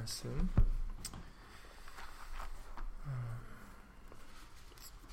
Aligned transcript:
말씀. 0.00 0.48
어, 3.04 3.40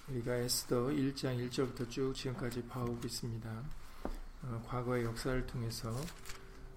우리가 0.07 0.35
에스더 0.35 0.87
1장 0.87 1.49
1절부터 1.49 1.89
쭉 1.89 2.13
지금까지 2.13 2.63
봐오고 2.67 3.01
있습니다. 3.05 3.63
어, 4.43 4.65
과거의 4.65 5.03
역사를 5.03 5.45
통해서 5.45 5.93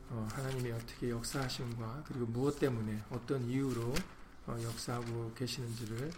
어, 0.08 0.26
하나님이 0.32 0.72
어떻게 0.72 1.10
역사하심과 1.10 2.02
그리고 2.08 2.26
무엇 2.26 2.58
때문에 2.58 3.00
어떤 3.10 3.44
이유로 3.44 3.94
어, 4.48 4.56
역사하고 4.60 5.32
계시는지를 5.34 6.10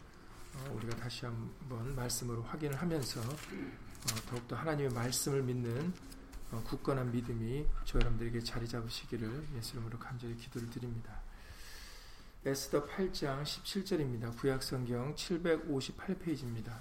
어, 0.54 0.74
우리가 0.74 0.96
다시 0.96 1.26
한번 1.26 1.94
말씀으로 1.94 2.42
확인을 2.44 2.74
하면서 2.80 3.20
어, 3.20 4.30
더욱더 4.30 4.56
하나님의 4.56 4.92
말씀을 4.92 5.42
믿는 5.42 5.92
어, 6.52 6.62
굳건한 6.64 7.12
믿음이 7.12 7.66
저 7.84 7.98
여러분들에게 7.98 8.40
자리 8.40 8.66
잡으시기를 8.66 9.48
예수 9.56 9.76
이름으로 9.76 9.98
간절히 9.98 10.34
기도를 10.36 10.70
드립니다. 10.70 11.20
에스더 12.44 12.86
8장 12.86 13.44
17절입니다. 13.44 14.36
구약성경 14.36 15.14
758페이지입니다. 15.14 16.80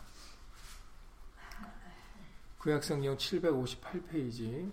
구약성경 2.57 3.15
758페이지 3.17 4.71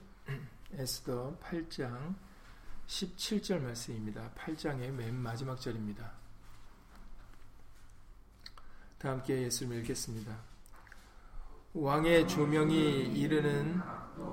에스더 0.72 1.36
8장 1.42 2.14
17절 2.86 3.60
말씀입니다. 3.60 4.30
8장의 4.34 4.90
맨 4.90 5.14
마지막 5.14 5.60
절입니다. 5.60 6.10
다 8.96 9.10
함께 9.10 9.42
예수를 9.42 9.80
읽겠습니다. 9.80 10.38
왕의 11.74 12.26
조명이 12.28 13.12
이르는 13.12 13.78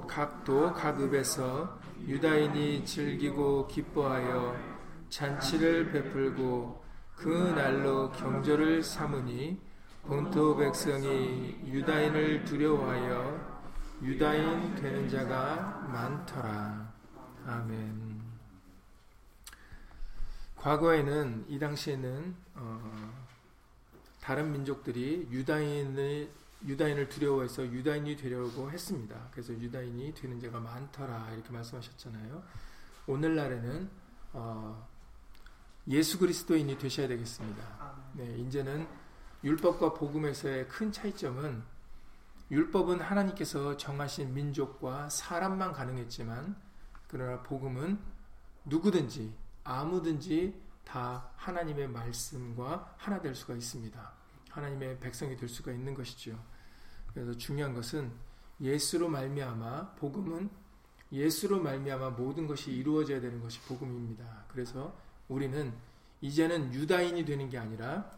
각도 0.07 0.71
각읍에서 0.71 1.81
유다인이 2.07 2.85
즐기고 2.85 3.67
기뻐하여 3.67 4.74
잔치를 5.09 5.91
베풀고 5.91 6.83
그 7.15 7.29
날로 7.55 8.11
경조를 8.11 8.83
삼으니 8.83 9.59
본토 10.03 10.55
백성이 10.55 11.59
유다인을 11.65 12.45
두려워하여 12.45 13.55
유다인 14.03 14.75
되는 14.75 15.09
자가 15.09 15.87
많더라. 15.91 16.93
아멘. 17.45 18.21
과거에는 20.57 21.45
이 21.47 21.57
당시에는 21.57 22.35
어, 22.55 23.25
다른 24.21 24.51
민족들이 24.51 25.27
유다인을 25.31 26.29
유다인을 26.65 27.09
두려워해서 27.09 27.63
유다인이 27.65 28.15
되려고 28.15 28.71
했습니다. 28.71 29.27
그래서 29.31 29.53
유다인이 29.53 30.13
되는 30.15 30.39
자가 30.39 30.59
많더라 30.59 31.31
이렇게 31.33 31.51
말씀하셨잖아요. 31.51 32.43
오늘날에는 33.07 33.89
어, 34.33 34.87
예수 35.87 36.17
그리스도인이 36.17 36.77
되셔야 36.77 37.07
되겠습니다. 37.07 37.95
네, 38.13 38.37
이제는 38.39 38.87
율법과 39.43 39.93
복음에서의 39.93 40.67
큰 40.67 40.91
차이점은 40.91 41.61
율법은 42.49 43.01
하나님께서 43.01 43.77
정하신 43.77 44.33
민족과 44.33 45.09
사람만 45.09 45.73
가능했지만 45.73 46.55
그러나 47.07 47.41
복음은 47.43 47.99
누구든지 48.65 49.33
아무든지 49.63 50.59
다 50.83 51.29
하나님의 51.35 51.87
말씀과 51.89 52.95
하나 52.97 53.21
될 53.21 53.35
수가 53.35 53.55
있습니다. 53.55 54.13
하나님의 54.49 54.99
백성이 54.99 55.35
될 55.35 55.49
수가 55.49 55.71
있는 55.71 55.93
것이죠. 55.93 56.39
그래서 57.13 57.35
중요한 57.37 57.73
것은 57.73 58.11
예수로 58.61 59.09
말미암아 59.09 59.95
복음은 59.95 60.49
예수로 61.11 61.61
말미암아 61.61 62.11
모든 62.11 62.47
것이 62.47 62.71
이루어져야 62.71 63.21
되는 63.21 63.41
것이 63.41 63.59
복음입니다. 63.61 64.45
그래서 64.47 64.95
우리는 65.27 65.73
이제는 66.21 66.73
유다인이 66.73 67.25
되는 67.25 67.49
게 67.49 67.57
아니라 67.57 68.11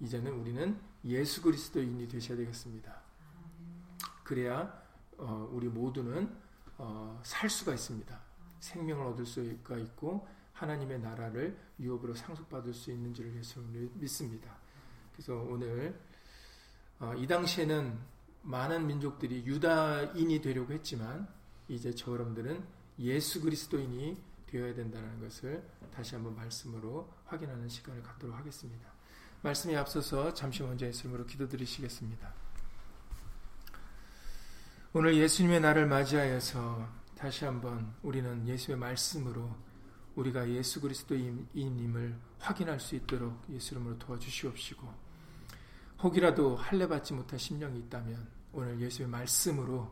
이제는 0.00 0.32
우리는 0.32 0.78
예수 1.04 1.42
그리스도인이 1.42 2.08
되셔야 2.08 2.36
되겠습니다. 2.38 2.94
그래야 4.22 4.82
어, 5.18 5.48
우리 5.52 5.68
모두는 5.68 6.34
어, 6.78 7.20
살 7.22 7.48
수가 7.48 7.74
있습니다. 7.74 8.18
생명을 8.60 9.06
얻을 9.06 9.26
수가 9.26 9.76
있고 9.78 10.26
하나님의 10.54 11.00
나라를 11.00 11.58
유업으로 11.78 12.14
상속받을 12.14 12.72
수 12.72 12.90
있는 12.90 13.12
줄 13.12 13.36
예수 13.36 13.60
믿습니다. 13.94 14.56
그래서 15.12 15.34
오늘 15.34 15.98
어, 16.98 17.12
이 17.14 17.26
당시에는 17.26 17.98
많은 18.42 18.86
민족들이 18.86 19.44
유다인이 19.44 20.40
되려고 20.40 20.72
했지만 20.72 21.28
이제 21.68 21.94
저 21.94 22.12
여러분들은 22.12 22.64
예수 22.98 23.40
그리스도인이 23.40 24.16
되어야 24.54 24.72
된다는 24.72 25.20
것을 25.20 25.68
다시 25.92 26.14
한번 26.14 26.36
말씀으로 26.36 27.12
확인하는 27.24 27.68
시간을 27.68 28.02
갖도록 28.02 28.36
하겠습니다. 28.36 28.88
말씀에 29.42 29.76
앞서서 29.76 30.32
잠시 30.32 30.62
먼저 30.62 30.86
예수님으로 30.86 31.26
기도드리시겠습니다. 31.26 32.32
오늘 34.92 35.16
예수님의 35.16 35.60
날을 35.60 35.86
맞이하여서 35.86 36.88
다시 37.18 37.44
한번 37.44 37.94
우리는 38.02 38.46
예수의 38.46 38.78
말씀으로 38.78 39.50
우리가 40.14 40.48
예수 40.48 40.80
그리스도인임을 40.80 42.16
확인할 42.38 42.78
수 42.78 42.94
있도록 42.94 43.42
예수 43.50 43.74
이름으로 43.74 43.98
도와주시옵시고 43.98 44.88
혹이라도 46.00 46.54
할례 46.54 46.86
받지 46.86 47.12
못한 47.12 47.38
심령이 47.40 47.80
있다면 47.80 48.28
오늘 48.52 48.80
예수의 48.80 49.08
말씀으로 49.08 49.90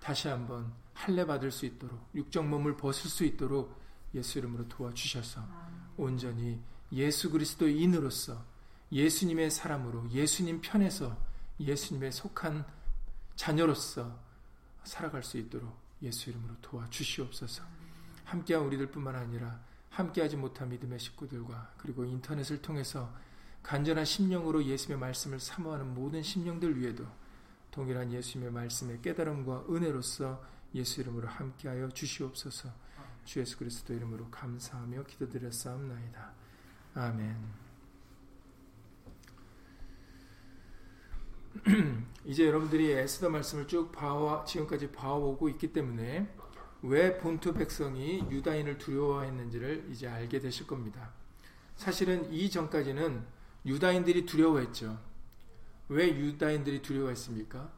다시 0.00 0.28
한번 0.28 0.72
할례 0.94 1.26
받을 1.26 1.50
수 1.50 1.66
있도록 1.66 2.08
육적 2.14 2.46
몸을 2.46 2.78
벗을 2.78 3.10
수 3.10 3.24
있도록 3.24 3.78
예수 4.14 4.38
이름으로 4.38 4.68
도와주셔서 4.68 5.46
온전히 5.96 6.60
예수 6.92 7.30
그리스도인으로서 7.30 8.44
예수님의 8.92 9.50
사람으로 9.50 10.10
예수님 10.10 10.60
편에서 10.60 11.16
예수님의 11.60 12.12
속한 12.12 12.64
자녀로서 13.36 14.18
살아갈 14.84 15.22
수 15.22 15.38
있도록 15.38 15.78
예수 16.02 16.30
이름으로 16.30 16.54
도와주시옵소서. 16.60 17.62
함께한 18.24 18.64
우리들 18.64 18.90
뿐만 18.90 19.14
아니라 19.14 19.60
함께하지 19.90 20.36
못한 20.36 20.68
믿음의 20.68 20.98
식구들과 20.98 21.74
그리고 21.76 22.04
인터넷을 22.04 22.62
통해서 22.62 23.12
간절한 23.62 24.04
심령으로 24.04 24.64
예수님의 24.64 24.98
말씀을 25.00 25.38
사모하는 25.38 25.94
모든 25.94 26.22
심령들 26.22 26.80
위에도 26.80 27.04
동일한 27.70 28.12
예수님의 28.12 28.52
말씀의 28.52 29.02
깨달음과 29.02 29.66
은혜로서 29.68 30.42
예수 30.74 31.00
이름으로 31.00 31.28
함께하여 31.28 31.88
주시옵소서. 31.90 32.70
주 33.24 33.40
예수 33.40 33.58
그리스도 33.58 33.94
이름으로 33.94 34.28
감사하며 34.30 35.04
기도드렸사옵나이다. 35.04 36.32
아멘. 36.94 37.36
이제 42.24 42.46
여러분들이 42.46 42.90
에스더 42.92 43.28
말씀을 43.30 43.66
쭉 43.66 43.92
봐와 43.92 44.44
지금까지 44.44 44.92
봐오고 44.92 45.48
있기 45.50 45.72
때문에 45.72 46.28
왜 46.82 47.18
본토 47.18 47.52
백성이 47.52 48.20
유다인을 48.30 48.78
두려워했는지를 48.78 49.88
이제 49.90 50.08
알게 50.08 50.40
되실 50.40 50.66
겁니다. 50.66 51.12
사실은 51.76 52.32
이 52.32 52.50
전까지는 52.50 53.24
유다인들이 53.66 54.26
두려워했죠. 54.26 54.98
왜 55.88 56.08
유다인들이 56.08 56.82
두려워했습니까? 56.82 57.72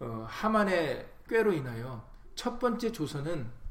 어, 0.00 0.26
하만의 0.28 1.08
꾀로 1.28 1.52
인하여 1.52 2.06
첫 2.34 2.58
번째 2.58 2.92
조선은 2.92 3.61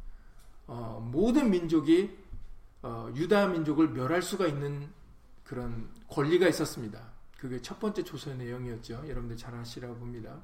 어, 0.73 1.05
모든 1.05 1.51
민족이 1.51 2.17
어, 2.81 3.11
유다 3.13 3.47
민족을 3.47 3.89
멸할 3.89 4.21
수가 4.21 4.47
있는 4.47 4.89
그런 5.43 5.89
권리가 6.07 6.47
있었습니다. 6.47 7.11
그게 7.37 7.61
첫 7.61 7.77
번째 7.77 8.03
조선의 8.03 8.45
내용이었죠. 8.45 9.03
여러분들 9.05 9.35
잘 9.35 9.53
아시라고 9.53 9.95
봅니다. 9.95 10.39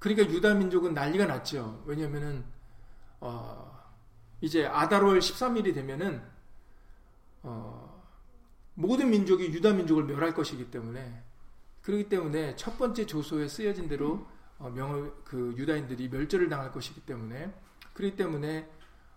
그러니까 0.00 0.28
유다 0.28 0.54
민족은 0.54 0.94
난리가 0.94 1.26
났죠. 1.26 1.84
왜냐면은 1.86 2.44
어, 3.20 3.88
이제 4.40 4.66
아달월 4.66 5.20
13일이 5.20 5.72
되면은 5.72 6.20
어, 7.44 8.04
모든 8.74 9.10
민족이 9.10 9.44
유다 9.44 9.74
민족을 9.74 10.06
멸할 10.06 10.34
것이기 10.34 10.72
때문에 10.72 11.22
그렇기 11.82 12.08
때문에 12.08 12.56
첫 12.56 12.76
번째 12.78 13.06
조소에 13.06 13.46
쓰여진 13.46 13.86
대로 13.86 14.26
어, 14.58 14.70
명을 14.70 15.12
그 15.24 15.54
유다인들이 15.56 16.08
멸절을 16.08 16.48
당할 16.48 16.72
것이기 16.72 17.02
때문에 17.02 17.54
그렇기 17.96 18.14
때문에 18.16 18.68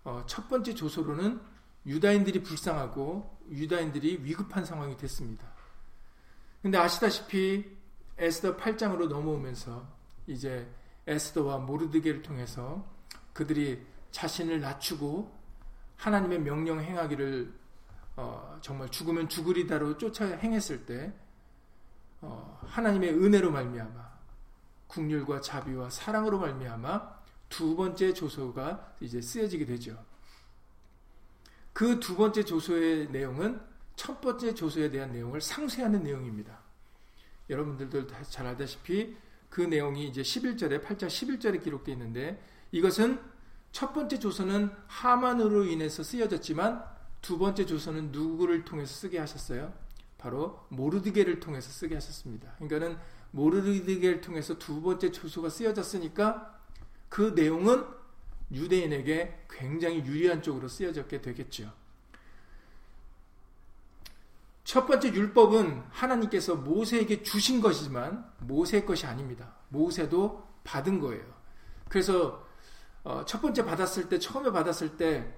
어, 0.05 0.23
첫 0.25 0.47
번째 0.47 0.73
조소로는 0.73 1.39
유다인들이 1.85 2.43
불쌍하고 2.43 3.39
유다인들이 3.51 4.23
위급한 4.23 4.65
상황이 4.65 4.95
됐습니다. 4.97 5.45
근데 6.61 6.77
아시다시피 6.77 7.77
에스더 8.17 8.57
8장으로 8.57 9.07
넘어오면서 9.07 9.85
이제 10.27 10.69
에스더와 11.07 11.59
모르드게를 11.59 12.21
통해서 12.21 12.85
그들이 13.33 13.85
자신을 14.11 14.59
낮추고 14.61 15.37
하나님의 15.97 16.39
명령 16.39 16.81
행하기를 16.81 17.53
어, 18.15 18.57
정말 18.61 18.89
죽으면 18.89 19.29
죽으리다로 19.29 19.97
쫓아 19.97 20.25
행했을 20.25 20.85
때 20.85 21.13
어, 22.21 22.59
하나님의 22.65 23.13
은혜로 23.13 23.51
말미암아 23.51 24.09
국률과 24.87 25.41
자비와 25.41 25.89
사랑으로 25.89 26.39
말미암아 26.39 27.18
두 27.49 27.75
번째 27.75 28.13
조서가 28.13 28.95
이제 29.01 29.21
쓰여지게 29.21 29.65
되죠. 29.65 29.97
그 31.73 31.99
두 31.99 32.15
번째 32.15 32.43
조서의 32.43 33.09
내용은 33.09 33.59
첫 33.95 34.21
번째 34.21 34.53
조서에 34.53 34.89
대한 34.89 35.11
내용을 35.11 35.41
상쇄하는 35.41 36.03
내용입니다. 36.03 36.59
여러분들도 37.49 38.07
잘 38.29 38.47
알다시피 38.47 39.15
그 39.49 39.61
내용이 39.61 40.07
이제 40.07 40.21
11절에 40.21 40.83
8장 40.83 41.07
11절에 41.07 41.63
기록되어 41.63 41.93
있는데 41.95 42.41
이것은 42.71 43.19
첫 43.71 43.93
번째 43.93 44.19
조서는 44.19 44.71
하만으로 44.87 45.65
인해서 45.65 46.03
쓰여졌지만 46.03 46.83
두 47.21 47.37
번째 47.37 47.65
조서는 47.65 48.11
누구를 48.11 48.63
통해서 48.65 48.93
쓰게 48.93 49.19
하셨어요? 49.19 49.73
바로 50.17 50.65
모르드게를 50.69 51.39
통해서 51.39 51.69
쓰게 51.69 51.95
하셨습니다. 51.95 52.53
그러니까는 52.57 52.97
모르드게를 53.31 54.21
통해서 54.21 54.57
두 54.57 54.81
번째 54.81 55.11
조서가 55.11 55.49
쓰여졌으니까 55.49 56.58
그 57.09 57.33
내용은 57.35 57.85
유대인에게 58.51 59.45
굉장히 59.49 59.97
유리한 60.05 60.41
쪽으로 60.41 60.67
쓰여졌게 60.67 61.21
되겠죠. 61.21 61.71
첫 64.63 64.85
번째 64.85 65.11
율법은 65.11 65.83
하나님께서 65.89 66.55
모세에게 66.55 67.23
주신 67.23 67.59
것이지만 67.59 68.31
모세의 68.39 68.85
것이 68.85 69.05
아닙니다. 69.07 69.55
모세도 69.69 70.47
받은 70.63 70.99
거예요. 70.99 71.23
그래서 71.89 72.47
어, 73.03 73.25
첫 73.25 73.41
번째 73.41 73.65
받았을 73.65 74.09
때 74.09 74.19
처음에 74.19 74.51
받았을 74.51 74.97
때 74.97 75.33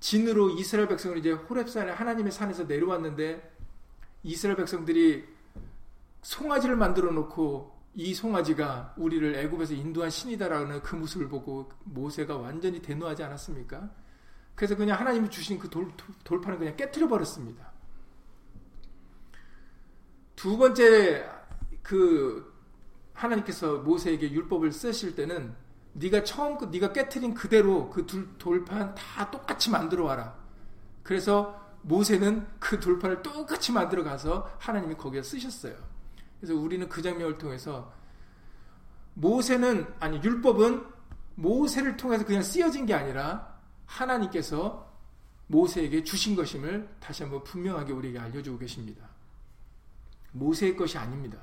진으로 0.00 0.50
이스라엘 0.50 0.88
백성을 0.88 1.16
이제 1.18 1.32
호렙산에 1.32 1.92
하나님의 1.92 2.32
산에서 2.32 2.64
내려왔는데 2.64 3.54
이스라엘 4.22 4.56
백성들이 4.56 5.26
송아지를 6.22 6.76
만들어 6.76 7.10
놓고 7.12 7.79
이 7.94 8.14
송아지가 8.14 8.94
우리를 8.96 9.34
애굽에서 9.34 9.74
인도한 9.74 10.10
신이다라는 10.10 10.82
그 10.82 10.94
모습을 10.96 11.28
보고 11.28 11.70
모세가 11.84 12.36
완전히 12.36 12.80
대노하지 12.80 13.22
않았습니까? 13.24 13.90
그래서 14.54 14.76
그냥 14.76 14.98
하나님이 14.98 15.30
주신 15.30 15.58
그 15.58 15.68
돌, 15.68 15.90
돌판을 16.22 16.58
그냥 16.58 16.76
깨뜨려 16.76 17.08
버렸습니다. 17.08 17.72
두 20.36 20.56
번째 20.56 21.28
그 21.82 22.54
하나님께서 23.12 23.78
모세에게 23.78 24.30
율법을 24.30 24.72
쓰실 24.72 25.14
때는 25.14 25.54
네가 25.92 26.24
처음 26.24 26.56
그 26.56 26.66
네가 26.66 26.92
깨뜨린 26.92 27.34
그대로 27.34 27.90
그 27.90 28.06
돌판 28.38 28.94
다 28.94 29.30
똑같이 29.30 29.70
만들어 29.70 30.04
와라. 30.04 30.38
그래서 31.02 31.58
모세는 31.82 32.46
그 32.58 32.78
돌판을 32.78 33.22
똑같이 33.22 33.72
만들어 33.72 34.04
가서 34.04 34.50
하나님이 34.58 34.94
거기에 34.96 35.22
쓰셨어요. 35.22 35.89
그래서 36.40 36.54
우리는 36.54 36.88
그 36.88 37.02
장면을 37.02 37.38
통해서 37.38 37.92
모세는 39.14 39.86
아니 40.00 40.22
율법은 40.22 40.84
모세를 41.34 41.96
통해서 41.96 42.24
그냥 42.24 42.42
쓰여진 42.42 42.86
게 42.86 42.94
아니라 42.94 43.58
하나님께서 43.86 44.90
모세에게 45.48 46.04
주신 46.04 46.36
것임을 46.36 46.88
다시 47.00 47.22
한번 47.22 47.42
분명하게 47.44 47.92
우리에게 47.92 48.18
알려주고 48.18 48.58
계십니다. 48.58 49.08
모세의 50.32 50.76
것이 50.76 50.96
아닙니다. 50.96 51.38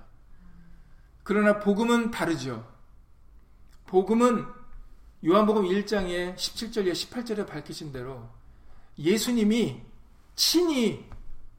그러나 1.24 1.60
복음은 1.60 2.10
다르죠. 2.10 2.66
복음은 3.86 4.46
요한복음 5.26 5.64
1장에 5.64 6.36
17절에 6.36 6.92
18절에 6.94 7.46
밝히신 7.46 7.92
대로 7.92 8.30
예수님이 8.98 9.82
친히 10.36 11.06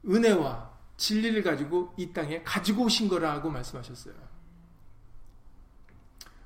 은혜와 0.07 0.68
진리를 0.99 1.41
가지고 1.43 1.93
이 1.95 2.11
땅에 2.11 2.43
가지고 2.43 2.83
오신 2.83 3.07
거라고 3.07 3.49
말씀하셨어요. 3.49 4.13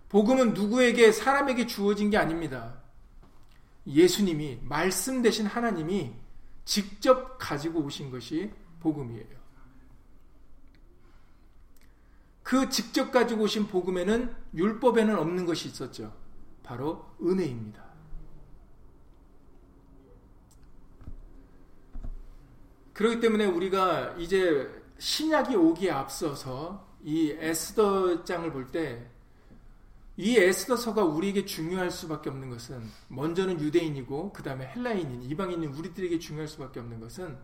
복음은 0.09 0.53
누구에게 0.53 1.11
사람에게 1.11 1.65
주어진 1.65 2.11
게 2.11 2.17
아닙니다. 2.17 2.75
예수님이 3.87 4.59
말씀 4.61 5.23
대신 5.23 5.47
하나님이 5.47 6.13
직접 6.65 7.37
가지고 7.39 7.81
오신 7.81 8.11
것이 8.11 8.51
복음이에요. 8.79 9.43
그 12.43 12.69
직접 12.69 13.11
가지고 13.11 13.45
오신 13.45 13.67
복음에는 13.67 14.35
율법에는 14.53 15.17
없는 15.17 15.47
것이 15.47 15.69
있었죠. 15.69 16.15
바로 16.61 17.09
은혜입니다. 17.19 17.83
그렇기 22.93 23.19
때문에 23.19 23.45
우리가 23.45 24.15
이제 24.17 24.69
신약이 24.99 25.55
오기에 25.55 25.91
앞서서 25.91 26.87
이 27.03 27.31
에스더 27.31 28.23
장을 28.23 28.51
볼 28.51 28.71
때 28.71 29.13
이 30.15 30.37
에스더서가 30.37 31.03
우리에게 31.03 31.45
중요할 31.45 31.89
수밖에 31.89 32.29
없는 32.29 32.49
것은 32.51 32.87
먼저는 33.07 33.59
유대인이고 33.59 34.31
그 34.31 34.43
다음에 34.43 34.67
헬라인인 34.67 35.23
이방인인 35.23 35.73
우리들에게 35.73 36.19
중요할 36.19 36.47
수밖에 36.47 36.79
없는 36.79 36.99
것은 36.99 37.37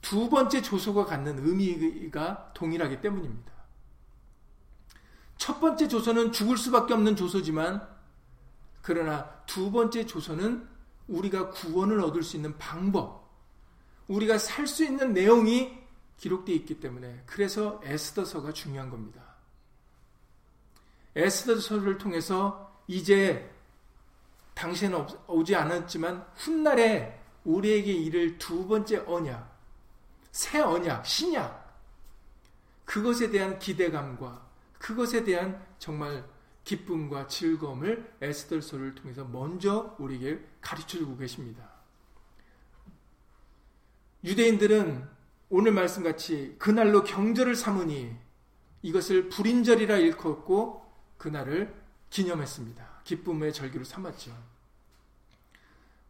두 0.00 0.30
번째 0.30 0.62
조소가 0.62 1.06
갖는 1.06 1.44
의미가 1.44 2.52
동일하기 2.54 3.00
때문입니다. 3.00 3.52
첫 5.38 5.58
번째 5.58 5.88
조서는 5.88 6.30
죽을 6.30 6.56
수밖에 6.56 6.94
없는 6.94 7.16
조서지만 7.16 7.86
그러나 8.82 9.28
두 9.46 9.72
번째 9.72 10.06
조서는 10.06 10.68
우리가 11.08 11.50
구원을 11.50 12.00
얻을 12.00 12.22
수 12.22 12.36
있는 12.36 12.56
방법, 12.58 13.19
우리가 14.10 14.38
살 14.38 14.66
수 14.66 14.84
있는 14.84 15.12
내용이 15.12 15.78
기록되어 16.16 16.54
있기 16.56 16.80
때문에 16.80 17.22
그래서 17.26 17.80
에스더서가 17.84 18.52
중요한 18.52 18.90
겁니다. 18.90 19.22
에스더서를 21.14 21.96
통해서 21.96 22.76
이제 22.86 23.50
당시에는 24.54 25.06
오지 25.28 25.54
않았지만 25.54 26.26
훗날에 26.34 27.20
우리에게 27.44 27.92
이를 27.92 28.36
두 28.36 28.66
번째 28.66 28.98
언약, 29.06 29.58
새 30.32 30.60
언약, 30.60 31.06
신약, 31.06 31.80
그것에 32.84 33.30
대한 33.30 33.58
기대감과 33.58 34.46
그것에 34.78 35.24
대한 35.24 35.64
정말 35.78 36.24
기쁨과 36.64 37.28
즐거움을 37.28 38.12
에스더서를 38.20 38.94
통해서 38.96 39.24
먼저 39.24 39.94
우리에게 39.98 40.44
가르쳐 40.60 40.98
주고 40.98 41.16
계십니다. 41.16 41.69
유대인들은 44.24 45.08
오늘 45.48 45.72
말씀 45.72 46.02
같이 46.02 46.54
그날로 46.58 47.02
경절을 47.02 47.56
삼으니 47.56 48.14
이것을 48.82 49.28
불인절이라 49.28 49.98
일컫고 49.98 50.84
그날을 51.18 51.74
기념했습니다. 52.10 53.02
기쁨의 53.04 53.52
절기로 53.52 53.84
삼았죠. 53.84 54.36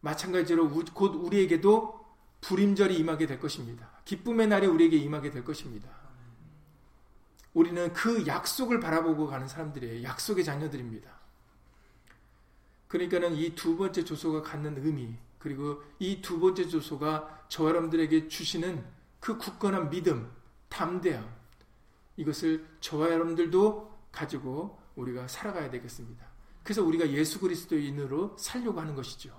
마찬가지로 0.01 0.69
곧 0.93 1.15
우리에게도 1.15 1.99
불임절이 2.41 2.95
임하게 2.97 3.27
될 3.27 3.39
것입니다. 3.39 3.89
기쁨의 4.05 4.47
날이 4.47 4.67
우리에게 4.67 4.97
임하게 4.97 5.31
될 5.31 5.43
것입니다. 5.43 5.89
우리는 7.53 7.91
그 7.93 8.25
약속을 8.25 8.79
바라보고 8.79 9.27
가는 9.27 9.47
사람들이에요. 9.47 10.03
약속의 10.03 10.43
자녀들입니다. 10.43 11.11
그러니까는 12.87 13.35
이 13.35 13.55
두 13.55 13.77
번째 13.77 14.03
조소가 14.03 14.41
갖는 14.41 14.85
의미, 14.85 15.15
그리고 15.41 15.81
이 15.99 16.21
두 16.21 16.39
번째 16.39 16.67
조소가 16.67 17.45
저 17.49 17.67
여러분들에게 17.67 18.27
주시는 18.27 18.83
그 19.19 19.37
굳건한 19.37 19.89
믿음, 19.89 20.31
담대함, 20.69 21.27
이것을 22.17 22.65
저와 22.79 23.09
여러분들도 23.11 23.91
가지고 24.11 24.79
우리가 24.95 25.27
살아가야 25.27 25.69
되겠습니다. 25.71 26.25
그래서 26.63 26.83
우리가 26.83 27.09
예수 27.09 27.39
그리스도인으로 27.39 28.35
살려고 28.37 28.79
하는 28.79 28.95
것이죠. 28.95 29.31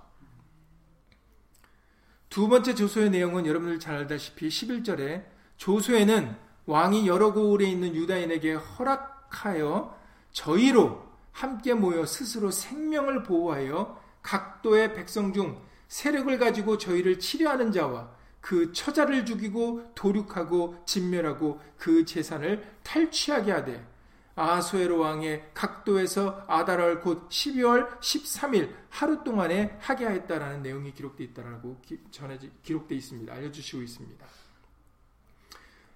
두 2.29 2.47
번째 2.49 2.75
조소의 2.75 3.11
내용은 3.11 3.45
여러분들 3.45 3.79
잘 3.79 3.95
알다시피 3.95 4.47
11절에 4.49 5.25
조소에는 5.57 6.35
왕이 6.65 7.07
여러 7.07 7.31
고을에 7.31 7.65
있는 7.69 7.95
유다인에게 7.95 8.53
허락하여 8.53 9.97
저희로 10.31 11.07
함께 11.31 11.73
모여 11.73 12.05
스스로 12.05 12.51
생명을 12.51 13.23
보호하여 13.23 14.01
각도의 14.21 14.93
백성 14.95 15.31
중 15.31 15.61
세력을 15.93 16.39
가지고 16.39 16.79
저희를 16.79 17.19
치료하는 17.19 17.71
자와 17.71 18.09
그 18.41 18.73
처자를 18.73 19.27
죽이고 19.27 19.91
도륙하고 19.93 20.83
진멸하고 20.87 21.61
그 21.77 22.03
재산을 22.03 22.67
탈취하게 22.81 23.51
하되 23.51 23.87
아소에로 24.35 24.97
왕의 24.97 25.51
각도에서 25.53 26.45
아달월 26.47 27.01
곧 27.01 27.29
12월 27.29 27.99
13일 27.99 28.73
하루 28.89 29.23
동안에 29.23 29.77
하게 29.79 30.05
하였다라는 30.05 30.63
내용이 30.63 30.95
기록되어 30.95 31.27
있다라고 31.27 31.79
전해 32.09 32.39
기록되어 32.63 32.97
있습니다. 32.97 33.31
알려주시고 33.31 33.83
있습니다. 33.83 34.25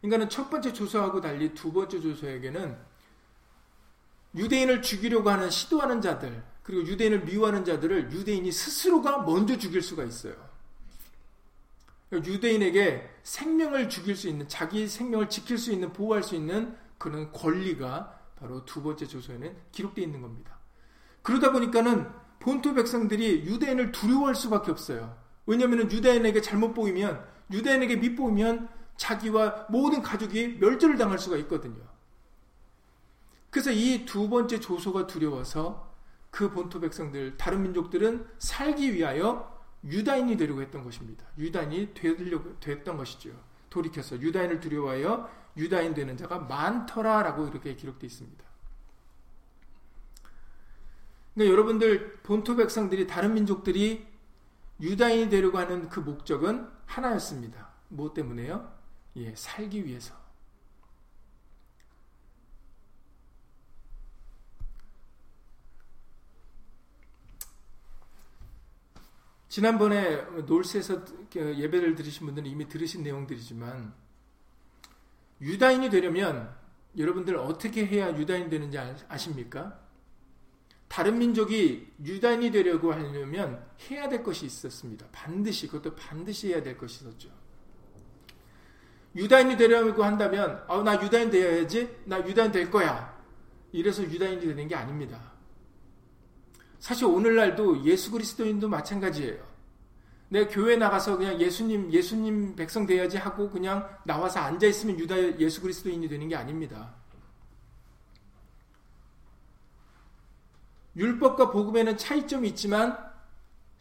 그러니까는 0.01 0.29
첫 0.29 0.51
번째 0.51 0.73
조서하고 0.73 1.21
달리 1.21 1.55
두 1.55 1.73
번째 1.73 1.99
조서에게는 1.99 2.77
유대인을 4.35 4.83
죽이려고 4.83 5.31
하는 5.31 5.49
시도하는 5.49 6.01
자들 6.01 6.43
그리고 6.67 6.85
유대인을 6.85 7.23
미워하는 7.23 7.63
자들을 7.63 8.11
유대인이 8.11 8.51
스스로가 8.51 9.21
먼저 9.21 9.57
죽일 9.57 9.81
수가 9.81 10.03
있어요. 10.03 10.35
유대인에게 12.11 13.09
생명을 13.23 13.87
죽일 13.87 14.17
수 14.17 14.27
있는 14.27 14.49
자기 14.49 14.85
생명을 14.85 15.29
지킬 15.29 15.57
수 15.57 15.71
있는 15.71 15.93
보호할 15.93 16.23
수 16.23 16.35
있는 16.35 16.75
그런 16.97 17.31
권리가 17.31 18.19
바로 18.35 18.65
두 18.65 18.83
번째 18.83 19.07
조서에는 19.07 19.55
기록되어 19.71 20.03
있는 20.03 20.21
겁니다. 20.21 20.59
그러다 21.21 21.53
보니까는 21.53 22.09
본토 22.39 22.73
백성들이 22.73 23.45
유대인을 23.45 23.93
두려워할 23.93 24.35
수밖에 24.35 24.69
없어요. 24.69 25.17
왜냐하면 25.45 25.89
유다인에게 25.89 26.41
잘못 26.41 26.73
보이면 26.73 27.25
유다인에게 27.49 27.95
밑보이면 27.95 28.67
자기와 28.97 29.67
모든 29.69 30.01
가족이 30.01 30.57
멸절을 30.59 30.97
당할 30.97 31.17
수가 31.17 31.37
있거든요. 31.37 31.81
그래서 33.51 33.71
이 33.71 34.05
두 34.05 34.27
번째 34.27 34.59
조소가 34.59 35.07
두려워서 35.07 35.86
그 36.37 36.51
본토 36.51 36.79
백성들 36.79 37.35
다른 37.35 37.63
민족들은 37.63 38.27
살기 38.37 38.93
위하여 38.93 39.59
유다인이 39.83 40.37
되려고 40.37 40.61
했던 40.61 40.83
것입니다. 40.83 41.25
유다인이 41.35 41.95
되려고 41.95 42.59
됐던 42.59 42.95
것이죠. 42.95 43.31
돌이켜서 43.71 44.21
유다인을 44.21 44.59
두려워하여 44.59 45.27
유다인 45.57 45.95
되는 45.95 46.15
자가 46.15 46.37
많더라라고 46.37 47.47
이렇게 47.47 47.75
기록되어 47.75 48.05
있습니다. 48.05 48.43
그러니까 51.33 51.51
여러분들 51.51 52.19
본토 52.21 52.55
백성들이 52.55 53.07
다른 53.07 53.33
민족들이 53.33 54.05
유다인이 54.79 55.31
되려고 55.31 55.57
하는 55.57 55.89
그 55.89 55.99
목적은 56.01 56.69
하나였습니다. 56.85 57.69
무엇 57.87 58.13
때문에요? 58.13 58.71
예, 59.15 59.33
살기 59.35 59.87
위해서. 59.87 60.13
지난번에 69.49 70.21
놀스에서 70.45 71.03
예배를 71.35 71.95
들으신 71.95 72.25
분들은 72.25 72.49
이미 72.49 72.67
들으신 72.67 73.03
내용들이지만 73.03 73.93
유다인이 75.41 75.89
되려면 75.89 76.53
여러분들 76.97 77.37
어떻게 77.37 77.85
해야 77.85 78.15
유다인 78.17 78.49
되는지 78.49 78.77
아십니까? 79.07 79.79
다른 80.87 81.19
민족이 81.19 81.93
유다인이 82.03 82.51
되려고 82.51 82.91
하려면 82.91 83.63
해야 83.89 84.09
될 84.09 84.23
것이 84.23 84.45
있었습니다. 84.45 85.05
반드시 85.11 85.67
그것도 85.67 85.95
반드시 85.95 86.49
해야 86.49 86.63
될 86.63 86.77
것이 86.77 87.03
있었죠. 87.03 87.29
유다인이 89.15 89.57
되려고 89.57 90.03
한다면 90.03 90.63
아, 90.67 90.81
나 90.83 91.01
유다인 91.01 91.29
되어야지. 91.29 92.03
나 92.05 92.19
유다인 92.25 92.51
될 92.51 92.71
거야. 92.71 93.17
이래서 93.71 94.03
유다인이 94.03 94.41
되는 94.41 94.67
게 94.67 94.75
아닙니다. 94.75 95.36
사실 96.79 97.05
오늘날도 97.05 97.83
예수 97.85 98.11
그리스도인도 98.11 98.69
마찬가지예요. 98.69 99.45
내 100.29 100.45
교회 100.47 100.75
나가서 100.75 101.17
그냥 101.17 101.39
예수님 101.39 101.91
예수님 101.91 102.55
백성 102.55 102.85
돼야지 102.85 103.17
하고 103.17 103.49
그냥 103.49 103.87
나와서 104.03 104.39
앉아 104.41 104.67
있으면 104.67 104.99
유다 104.99 105.39
예수 105.39 105.61
그리스도인이 105.61 106.07
되는 106.09 106.27
게 106.27 106.35
아닙니다. 106.35 106.93
율법과 110.97 111.51
복음에는 111.51 111.97
차이점이 111.97 112.49
있지만 112.49 112.97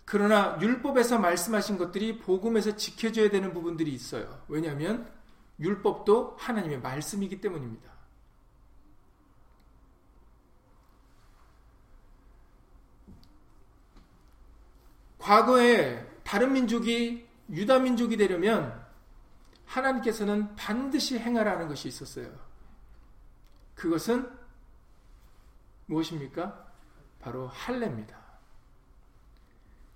그러나 0.04 0.56
율법에서 0.60 1.18
말씀하신 1.18 1.78
것들이 1.78 2.18
복음에서 2.18 2.76
지켜져야 2.76 3.30
되는 3.30 3.52
부분들이 3.52 3.92
있어요. 3.92 4.40
왜냐하면 4.46 5.10
율법도 5.58 6.36
하나님의 6.38 6.80
말씀이기 6.80 7.40
때문입니다. 7.40 7.95
과거에 15.26 16.06
다른 16.22 16.52
민족이 16.52 17.26
유다 17.50 17.80
민족이 17.80 18.16
되려면 18.16 18.80
하나님께서는 19.64 20.54
반드시 20.54 21.18
행하라는 21.18 21.66
것이 21.66 21.88
있었어요. 21.88 22.32
그것은 23.74 24.30
무엇입니까? 25.86 26.64
바로 27.20 27.48
할례입니다. 27.48 28.16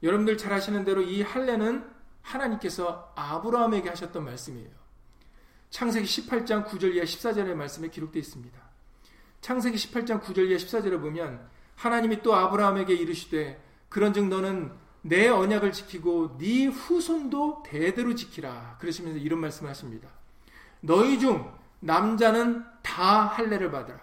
여러분들 0.03 0.37
잘 0.37 0.53
아시는 0.53 0.85
대로 0.85 1.01
이 1.01 1.23
할례는 1.23 1.89
하나님께서 2.23 3.13
아브라함에게 3.15 3.89
하셨던 3.89 4.25
말씀이에요. 4.25 4.71
창세기 5.71 6.07
18장 6.07 6.67
9절 6.67 6.97
이하 6.97 7.05
14절의 7.05 7.55
말씀에 7.55 7.89
기록되어 7.89 8.19
있습니다. 8.19 8.61
창세기 9.43 9.77
18장 9.77 10.21
9절 10.23 10.49
이하 10.49 10.59
14절을 10.59 11.01
보면 11.01 11.49
하나님이 11.77 12.23
또 12.23 12.35
아브라함에게 12.35 12.95
이르시되 12.95 13.63
그런즉 13.89 14.27
너는 14.27 14.90
내 15.03 15.29
언약을 15.29 15.73
지키고 15.73 16.37
네 16.39 16.67
후손도 16.67 17.63
대대로 17.67 18.15
지키라. 18.15 18.77
그러시면서 18.81 19.19
이런 19.19 19.41
말씀을 19.41 19.71
하십니다. 19.71 20.09
너희 20.81 21.19
중 21.19 21.53
남자는 21.81 22.65
다 22.83 23.27
할례를 23.27 23.71
받으라. 23.71 23.99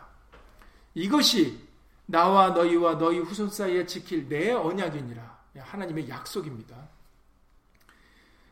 이것이 0.96 1.68
나와 2.06 2.50
너희와 2.50 2.98
너희 2.98 3.20
후손 3.20 3.50
사이에 3.50 3.86
지킬 3.86 4.28
내 4.28 4.52
언약이니라. 4.52 5.38
하나님의 5.58 6.10
약속입니다. 6.10 6.76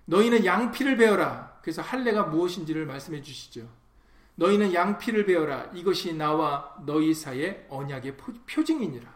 너희는 0.06 0.46
양피를 0.46 0.98
베어라. 0.98 1.60
그래서 1.62 1.82
할례가 1.82 2.24
무엇인지를 2.24 2.86
말씀해 2.86 3.22
주시죠. 3.22 3.68
너희는 4.36 4.74
양피를 4.74 5.26
베어라. 5.26 5.72
이것이 5.74 6.14
나와 6.14 6.76
너희 6.86 7.14
사이의 7.14 7.68
언약의 7.70 8.18
표징이니라. 8.48 9.15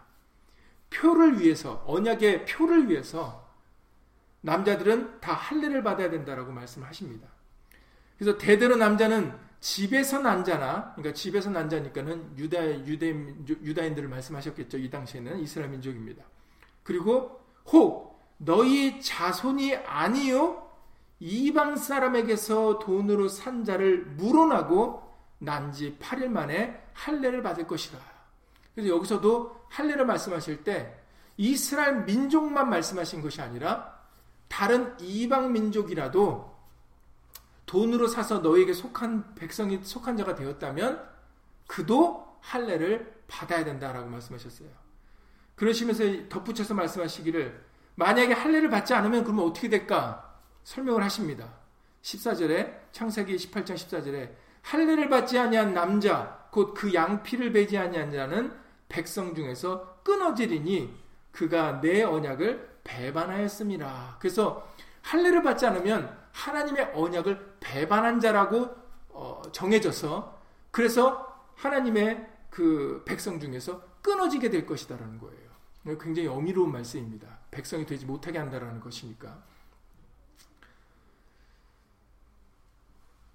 표를 0.89 1.39
위해서 1.39 1.83
언약의 1.85 2.45
표를 2.45 2.89
위해서 2.89 3.47
남자들은 4.41 5.19
다 5.19 5.33
할례를 5.33 5.83
받아야 5.83 6.09
된다라고 6.09 6.51
말씀하십니다. 6.51 7.27
그래서 8.17 8.37
대대로 8.37 8.75
남자는 8.75 9.33
집에서 9.59 10.19
난 10.19 10.43
자나 10.43 10.93
그러니까 10.95 11.13
집에서 11.13 11.49
난 11.49 11.69
자니까는 11.69 12.37
유다 12.37 12.85
유대 12.85 13.09
유다인들을 13.47 14.07
말씀하셨겠죠. 14.07 14.77
이 14.77 14.89
당시에는 14.89 15.39
이스라엘 15.39 15.69
민족입니다. 15.71 16.23
그리고 16.83 17.41
혹 17.65 18.19
너희 18.37 19.01
자손이 19.01 19.75
아니요 19.75 20.69
이방 21.19 21.75
사람에게서 21.75 22.79
돈으로 22.79 23.27
산 23.27 23.65
자를 23.65 24.05
물어나고 24.05 25.07
난 25.39 25.71
지 25.73 25.97
8일 25.99 26.27
만에 26.27 26.81
할례를 26.93 27.41
받을 27.43 27.67
것이다. 27.67 27.97
그래서 28.79 28.95
여기서도 28.95 29.65
할례를 29.67 30.05
말씀하실 30.05 30.63
때 30.63 30.97
이스라엘 31.35 32.03
민족만 32.03 32.69
말씀하신 32.69 33.21
것이 33.21 33.41
아니라 33.41 33.99
다른 34.47 34.95
이방 34.99 35.51
민족이라도 35.51 36.57
돈으로 37.65 38.07
사서 38.07 38.39
너에게 38.39 38.73
속한 38.73 39.35
백성이 39.35 39.79
속한 39.83 40.17
자가 40.17 40.35
되었다면 40.35 41.07
그도 41.67 42.37
할례를 42.41 43.21
받아야 43.27 43.63
된다라고 43.63 44.09
말씀하셨어요. 44.09 44.69
그러시면서 45.55 46.29
덧붙여서 46.29 46.73
말씀하시기를 46.73 47.65
만약에 47.95 48.33
할례를 48.33 48.69
받지 48.69 48.93
않으면 48.93 49.23
그러면 49.23 49.45
어떻게 49.45 49.67
될까? 49.69 50.39
설명을 50.63 51.03
하십니다. 51.03 51.53
14절에 52.01 52.91
창세기 52.93 53.35
18장 53.35 53.75
14절에 53.75 54.33
할례를 54.61 55.09
받지 55.09 55.37
아니한 55.37 55.73
남자 55.73 56.47
곧 56.51 56.73
그 56.73 56.93
양피를 56.93 57.51
베지 57.51 57.77
아니한 57.77 58.11
자는 58.11 58.68
백성 58.89 59.33
중에서 59.33 60.01
끊어지리니 60.03 60.93
그가 61.31 61.79
내 61.79 62.03
언약을 62.03 62.79
배반하였습니다. 62.83 64.17
그래서 64.19 64.67
할례를 65.03 65.41
받지 65.43 65.65
않으면 65.65 66.17
하나님의 66.33 66.91
언약을 66.93 67.57
배반한 67.59 68.19
자라고 68.19 68.75
어, 69.09 69.41
정해져서 69.51 70.37
그래서 70.71 71.47
하나님의 71.55 72.27
그 72.49 73.03
백성 73.05 73.39
중에서 73.39 73.81
끊어지게 74.01 74.49
될 74.49 74.65
것이다라는 74.65 75.19
거예요. 75.19 75.49
굉장히 75.99 76.27
어미로운 76.27 76.71
말씀입니다. 76.71 77.39
백성이 77.51 77.85
되지 77.85 78.05
못하게 78.05 78.37
한다라는 78.37 78.79
것이니까. 78.79 79.43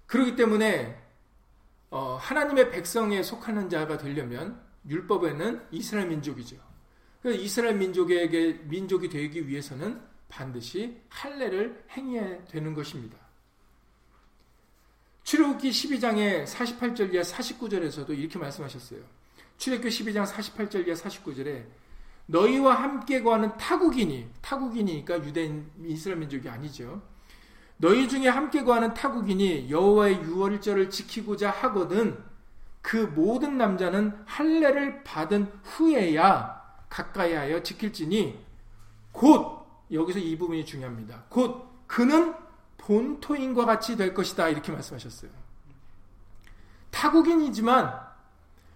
그렇기 0.07 0.35
때문에 0.35 1.01
어, 1.89 2.17
하나님의 2.19 2.71
백성에 2.71 3.23
속하는 3.23 3.69
자가 3.69 3.97
되려면 3.97 4.64
율법에는 4.87 5.67
이스라엘 5.71 6.07
민족이죠. 6.07 6.57
이스라엘 7.25 7.75
민족에게 7.75 8.53
민족이 8.65 9.09
되기 9.09 9.47
위해서는 9.47 9.99
반드시 10.29 11.01
할례를 11.09 11.85
행해야 11.91 12.45
되는 12.45 12.73
것입니다. 12.73 13.17
출애굽기 15.23 15.71
12장의 15.71 16.45
48절 16.45 17.13
이하 17.13 17.23
49절에서도 17.23 18.09
이렇게 18.09 18.37
말씀하셨어요. 18.37 18.99
출애굽기 19.57 19.89
12장 19.89 20.25
48절 20.25 20.87
이하 20.87 20.95
49절에 20.95 21.65
너희와 22.27 22.75
함께 22.75 23.21
거하는 23.21 23.55
타국인이 23.57 24.27
타국인이니까 24.41 25.23
유대인 25.25 25.69
이스라엘 25.83 26.19
민족이 26.19 26.47
아니죠. 26.47 27.01
너희 27.77 28.07
중에 28.07 28.27
함께 28.27 28.63
거하는 28.63 28.93
타국인이 28.93 29.69
여호와의 29.69 30.21
유월절을 30.23 30.89
지키고자 30.89 31.49
하거든 31.51 32.17
그 32.85 32.97
모든 32.97 33.57
남자는 33.57 34.15
할례를 34.27 35.03
받은 35.03 35.51
후에야 35.63 36.61
가까이 36.87 37.33
하여 37.33 37.63
지킬지니 37.63 38.39
곧 39.11 39.65
여기서 39.91 40.19
이 40.19 40.37
부분이 40.37 40.65
중요합니다. 40.65 41.23
곧 41.29 41.67
그는 41.87 42.35
본토인과 42.77 43.65
같이 43.65 43.97
될 43.97 44.13
것이다 44.13 44.49
이렇게 44.49 44.71
말씀하셨어요. 44.71 45.31
타국인이지만 46.91 47.91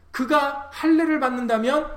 그가 0.10 0.72
할례를 0.74 1.20
받는다면 1.20 1.96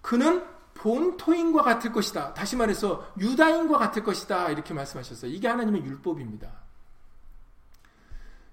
그는 0.00 0.42
본토인과 0.72 1.62
같을 1.62 1.92
것이다. 1.92 2.32
다시 2.32 2.56
말해서 2.56 3.12
유다인과 3.18 3.76
같을 3.76 4.02
것이다. 4.02 4.48
이렇게 4.48 4.72
말씀하셨어요. 4.72 5.30
이게 5.30 5.46
하나님의 5.46 5.84
율법입니다. 5.84 6.50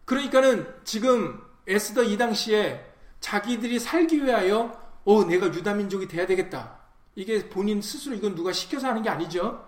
그러니까는 0.04 0.68
지금 0.84 1.51
에스더 1.68 2.04
이 2.04 2.18
당시에 2.18 2.86
자기들이 3.20 3.80
살기 3.80 4.24
위하여 4.24 4.80
어 5.06 5.24
내가 5.26 5.48
유다 5.48 5.74
민족이 5.76 6.08
돼야 6.08 6.26
되겠다. 6.26 6.80
이게 7.16 7.50
본인 7.50 7.82
스스로 7.82 8.16
이건 8.16 8.36
누가 8.36 8.52
시켜서 8.52 8.88
하는 8.88 9.02
게 9.02 9.10
아니죠. 9.10 9.68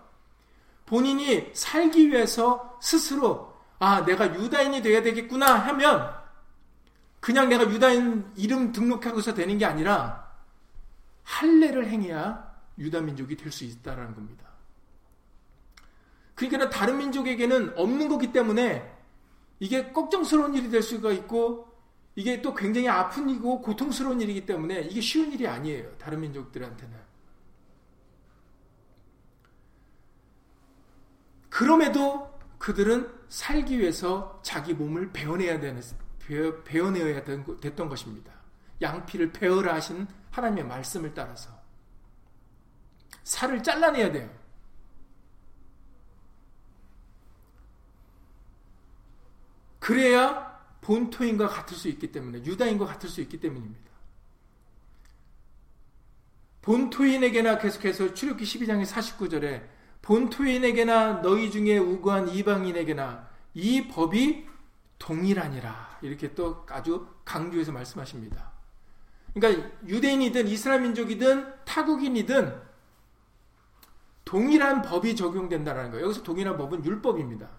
본인이 0.85 1.49
살기 1.53 2.09
위해서 2.09 2.77
스스로 2.81 3.53
아 3.79 4.05
내가 4.05 4.33
유다인이 4.33 4.81
돼야 4.81 5.01
되겠구나 5.01 5.53
하면 5.55 6.13
그냥 7.19 7.49
내가 7.49 7.69
유다인 7.69 8.31
이름 8.35 8.71
등록하고서 8.71 9.33
되는 9.33 9.57
게 9.57 9.65
아니라 9.65 10.29
할례를 11.23 11.87
행해야 11.87 12.53
유다 12.77 13.01
민족이 13.01 13.37
될 13.37 13.51
수 13.51 13.63
있다라는 13.63 14.13
겁니다. 14.13 14.43
그러니까 16.35 16.69
다른 16.69 16.97
민족에게는 16.97 17.77
없는 17.77 18.09
거기 18.09 18.31
때문에 18.31 18.91
이게 19.59 19.91
걱정스러운 19.91 20.55
일이 20.55 20.69
될 20.69 20.81
수가 20.81 21.11
있고 21.11 21.72
이게 22.15 22.41
또 22.41 22.53
굉장히 22.53 22.87
아픈 22.87 23.27
일이고 23.29 23.61
고통스러운 23.61 24.21
일이기 24.21 24.45
때문에 24.45 24.81
이게 24.81 25.01
쉬운 25.01 25.31
일이 25.31 25.47
아니에요. 25.47 25.97
다른 25.97 26.21
민족들한테는. 26.21 26.97
그럼에도 31.49 32.31
그들은 32.57 33.11
살기 33.29 33.79
위해서 33.79 34.39
자기 34.43 34.73
몸을 34.73 35.11
베어내야 35.11 35.59
되는 35.59 35.81
베어, 36.19 36.91
내야 36.91 37.23
됐던 37.23 37.89
것입니다. 37.89 38.31
양피를 38.81 39.31
베어라 39.31 39.75
하신 39.75 40.07
하나님의 40.31 40.65
말씀을 40.65 41.13
따라서 41.13 41.49
살을 43.23 43.61
잘라내야 43.61 44.11
돼요. 44.11 44.29
그래야 49.79 50.52
본토인과 50.83 51.47
같을 51.47 51.75
수 51.75 51.87
있기 51.87 52.11
때문에 52.11 52.43
유다인과 52.43 52.85
같을 52.85 53.09
수 53.09 53.21
있기 53.21 53.39
때문입니다. 53.39 53.91
본토인에게나 56.61 57.57
계속해서 57.57 58.13
출애굽기 58.13 58.45
12장의 58.45 58.85
49절에 58.85 59.63
본토인에게나 60.01 61.21
너희 61.21 61.51
중에 61.51 61.77
우고한 61.77 62.29
이방인에게나 62.29 63.27
이 63.53 63.87
법이 63.87 64.47
동일하니라 64.99 65.99
이렇게 66.01 66.33
또 66.33 66.65
아주 66.69 67.07
강조해서 67.25 67.71
말씀하십니다. 67.71 68.51
그러니까 69.33 69.69
유대인이든 69.87 70.47
이스라엘 70.47 70.81
민족이든 70.81 71.65
타국인이든 71.65 72.61
동일한 74.23 74.81
법이 74.81 75.15
적용된다는 75.15 75.91
거예요. 75.91 76.05
여기서 76.05 76.23
동일한 76.23 76.57
법은 76.57 76.85
율법입니다. 76.85 77.49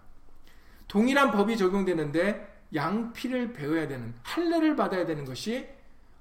동일한 0.88 1.30
법이 1.30 1.56
적용되는데 1.56 2.53
양피를 2.74 3.52
배워야 3.52 3.86
되는 3.86 4.14
할례를 4.22 4.76
받아야 4.76 5.06
되는 5.06 5.24
것이 5.24 5.68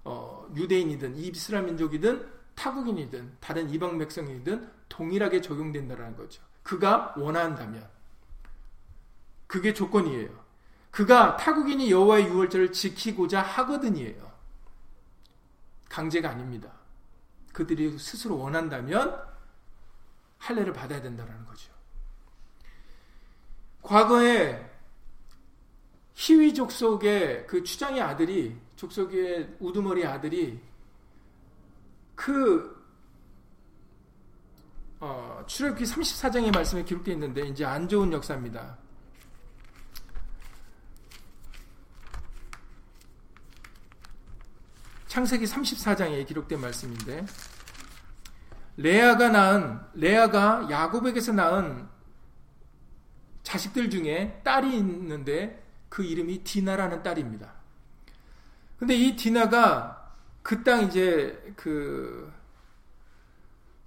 어, 0.04 0.48
유대인이든 0.56 1.16
이스라엘 1.18 1.66
민족이든 1.66 2.32
타국인이든 2.56 3.38
다른 3.40 3.70
이방 3.70 3.98
백성이든 3.98 4.70
동일하게 4.90 5.42
적용된다는 5.42 6.16
거죠. 6.16 6.44
그가 6.62 7.14
원한다면 7.18 7.88
그게 9.48 9.74
조건이에요. 9.74 10.44
그가 10.92 11.38
타국인이 11.38 11.90
여호와의 11.90 12.28
유월절을 12.28 12.72
지키고자 12.72 13.42
하거든이에요. 13.42 14.32
강제가 15.90 16.30
아닙니다. 16.30 16.72
그들이 17.52 17.98
스스로 17.98 18.38
원한다면 18.38 19.20
할례를 20.38 20.74
받아야 20.74 21.02
된다는 21.02 21.46
거죠. 21.46 21.72
과거에 23.82 24.73
희위 26.16 26.54
족속의 26.54 27.48
그 27.48 27.64
추장의 27.64 28.02
아들이 28.02 28.56
족속의 28.76 29.58
우두머리 29.60 30.06
아들이 30.06 30.60
그 32.16 32.84
어, 35.00 35.44
출애굽기 35.48 35.84
34장의 35.84 36.54
말씀에 36.54 36.84
기록되어 36.84 37.14
있는데 37.16 37.42
이제 37.48 37.66
안 37.66 37.90
좋은 37.90 38.12
역사입니다. 38.14 38.78
창세기 45.08 45.46
34장에 45.46 46.26
기록된 46.26 46.60
말씀인데 46.60 47.26
레아가 48.78 49.30
낳은 49.30 49.80
레아가 49.94 50.68
야곱에게서 50.72 51.34
낳은 51.34 51.88
자식들 53.44 53.90
중에 53.90 54.42
딸이 54.44 54.76
있는데 54.78 55.63
그 55.94 56.04
이름이 56.04 56.44
디나라는 56.44 57.04
딸입니다. 57.04 57.54
근데 58.80 58.96
이 58.96 59.16
디나가 59.16 60.12
그 60.42 60.64
땅 60.64 60.88
이제 60.88 61.54
그 61.56 62.34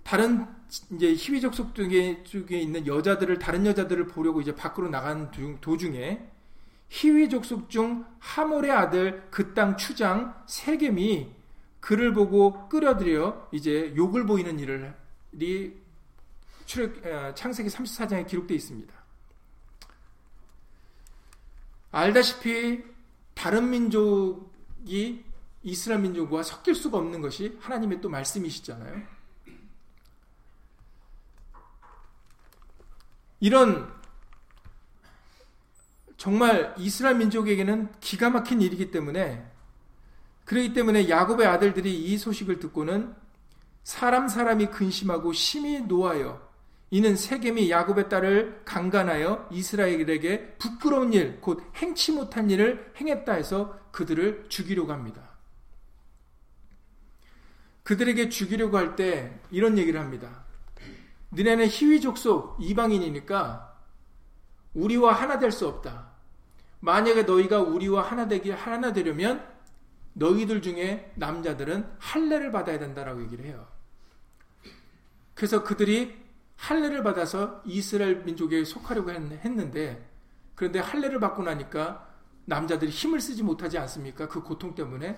다른 0.05 0.47
이제 0.93 1.15
희귀 1.15 1.41
족속 1.41 1.75
중에, 1.75 2.23
쪽에 2.23 2.61
있는 2.61 2.87
여자들을 2.87 3.41
다른 3.41 3.67
여자들을 3.67 4.07
보려고 4.07 4.41
이제 4.41 4.55
밖으로 4.55 4.89
나간 4.89 5.33
도중에 5.61 6.31
희귀 6.91 7.29
족속 7.29 7.69
중 7.69 8.07
하몰의 8.21 8.71
아들 8.71 9.29
그 9.33 9.53
땅 9.53 9.77
추장 9.77 10.41
세겜이 10.47 11.35
그를 11.81 12.13
보고 12.13 12.69
끌어들여 12.69 13.49
이제 13.51 13.93
욕을 13.97 14.27
보이는 14.27 14.61
일을 14.61 14.95
이 15.41 15.73
어, 17.05 17.35
창세기 17.35 17.69
34장에 17.69 18.29
기록되어 18.29 18.55
있습니다. 18.55 18.95
알다시피 21.91 22.85
다른 23.35 23.71
민족이 23.71 25.25
이스라엘 25.63 26.03
민족과 26.03 26.43
섞일 26.43 26.75
수가 26.75 26.99
없는 26.99 27.21
것이 27.21 27.57
하나님의 27.61 28.01
또 28.01 28.09
말씀이시잖아요. 28.09 29.03
이런 33.41 33.93
정말 36.17 36.75
이스라엘 36.79 37.17
민족에게는 37.17 37.93
기가 38.01 38.31
막힌 38.31 38.63
일이기 38.63 38.91
때문에 38.91 39.51
그렇기 40.45 40.73
때문에 40.73 41.09
야곱의 41.09 41.47
아들들이 41.47 41.95
이 42.05 42.17
소식을 42.17 42.61
듣고는 42.61 43.15
사람 43.83 44.29
사람이 44.29 44.67
근심하고 44.67 45.33
심히 45.33 45.81
노하여 45.81 46.46
이는 46.91 47.17
세겜이 47.17 47.71
야곱의 47.71 48.09
딸을 48.09 48.63
강간하여 48.65 49.49
이스라엘에게 49.51 50.57
부끄러운 50.59 51.13
일, 51.13 51.41
곧 51.41 51.63
행치 51.77 52.13
못한 52.13 52.49
일을 52.49 52.93
행했다 52.97 53.33
해서 53.33 53.79
그들을 53.91 54.47
죽이려고 54.49 54.93
합니다. 54.93 55.31
그들에게 57.83 58.29
죽이려고 58.29 58.77
할 58.77 58.97
때 58.97 59.41
이런 59.51 59.79
얘기를 59.79 60.01
합니다. 60.01 60.45
너네는 61.31 61.67
희위 61.67 62.01
족속 62.01 62.57
이방인이니까 62.61 63.75
우리와 64.75 65.13
하나 65.13 65.39
될 65.39 65.51
수 65.53 65.67
없다. 65.67 66.11
만약에 66.81 67.23
너희가 67.25 67.61
우리와 67.61 68.03
하나 68.03 68.29
되기 68.29 68.51
하나 68.51 68.93
되려면 68.93 69.45
너희들 70.13 70.63
중에 70.63 71.13
남자들은 71.17 71.87
할례를 71.99 72.53
받아야 72.53 72.79
된다라고 72.79 73.23
얘기를 73.23 73.45
해요. 73.45 73.67
그래서 75.35 75.63
그들이 75.63 76.26
할례를 76.57 77.03
받아서 77.03 77.63
이스라엘 77.65 78.25
민족에 78.25 78.65
속하려고 78.65 79.11
했는데 79.11 80.09
그런데 80.55 80.79
할례를 80.81 81.21
받고 81.21 81.43
나니까 81.43 82.15
남자들이 82.47 82.91
힘을 82.91 83.21
쓰지 83.21 83.43
못하지 83.43 83.79
않습니까? 83.79 84.29
그 84.29 84.43
고통 84.43 84.75
때문에 84.75 85.17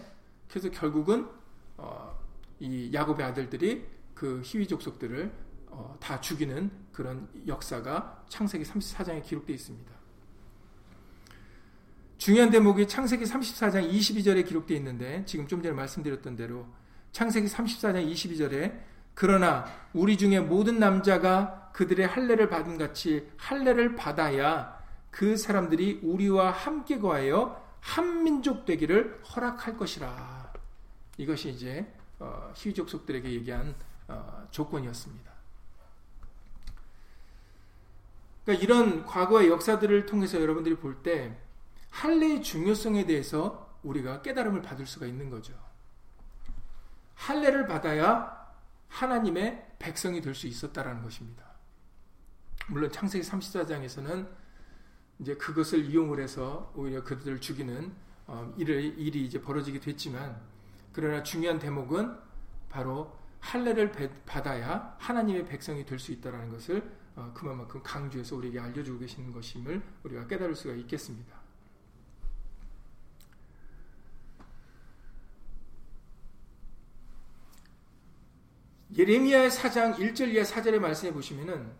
그래서 0.48 0.70
결국은 0.70 1.28
어, 1.76 2.18
이 2.58 2.90
야곱의 2.92 3.24
아들들이 3.24 3.86
그 4.14 4.42
희위 4.44 4.66
족속들을 4.66 5.32
어, 5.68 5.96
다 6.00 6.20
죽이는 6.20 6.70
그런 6.92 7.28
역사가 7.46 8.24
창세기 8.28 8.64
34장에 8.64 9.22
기록되어 9.22 9.54
있습니다. 9.54 9.98
중요한 12.16 12.50
대목이 12.50 12.88
창세기 12.88 13.24
34장 13.24 13.88
22절에 13.92 14.44
기록되어 14.46 14.76
있는데 14.78 15.24
지금 15.24 15.46
좀 15.46 15.62
전에 15.62 15.72
말씀드렸던 15.74 16.34
대로 16.34 16.66
창세기 17.12 17.46
34장 17.46 18.10
22절에 18.10 18.87
그러나 19.18 19.64
우리 19.94 20.16
중에 20.16 20.38
모든 20.38 20.78
남자가 20.78 21.72
그들의 21.72 22.06
할례를 22.06 22.48
받은 22.48 22.78
같이 22.78 23.28
할례를 23.36 23.96
받아야 23.96 24.80
그 25.10 25.36
사람들이 25.36 26.02
우리와 26.04 26.52
함께 26.52 27.00
거하여 27.00 27.60
한 27.80 28.22
민족 28.22 28.64
되기를 28.64 29.20
허락할 29.24 29.76
것이라. 29.76 30.52
이것이 31.16 31.48
이제 31.50 31.92
어, 32.20 32.52
희족 32.54 32.88
속들에게 32.88 33.28
얘기한 33.28 33.74
어, 34.06 34.46
조건이었습니다. 34.52 35.32
그러니까 38.44 38.64
이런 38.64 39.04
과거의 39.04 39.48
역사들을 39.48 40.06
통해서 40.06 40.40
여러분들이 40.40 40.76
볼 40.76 41.02
때 41.02 41.36
할례의 41.90 42.44
중요성에 42.44 43.04
대해서 43.06 43.68
우리가 43.82 44.22
깨달음을 44.22 44.62
받을 44.62 44.86
수가 44.86 45.06
있는 45.06 45.28
거죠. 45.28 45.54
할례를 47.16 47.66
받아야 47.66 48.37
하나님의 48.88 49.76
백성이 49.78 50.20
될 50.20 50.34
수 50.34 50.46
있었다라는 50.46 51.02
것입니다. 51.02 51.44
물론 52.68 52.90
창세기 52.90 53.26
34장에서는 53.26 54.28
이제 55.20 55.34
그것을 55.36 55.84
이용을 55.86 56.20
해서 56.20 56.72
오히려 56.76 57.02
그들을 57.02 57.40
죽이는 57.40 57.92
어, 58.26 58.54
일이 58.58 59.24
이제 59.24 59.40
벌어지게 59.40 59.80
됐지만 59.80 60.40
그러나 60.92 61.22
중요한 61.22 61.58
대목은 61.58 62.16
바로 62.68 63.16
할례를 63.40 63.92
받아야 64.26 64.96
하나님의 64.98 65.46
백성이 65.46 65.84
될 65.84 65.98
수 65.98 66.12
있다라는 66.12 66.50
것을 66.50 66.92
어, 67.16 67.32
그만큼 67.34 67.82
강조해서 67.82 68.36
우리에게 68.36 68.60
알려주고 68.60 68.98
계시는 69.00 69.32
것임을 69.32 69.82
우리가 70.04 70.26
깨달을 70.26 70.54
수가 70.54 70.74
있겠습니다. 70.74 71.37
예레미야의 78.96 79.50
4장 79.50 79.96
1절 79.96 80.32
이하 80.32 80.42
4절의 80.44 80.78
말씀에 80.78 81.12
보시면은 81.12 81.70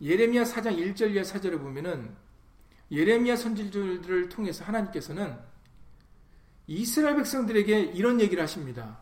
예레미야 0.00 0.44
4장 0.44 0.76
1절 0.76 1.12
이하 1.12 1.22
4절에 1.24 1.58
보면은 1.58 2.14
예레미야 2.90 3.36
선지자들을 3.36 4.28
통해서 4.28 4.64
하나님께서는 4.64 5.36
이스라엘 6.66 7.16
백성들에게 7.16 7.80
이런 7.80 8.20
얘기를 8.20 8.42
하십니다. 8.42 8.98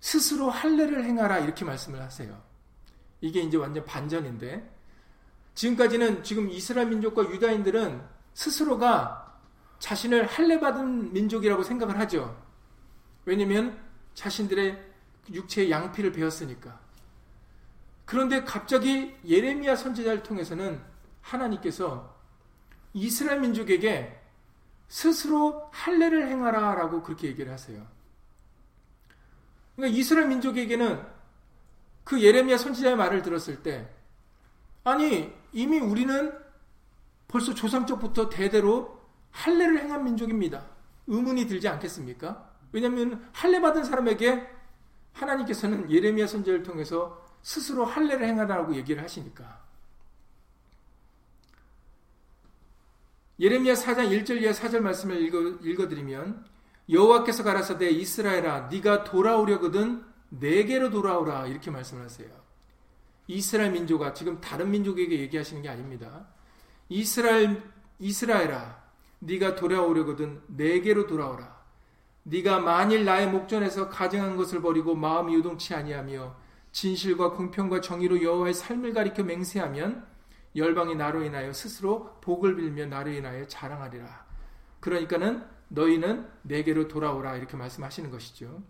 스스로 0.00 0.50
할례를 0.50 1.04
행하라 1.04 1.38
이렇게 1.38 1.64
말씀을 1.64 2.00
하세요. 2.00 2.42
이게 3.20 3.40
이제 3.40 3.56
완전 3.56 3.84
반전인데 3.84 4.68
지금까지는 5.54 6.24
지금 6.24 6.50
이스라엘 6.50 6.88
민족과 6.88 7.22
유다인들은 7.30 8.02
스스로가 8.34 9.40
자신을 9.78 10.26
할례 10.26 10.58
받은 10.58 11.12
민족이라고 11.12 11.62
생각을 11.62 11.98
하죠. 12.00 12.36
왜냐면 13.24 13.78
자신들의 14.14 14.92
육체의 15.30 15.70
양피를 15.70 16.12
베었으니까. 16.12 16.80
그런데 18.04 18.44
갑자기 18.44 19.16
예레미야 19.26 19.76
선지자를 19.76 20.22
통해서는 20.22 20.80
하나님께서 21.20 22.14
이스라엘 22.92 23.40
민족에게 23.40 24.20
스스로 24.88 25.70
할례를 25.72 26.28
행하라라고 26.28 27.02
그렇게 27.02 27.28
얘기를 27.28 27.50
하세요. 27.50 27.86
그러니까 29.76 29.98
이스라엘 29.98 30.28
민족에게는 30.28 31.02
그 32.04 32.22
예레미야 32.22 32.58
선지자의 32.58 32.96
말을 32.96 33.22
들었을 33.22 33.62
때 33.62 33.88
아니 34.84 35.32
이미 35.52 35.78
우리는 35.78 36.38
벌써 37.28 37.54
조상적부터 37.54 38.28
대대로 38.28 39.00
할례를 39.30 39.78
행한 39.78 40.04
민족입니다. 40.04 40.66
의문이 41.06 41.46
들지 41.46 41.68
않겠습니까? 41.68 42.51
왜냐하면 42.72 43.28
할례 43.32 43.60
받은 43.60 43.84
사람에게 43.84 44.48
하나님께서는 45.12 45.90
예레미야 45.90 46.26
선지자를 46.26 46.62
통해서 46.62 47.22
스스로 47.42 47.84
할례를 47.84 48.26
행하라고 48.26 48.74
얘기를 48.74 49.02
하시니까. 49.02 49.62
예레미야 53.38 53.74
4장 53.74 54.10
1절 54.10 54.40
이하 54.40 54.52
4절 54.52 54.80
말씀을 54.80 55.20
읽어, 55.20 55.88
드리면 55.88 56.44
여호와께서 56.88 57.42
가라사대 57.42 57.90
이스라엘아 57.90 58.68
네가 58.68 59.04
돌아오려거든 59.04 60.04
내게로 60.28 60.90
돌아오라 60.90 61.46
이렇게 61.46 61.70
말씀을 61.70 62.04
하세요. 62.04 62.28
이스라엘 63.26 63.72
민족아 63.72 64.14
지금 64.14 64.40
다른 64.40 64.70
민족에게 64.70 65.20
얘기하시는 65.20 65.62
게 65.62 65.68
아닙니다. 65.68 66.26
이스라엘 66.88 67.62
이스라엘아 67.98 68.82
네가 69.20 69.56
돌아오려거든 69.56 70.42
내게로 70.48 71.06
돌아오라. 71.06 71.51
네가 72.24 72.60
만일 72.60 73.04
나의 73.04 73.28
목전에서 73.28 73.88
가증한 73.88 74.36
것을 74.36 74.62
버리고 74.62 74.94
마음이 74.94 75.34
유동치 75.34 75.74
아니하며 75.74 76.36
진실과 76.70 77.32
공평과 77.32 77.80
정의로 77.80 78.22
여호와의 78.22 78.54
삶을 78.54 78.92
가리켜 78.92 79.22
맹세하면 79.24 80.06
열방이 80.54 80.94
나로 80.94 81.22
인하여 81.22 81.52
스스로 81.52 82.16
복을 82.20 82.56
빌며 82.56 82.86
나로 82.86 83.10
인하여 83.10 83.46
자랑하리라. 83.46 84.26
그러니까는 84.80 85.44
너희는 85.68 86.26
내게로 86.42 86.88
돌아오라 86.88 87.36
이렇게 87.36 87.56
말씀하시는 87.56 88.10
것이죠. 88.10 88.62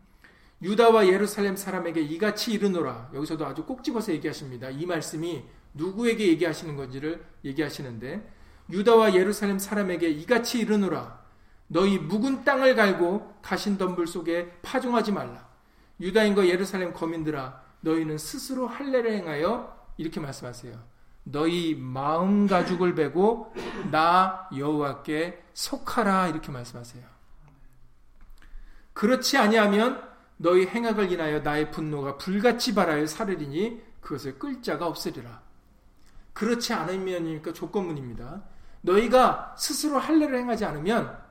유다와 0.62 1.08
예루살렘 1.08 1.56
사람에게 1.56 2.00
이같이 2.00 2.52
이르노라. 2.52 3.10
여기서도 3.14 3.44
아주 3.44 3.64
꼭 3.64 3.82
집어서 3.82 4.12
얘기하십니다. 4.12 4.70
이 4.70 4.86
말씀이 4.86 5.44
누구에게 5.74 6.28
얘기하시는 6.28 6.76
건지를 6.76 7.24
얘기하시는데 7.44 8.32
유다와 8.70 9.14
예루살렘 9.14 9.58
사람에게 9.58 10.08
이같이 10.08 10.60
이르노라. 10.60 11.21
너희 11.72 11.98
묵은 11.98 12.44
땅을 12.44 12.76
갈고 12.76 13.34
가신 13.40 13.78
덤불 13.78 14.06
속에 14.06 14.58
파종하지 14.60 15.10
말라. 15.10 15.48
유다인과 16.00 16.46
예루살렘 16.46 16.92
거민들아 16.92 17.62
너희는 17.80 18.18
스스로 18.18 18.66
할례를 18.66 19.12
행하여 19.12 19.74
이렇게 19.96 20.20
말씀하세요. 20.20 20.78
너희 21.24 21.74
마음 21.74 22.46
가죽을 22.46 22.94
베고 22.94 23.54
나 23.90 24.48
여호와께 24.54 25.42
속하라 25.54 26.28
이렇게 26.28 26.52
말씀하세요. 26.52 27.02
그렇지 28.92 29.38
아니하면 29.38 30.06
너희 30.36 30.66
행악을 30.66 31.10
인하여 31.10 31.40
나의 31.40 31.70
분노가 31.70 32.18
불같이 32.18 32.74
발하여 32.74 33.06
사르리니 33.06 33.80
그것을 34.02 34.38
끌 34.38 34.60
자가 34.60 34.86
없으리라. 34.86 35.40
그렇지 36.34 36.74
않으면이니까 36.74 37.54
조건문입니다. 37.54 38.42
너희가 38.82 39.54
스스로 39.56 39.98
할례를 39.98 40.38
행하지 40.40 40.66
않으면 40.66 41.21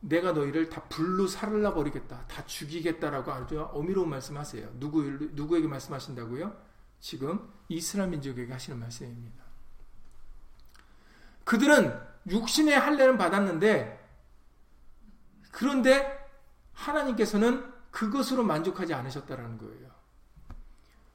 내가 0.00 0.32
너희를 0.32 0.68
다 0.68 0.82
불로 0.88 1.26
살라 1.26 1.74
버리겠다. 1.74 2.26
다 2.26 2.44
죽이겠다라고 2.46 3.32
아주 3.32 3.60
어미로운 3.72 4.08
말씀하세요. 4.10 4.78
누구, 4.78 5.02
누구에게 5.02 5.66
말씀하신다고요? 5.66 6.56
지금 7.00 7.52
이스라엘 7.68 8.10
민족에게 8.10 8.52
하시는 8.52 8.78
말씀입니다. 8.78 9.44
그들은 11.44 11.98
육신의 12.28 12.78
할례는 12.78 13.18
받았는데 13.18 14.04
그런데 15.52 16.18
하나님께서는 16.72 17.72
그것으로 17.90 18.42
만족하지 18.42 18.92
않으셨다라는 18.92 19.58
거예요. 19.58 19.90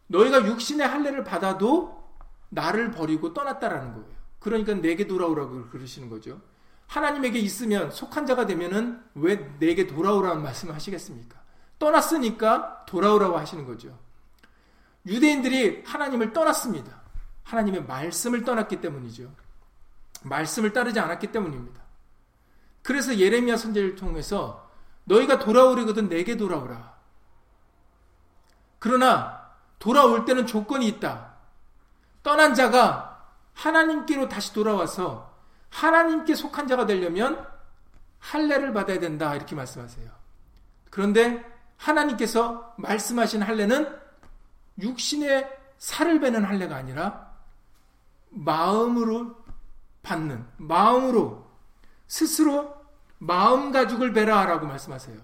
너희가 0.08 0.46
육신의 0.46 0.88
할례를 0.88 1.24
받아도 1.24 2.02
나를 2.50 2.92
버리고 2.92 3.34
떠났다라는 3.34 3.94
거예요. 3.94 4.22
그러니까 4.40 4.74
내게 4.74 5.06
돌아오라고 5.08 5.70
그러시는 5.70 6.10
거죠. 6.10 6.42
하나님에게 6.92 7.40
있으면 7.40 7.90
속한 7.90 8.26
자가 8.26 8.46
되면은 8.46 9.02
왜 9.16 9.38
내게 9.60 9.88
돌아오라는 9.88 10.44
말씀을 10.44 10.76
하시겠습니까? 10.76 11.40
떠났으니까 11.80 12.84
돌아오라고 12.86 13.38
하시는 13.38 13.66
거죠. 13.66 13.98
유대인들이 15.06 15.84
하나님을 15.86 16.34
떠났습니다. 16.34 17.02
하나님의 17.44 17.86
말씀을 17.86 18.44
떠났기 18.44 18.82
때문이죠. 18.82 19.34
말씀을 20.24 20.74
따르지 20.74 21.00
않았기 21.00 21.32
때문입니다. 21.32 21.82
그래서 22.84 23.18
예레미야 23.18 23.56
선제를 23.56 23.96
통해서 23.96 24.70
너희가 25.06 25.40
돌아오려거든 25.40 26.10
내게 26.10 26.36
돌아오라. 26.36 26.94
그러나 28.80 29.50
돌아올 29.80 30.26
때는 30.26 30.46
조건이 30.46 30.88
있다. 30.90 31.36
떠난 32.22 32.54
자가 32.54 33.28
하나님께로 33.54 34.28
다시 34.28 34.54
돌아와서 34.54 35.31
하나님께 35.72 36.36
속한 36.36 36.68
자가 36.68 36.86
되려면 36.86 37.48
할례를 38.20 38.74
받아야 38.74 39.00
된다 39.00 39.36
이렇게 39.36 39.56
말씀하세요. 39.56 40.12
그런데 40.90 41.44
하나님께서 41.78 42.76
말씀하신 42.78 43.42
할례는 43.42 44.00
육신의 44.80 45.60
살을 45.78 46.20
베는 46.20 46.46
할례가 46.46 46.76
아니라 46.76 47.34
마음으로 48.30 49.44
받는 50.04 50.46
마음으로 50.58 51.50
스스로 52.08 52.80
마음 53.18 53.72
가죽을 53.72 54.14
베라라고 54.14 54.68
말씀하세요. 54.68 55.20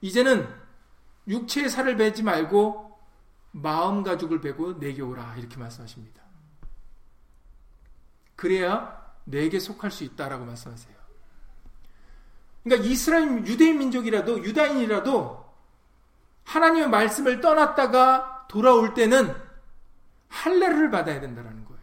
이제는 0.00 0.48
육체의 1.26 1.68
살을 1.68 1.96
베지 1.96 2.22
말고 2.22 2.98
마음 3.50 4.02
가죽을 4.02 4.40
베고 4.40 4.78
내게 4.78 5.02
오라 5.02 5.36
이렇게 5.36 5.56
말씀하십니다. 5.56 6.22
그래야 8.36 8.97
내게 9.30 9.58
속할 9.58 9.90
수 9.90 10.04
있다라고 10.04 10.44
말씀하세요. 10.44 10.96
그러니까 12.64 12.88
이스라엘 12.88 13.46
유대인 13.46 13.78
민족이라도 13.78 14.42
유다인이라도 14.44 15.48
하나님의 16.44 16.88
말씀을 16.88 17.40
떠났다가 17.40 18.46
돌아올 18.48 18.94
때는 18.94 19.34
할례를 20.28 20.90
받아야 20.90 21.20
된다는 21.20 21.64
거예요. 21.64 21.80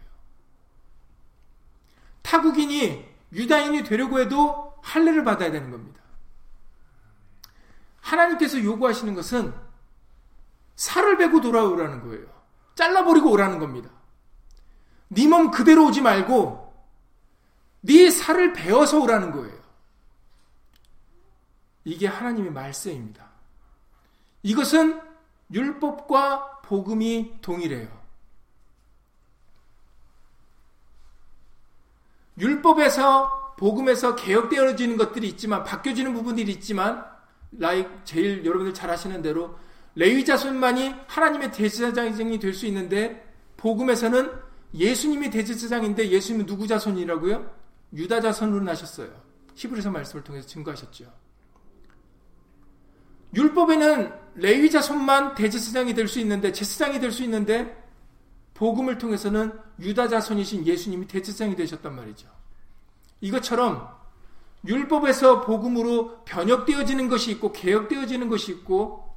타국인이 2.22 3.06
유다인이 3.32 3.84
되려고 3.84 4.20
해도 4.20 4.74
할례를 4.82 5.24
받아야 5.24 5.52
되는 5.52 5.72
겁니다. 5.72 6.02
하나님께서 8.02 8.64
요구하시는 8.64 9.14
것은 9.16 9.54
살을 10.76 11.18
베고 11.18 11.42
돌아오라는 11.42 12.02
거예요. 12.02 12.26
잘라버리고 12.76 13.32
오라는 13.32 13.60
겁니다. 13.60 13.90
네 15.08 15.28
몸 15.28 15.52
그대로 15.52 15.86
오지 15.86 16.02
말고 16.02 16.65
네 17.86 18.10
살을 18.10 18.54
베어서 18.54 19.00
오라는 19.00 19.32
거예요. 19.32 19.56
이게 21.84 22.08
하나님의 22.08 22.52
말씀입니다. 22.52 23.30
이것은 24.44 25.00
율법과 25.52 26.62
복음이 26.62 27.42
동일해요. 27.42 27.88
율법에서 32.38 33.56
복음에서 33.58 34.16
개혁되어지는 34.16 34.98
것들이 34.98 35.28
있지만 35.30 35.64
바뀌어지는 35.64 36.14
부분들이 36.14 36.52
있지만 36.54 37.06
라이 37.52 37.88
제일 38.04 38.44
여러분들 38.44 38.74
잘 38.74 38.90
아시는 38.90 39.22
대로 39.22 39.58
레위 39.96 40.26
자손만이 40.26 40.94
하나님의 41.08 41.52
대제사장이 41.54 42.40
될 42.40 42.54
수 42.54 42.66
있는데 42.66 43.26
복음에서는 43.56 44.30
예수님이 44.74 45.30
대제사장인데 45.30 46.10
예수님은 46.10 46.46
누구 46.46 46.68
자손이라고요? 46.68 47.55
유다 47.96 48.22
자손으로 48.22 48.64
나셨어요. 48.64 49.10
히브리서 49.56 49.90
말씀을 49.90 50.24
통해서 50.24 50.48
증거하셨죠. 50.48 51.12
율법에는 53.34 54.14
레위 54.36 54.70
자손만 54.70 55.36
대제사장이 55.36 55.94
될 55.94 56.08
수 56.08 56.20
있는데 56.20 56.52
제사장이 56.52 57.00
될 57.00 57.12
수 57.12 57.24
있는데 57.24 57.84
복음을 58.54 58.98
통해서는 58.98 59.52
유다 59.80 60.08
자손이신 60.08 60.66
예수님이 60.66 61.08
대제사장이 61.08 61.56
되셨단 61.56 61.96
말이죠. 61.96 62.28
이것처럼 63.22 63.90
율법에서 64.66 65.42
복음으로 65.42 66.24
변혁되어지는 66.26 67.10
것이 67.10 67.32
있고 67.32 67.52
개혁되어지는 67.52 68.30
것이 68.30 68.52
있고 68.52 69.16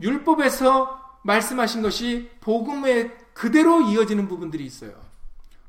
율법에서 0.00 1.20
말씀하신 1.24 1.82
것이 1.82 2.30
복음에 2.40 3.10
그대로 3.32 3.80
이어지는 3.80 4.28
부분들이 4.28 4.64
있어요. 4.64 5.11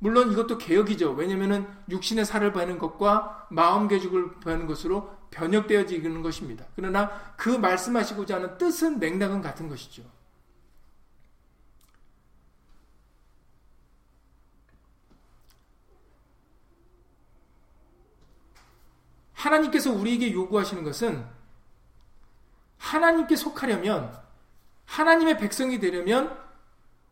물론 0.03 0.33
이것도 0.33 0.57
개혁이죠. 0.57 1.13
왜냐하면 1.13 1.65
육신의 1.89 2.25
살을 2.25 2.51
베는 2.51 2.77
것과 2.77 3.47
마음 3.49 3.87
개죽을 3.87 4.41
베는 4.41 4.67
것으로 4.67 5.09
변혁되어지는 5.31 6.21
것입니다. 6.21 6.65
그러나 6.75 7.09
그 7.37 7.47
말씀하시고자 7.47 8.35
하는 8.35 8.57
뜻은 8.57 8.99
맥락은 8.99 9.41
같은 9.41 9.69
것이죠. 9.69 10.03
하나님께서 19.31 19.93
우리에게 19.93 20.33
요구하시는 20.33 20.83
것은 20.83 21.25
하나님께 22.77 23.37
속하려면 23.37 24.13
하나님의 24.83 25.37
백성이 25.37 25.79
되려면 25.79 26.37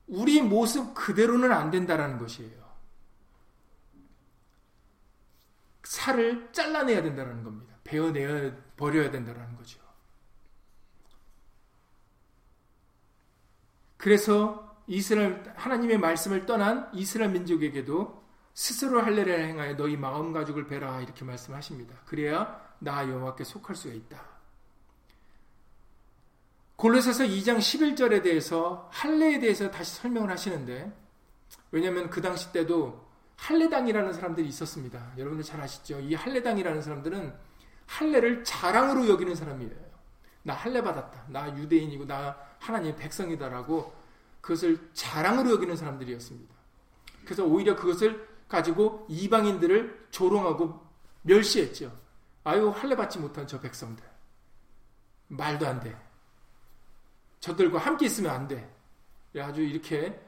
우리 0.07 0.41
모습 0.41 0.93
그대로는 0.93 1.53
안 1.53 1.71
된다라는 1.71 2.17
것이에요. 2.17 2.60
살을 5.83 6.49
잘라내야 6.51 7.01
된다는 7.01 7.43
겁니다. 7.43 7.75
베어내야 7.83 8.55
버려야 8.77 9.11
된다는 9.11 9.55
거죠. 9.55 9.79
그래서 13.97 14.75
이스라엘 14.87 15.53
하나님의 15.55 15.99
말씀을 15.99 16.45
떠난 16.45 16.89
이스라엘 16.93 17.31
민족에게도 17.31 18.21
스스로 18.53 19.01
할례를 19.01 19.47
행하여 19.47 19.75
너희 19.75 19.95
마음 19.95 20.33
가죽을 20.33 20.67
베라 20.67 21.01
이렇게 21.01 21.23
말씀하십니다. 21.23 21.95
그래야 22.05 22.59
나 22.79 23.07
여호와께 23.07 23.43
속할 23.43 23.75
수가 23.75 23.93
있다. 23.93 24.31
골로새서 26.75 27.25
2장 27.25 27.59
11절에 27.59 28.23
대해서 28.23 28.89
할례에 28.91 29.39
대해서 29.39 29.69
다시 29.69 29.95
설명을 29.97 30.31
하시는데 30.31 30.91
왜냐하면 31.69 32.09
그 32.09 32.21
당시 32.21 32.51
때도 32.51 33.10
할례당이라는 33.41 34.13
사람들이 34.13 34.47
있었습니다. 34.49 35.13
여러분들 35.17 35.43
잘 35.43 35.59
아시죠? 35.59 35.99
이 35.99 36.13
할례당이라는 36.13 36.79
사람들은 36.79 37.33
할례를 37.87 38.43
자랑으로 38.43 39.07
여기는 39.07 39.33
사람이에요. 39.33 39.73
나 40.43 40.53
할례 40.53 40.81
받았다. 40.81 41.25
나 41.27 41.55
유대인이고 41.57 42.05
나 42.05 42.37
하나님의 42.59 42.95
백성이다라고 42.97 43.93
그것을 44.41 44.91
자랑으로 44.93 45.49
여기는 45.51 45.75
사람들이었습니다. 45.75 46.53
그래서 47.25 47.43
오히려 47.43 47.75
그것을 47.75 48.27
가지고 48.47 49.07
이방인들을 49.09 50.07
조롱하고 50.11 50.79
멸시했죠. 51.23 51.91
아유 52.43 52.69
할례 52.69 52.95
받지 52.95 53.17
못한 53.17 53.47
저 53.47 53.59
백성들. 53.59 54.05
말도 55.29 55.65
안 55.65 55.79
돼. 55.79 55.97
저들과 57.39 57.79
함께 57.79 58.05
있으면 58.05 58.31
안 58.31 58.47
돼. 58.47 58.71
아주 59.39 59.61
이렇게 59.61 60.19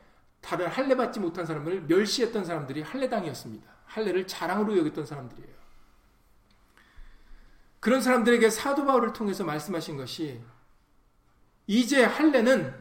다른 0.44 0.68
할례 0.68 0.96
받지 0.96 1.22
못한 1.22 1.46
사람을 1.46 1.84
멸시했던 1.84 2.44
사람들이 2.44 2.82
할례당이었습니다. 2.82 3.72
할례를 3.86 4.28
자랑으로 4.28 4.78
여겼던 4.78 5.06
사람들이에요. 5.06 5.54
그런 7.80 8.02
사람들에게 8.02 8.50
사도 8.50 8.86
바울을 8.86 9.14
통해서 9.14 9.46
말씀하신 9.46 9.98
것이 9.98 10.42
이제 11.66 12.04
할례는 12.04 12.76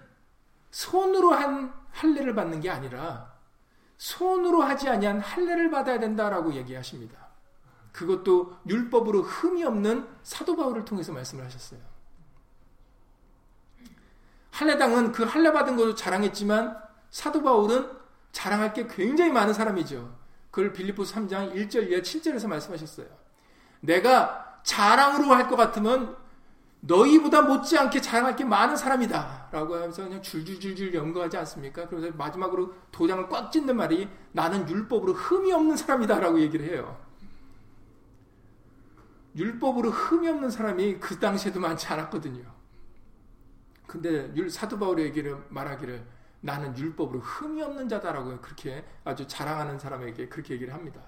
손으로 0.72 1.32
한 1.32 1.72
할례를 1.92 2.34
받는 2.34 2.60
게 2.60 2.68
아니라 2.68 3.32
손으로 3.96 4.62
하지 4.62 4.88
아니한 4.88 5.20
할례를 5.20 5.70
받아야 5.70 6.00
된다라고 6.00 6.54
얘기하십니다. 6.54 7.28
그것도 7.92 8.56
율법으로 8.66 9.22
흠이 9.22 9.62
없는 9.62 10.08
사도 10.24 10.56
바울을 10.56 10.84
통해서 10.84 11.12
말씀을 11.12 11.44
하셨어요. 11.44 11.80
할례당은 14.50 15.12
그 15.12 15.22
할례 15.22 15.52
받은 15.52 15.76
것도 15.76 15.94
자랑했지만 15.94 16.91
사도 17.12 17.42
바울은 17.42 17.88
자랑할 18.32 18.72
게 18.72 18.86
굉장히 18.88 19.30
많은 19.30 19.52
사람이죠. 19.52 20.18
그걸 20.50 20.72
빌리포 20.72 21.02
3장 21.04 21.54
1절 21.54 21.90
이하 21.90 22.00
7절에서 22.00 22.48
말씀하셨어요. 22.48 23.06
내가 23.80 24.60
자랑으로 24.64 25.26
할 25.34 25.46
것 25.48 25.56
같으면 25.56 26.16
너희보다 26.80 27.42
못지않게 27.42 28.00
자랑할 28.00 28.34
게 28.34 28.44
많은 28.44 28.76
사람이다. 28.76 29.48
라고 29.52 29.74
하면서 29.76 30.02
그냥 30.02 30.20
줄줄줄줄 30.22 30.94
연구하지 30.94 31.36
않습니까? 31.36 31.86
그래서 31.86 32.10
마지막으로 32.16 32.74
도장을 32.90 33.28
꽉 33.28 33.52
찢는 33.52 33.76
말이 33.76 34.08
나는 34.32 34.68
율법으로 34.68 35.12
흠이 35.12 35.52
없는 35.52 35.76
사람이다. 35.76 36.18
라고 36.18 36.40
얘기를 36.40 36.66
해요. 36.66 36.98
율법으로 39.36 39.90
흠이 39.90 40.28
없는 40.28 40.50
사람이 40.50 40.98
그 40.98 41.18
당시에도 41.18 41.60
많지 41.60 41.86
않았거든요. 41.86 42.42
근데 43.86 44.32
사도 44.48 44.78
바울의 44.78 45.04
얘기를 45.06 45.36
말하기를 45.50 46.04
나는 46.42 46.76
율법으로 46.76 47.20
흠이 47.20 47.62
없는 47.62 47.88
자다라고 47.88 48.40
그렇게 48.40 48.84
아주 49.04 49.26
자랑하는 49.26 49.78
사람에게 49.78 50.28
그렇게 50.28 50.54
얘기를 50.54 50.74
합니다. 50.74 51.00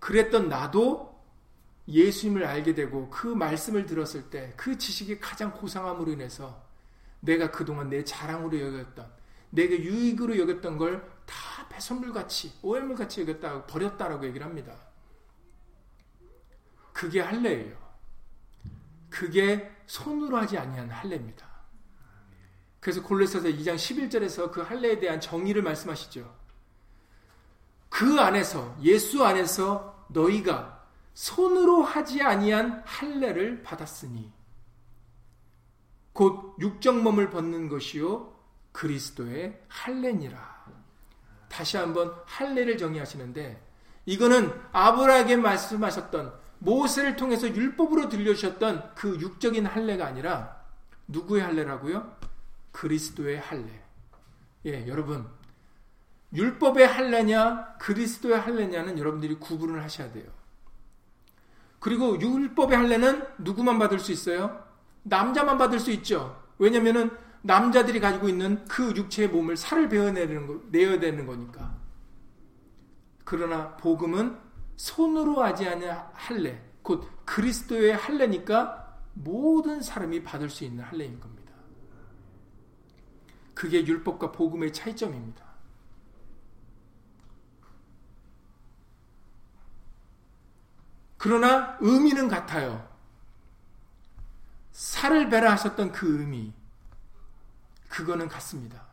그랬던 0.00 0.48
나도 0.48 1.14
예수님을 1.86 2.44
알게 2.44 2.74
되고 2.74 3.08
그 3.10 3.28
말씀을 3.28 3.86
들었을 3.86 4.30
때 4.30 4.52
그 4.56 4.76
지식이 4.76 5.20
가장 5.20 5.52
고상함으로 5.52 6.10
인해서 6.12 6.64
내가 7.20 7.50
그동안 7.52 7.88
내 7.88 8.02
자랑으로 8.02 8.58
여겼던 8.58 9.08
내게 9.50 9.78
유익으로 9.82 10.38
여겼던 10.38 10.78
걸 10.78 11.16
다 11.26 11.68
배선물같이 11.68 12.58
오해물같이 12.62 13.22
여겼다 13.22 13.66
버렸다라고 13.66 14.24
얘기를 14.26 14.46
합니다. 14.46 14.74
그게 16.92 17.20
할례예요. 17.20 17.76
그게 19.10 19.70
손으로 19.86 20.38
하지 20.38 20.56
아니한 20.56 20.88
할례입니다. 20.88 21.45
그래서 22.86 23.02
골로새서 23.02 23.48
2장 23.48 23.74
11절에서 23.74 24.52
그 24.52 24.60
할례에 24.60 25.00
대한 25.00 25.20
정의를 25.20 25.60
말씀하시죠. 25.60 26.32
그 27.88 28.20
안에서 28.20 28.76
예수 28.80 29.24
안에서 29.24 30.06
너희가 30.10 30.86
손으로 31.12 31.82
하지 31.82 32.22
아니한 32.22 32.84
할례를 32.86 33.64
받았으니 33.64 34.32
곧 36.12 36.54
육적 36.60 37.02
몸을 37.02 37.30
벗는 37.30 37.68
것이요 37.68 38.32
그리스도의 38.70 39.60
할례니라. 39.66 40.66
다시 41.48 41.78
한번 41.78 42.14
할례를 42.24 42.78
정의하시는데 42.78 43.66
이거는 44.04 44.52
아브라함에게 44.70 45.34
말씀하셨던 45.38 46.34
모세를 46.60 47.16
통해서 47.16 47.48
율법으로 47.48 48.08
들려주셨던 48.10 48.94
그 48.94 49.18
육적인 49.18 49.66
할례가 49.66 50.06
아니라 50.06 50.64
누구의 51.08 51.42
할례라고요? 51.42 52.25
그리스도의 52.76 53.38
할례. 53.40 53.82
예, 54.66 54.86
여러분. 54.86 55.26
율법의 56.34 56.86
할례냐, 56.86 57.76
그리스도의 57.78 58.38
할례냐는 58.38 58.98
여러분들이 58.98 59.36
구분을 59.36 59.82
하셔야 59.82 60.12
돼요. 60.12 60.26
그리고 61.78 62.20
율법의 62.20 62.76
할례는 62.76 63.26
누구만 63.38 63.78
받을 63.78 63.98
수 63.98 64.12
있어요? 64.12 64.62
남자만 65.04 65.56
받을 65.56 65.78
수 65.80 65.90
있죠. 65.92 66.42
왜냐면은 66.58 67.10
남자들이 67.40 67.98
가지고 67.98 68.28
있는 68.28 68.62
그 68.66 68.92
육체의 68.94 69.28
몸을 69.28 69.56
살을 69.56 69.88
베어내는 69.88 70.46
거, 70.46 70.60
내야 70.70 71.00
되는 71.00 71.24
거니까. 71.24 71.74
그러나 73.24 73.74
복음은 73.76 74.36
손으로 74.76 75.42
하지 75.42 75.66
않냐 75.66 76.10
할례, 76.12 76.62
곧 76.82 77.08
그리스도의 77.24 77.94
할례니까 77.94 79.00
모든 79.14 79.80
사람이 79.80 80.22
받을 80.24 80.50
수 80.50 80.64
있는 80.64 80.84
할례인 80.84 81.18
겁니다. 81.18 81.35
그게 83.56 83.84
율법과 83.86 84.32
복음의 84.32 84.70
차이점입니다. 84.74 85.44
그러나 91.16 91.78
의미는 91.80 92.28
같아요. 92.28 92.86
살을 94.72 95.30
베라 95.30 95.52
하셨던 95.52 95.90
그 95.90 96.20
의미, 96.20 96.52
그거는 97.88 98.28
같습니다. 98.28 98.84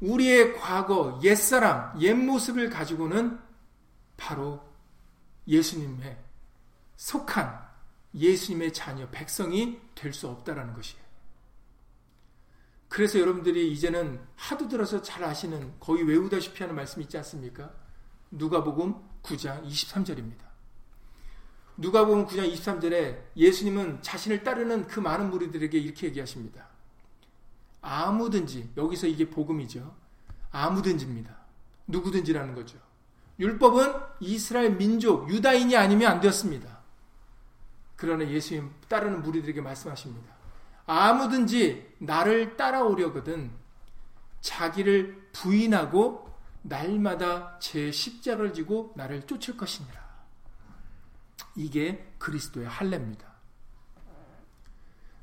우리의 0.00 0.54
과거, 0.60 1.18
옛사람, 1.24 2.00
옛모습을 2.00 2.70
가지고는 2.70 3.40
바로 4.16 4.64
예수님의 5.48 6.16
속한 6.96 7.65
예수님의 8.16 8.72
자녀, 8.72 9.08
백성이 9.10 9.78
될 9.94 10.12
수 10.12 10.28
없다라는 10.28 10.74
것이에요. 10.74 11.04
그래서 12.88 13.18
여러분들이 13.18 13.70
이제는 13.72 14.20
하도 14.36 14.68
들어서 14.68 15.02
잘 15.02 15.24
아시는 15.24 15.74
거의 15.80 16.04
외우다시피 16.04 16.62
하는 16.62 16.74
말씀 16.74 17.02
있지 17.02 17.16
않습니까? 17.18 17.70
누가복음 18.30 18.94
9장 19.22 19.66
23절입니다. 19.66 20.46
누가복음 21.76 22.26
9장 22.26 22.50
23절에 22.54 23.22
예수님은 23.36 24.02
자신을 24.02 24.44
따르는 24.44 24.86
그 24.86 25.00
많은 25.00 25.30
무리들에게 25.30 25.76
이렇게 25.78 26.06
얘기하십니다. 26.06 26.68
아무든지 27.82 28.70
여기서 28.76 29.08
이게 29.08 29.28
복음이죠. 29.28 29.94
아무든지입니다. 30.50 31.36
누구든지라는 31.88 32.54
거죠. 32.54 32.78
율법은 33.38 33.92
이스라엘 34.20 34.76
민족 34.76 35.28
유다인이 35.28 35.76
아니면 35.76 36.12
안 36.12 36.20
되었습니다. 36.20 36.75
그러나 37.96 38.28
예수님 38.28 38.70
따르는 38.88 39.22
무리들에게 39.22 39.60
말씀하십니다. 39.60 40.34
아무든지 40.86 41.94
나를 41.98 42.56
따라오려거든 42.56 43.50
자기를 44.40 45.30
부인하고 45.32 46.30
날마다 46.62 47.58
제 47.58 47.90
십자가를 47.90 48.52
지고 48.52 48.92
나를 48.96 49.26
쫓을 49.26 49.56
것이니라. 49.56 50.06
이게 51.56 52.14
그리스도의 52.18 52.66
할례입니다. 52.68 53.34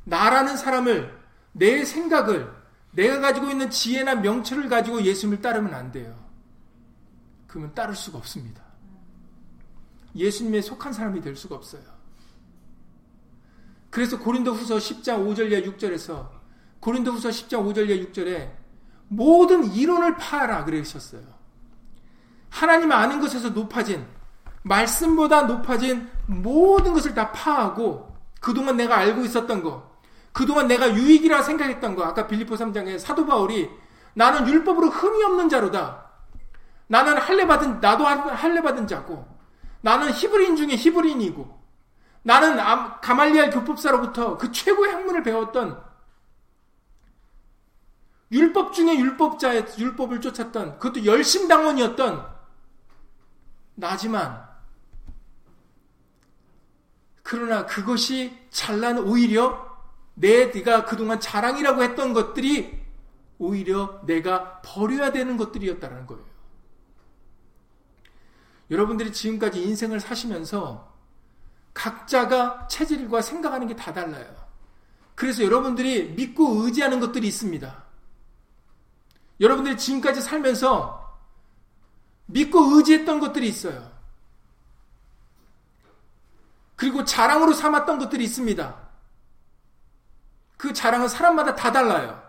나라는 0.06 0.58
사람을 0.58 1.24
내 1.54 1.86
생각을 1.86 2.52
내가 2.92 3.20
가지고 3.20 3.50
있는 3.50 3.70
지혜나 3.70 4.16
명철을 4.16 4.68
가지고 4.70 5.02
예수님을 5.02 5.42
따르면 5.42 5.74
안 5.74 5.92
돼요. 5.92 6.16
그러면 7.48 7.74
따를 7.74 7.96
수가 7.96 8.18
없습니다. 8.18 8.64
예수님에 10.16 10.62
속한 10.62 10.94
사람이 10.94 11.22
될 11.22 11.36
수가 11.36 11.56
없어요. 11.56 11.93
그래서 13.94 14.18
고린도 14.18 14.54
후서 14.54 14.78
10장 14.78 15.24
5절에 15.24 15.64
6절에서 15.78 16.28
고린도 16.80 17.12
후서 17.12 17.30
10장 17.30 17.64
5절에 17.64 18.12
6절에 18.12 18.50
모든 19.08 19.72
이론을 19.72 20.18
파라 20.18 20.66
그러셨어요. 20.66 21.22
하나님 22.50 22.92
아는 22.92 23.22
것에서 23.22 23.52
높아진 23.52 24.04
말씀보다 24.64 25.44
높아진 25.44 26.10
모든 26.26 26.94
것을 26.94 27.14
다 27.14 27.32
파하고 27.32 28.12
그동안 28.42 28.78
내가 28.78 28.98
알고 28.98 29.26
있었던 29.26 29.62
것 29.62 29.94
그동안 30.32 30.68
내가 30.68 30.92
유익이라 30.96 31.44
생각했던 31.44 31.96
거, 31.96 32.04
아까 32.04 32.26
빌리포 32.26 32.56
3장에 32.56 32.98
사도 32.98 33.28
바울이 33.28 33.70
나는 34.16 34.48
율법으로 34.48 34.90
흠이 34.90 35.24
없는 35.24 35.50
자로다. 35.50 36.10
나는 36.88 37.20
할례 37.20 37.46
받은, 37.46 37.80
나도 37.80 38.08
할례 38.08 38.62
받은 38.64 38.88
자고, 38.88 39.28
나는 39.82 40.12
히브리인 40.12 40.56
중에 40.56 40.70
히브리인이고, 40.70 41.63
나는 42.24 42.58
가말리알 43.02 43.52
교법사로부터 43.52 44.38
그 44.38 44.52
최고의 44.52 44.94
학문을 44.94 45.24
배웠던 45.24 45.84
율법 48.32 48.74
중에 48.74 48.98
율법자의 48.98 49.66
율법을 49.78 50.22
쫓았던 50.22 50.80
그것도 50.80 51.06
열심당원이었던 51.06 52.34
나지만 53.76 54.48
그러나 57.22 57.66
그것이 57.66 58.38
잘난 58.50 58.98
오히려 58.98 59.72
내 60.16 60.48
네가 60.48 60.86
그동안 60.86 61.20
자랑이라고 61.20 61.84
했던 61.84 62.14
것들이 62.14 62.84
오히려 63.38 64.02
내가 64.06 64.62
버려야 64.62 65.12
되는 65.12 65.38
것들이었다는 65.38 66.06
거예요. 66.06 66.24
여러분들이 68.72 69.12
지금까지 69.12 69.62
인생을 69.62 70.00
사시면서 70.00 70.93
각자가 71.74 72.68
체질과 72.68 73.22
생각하는 73.22 73.68
게 73.68 73.76
다 73.76 73.94
달라요. 73.94 74.44
그래서 75.16 75.44
여러분들이 75.44 76.10
믿고 76.10 76.64
의지하는 76.64 77.00
것들이 77.00 77.28
있습니다. 77.28 77.84
여러분들이 79.40 79.78
지금까지 79.78 80.22
살면서 80.22 81.02
믿고 82.26 82.76
의지했던 82.76 83.20
것들이 83.20 83.48
있어요. 83.48 83.92
그리고 86.76 87.04
자랑으로 87.06 87.54
삼았던 87.54 88.00
것들이 88.00 88.24
있습니다. 88.24 88.84
그 90.58 90.74
자랑은 90.74 91.08
사람마다 91.08 91.56
다 91.56 91.72
달라요. 91.72 92.22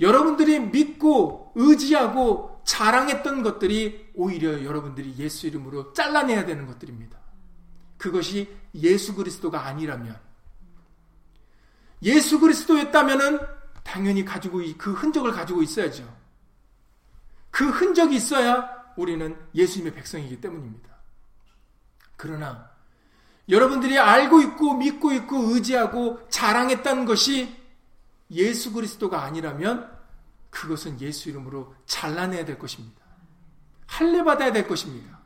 여러분들이 0.00 0.60
믿고 0.60 1.52
의지하고 1.56 2.57
자랑했던 2.68 3.42
것들이 3.42 4.10
오히려 4.14 4.62
여러분들이 4.62 5.14
예수 5.16 5.46
이름으로 5.46 5.94
잘라내야 5.94 6.44
되는 6.44 6.66
것들입니다. 6.66 7.18
그것이 7.96 8.54
예수 8.74 9.14
그리스도가 9.14 9.64
아니라면 9.64 10.20
예수 12.02 12.38
그리스도였다면은 12.38 13.40
당연히 13.82 14.22
가지고 14.22 14.60
그 14.76 14.92
흔적을 14.92 15.32
가지고 15.32 15.62
있어야죠. 15.62 16.14
그 17.50 17.70
흔적이 17.70 18.16
있어야 18.16 18.68
우리는 18.98 19.34
예수님의 19.54 19.94
백성이기 19.94 20.38
때문입니다. 20.42 20.90
그러나 22.18 22.70
여러분들이 23.48 23.98
알고 23.98 24.42
있고 24.42 24.74
믿고 24.74 25.12
있고 25.12 25.54
의지하고 25.54 26.28
자랑했던 26.28 27.06
것이 27.06 27.56
예수 28.30 28.74
그리스도가 28.74 29.22
아니라면 29.22 29.97
그것은 30.50 31.00
예수 31.00 31.28
이름으로 31.28 31.74
잘라내야 31.86 32.44
될 32.44 32.58
것입니다. 32.58 33.00
할례 33.86 34.22
받아야 34.22 34.52
될 34.52 34.66
것입니다. 34.66 35.18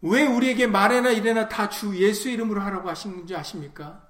왜 0.00 0.26
우리에게 0.26 0.66
말해나 0.66 1.10
이래나 1.10 1.48
다 1.48 1.68
주 1.68 1.96
예수 1.96 2.28
이름으로 2.28 2.60
하라고 2.60 2.88
하시는지 2.88 3.34
아십니까? 3.34 4.06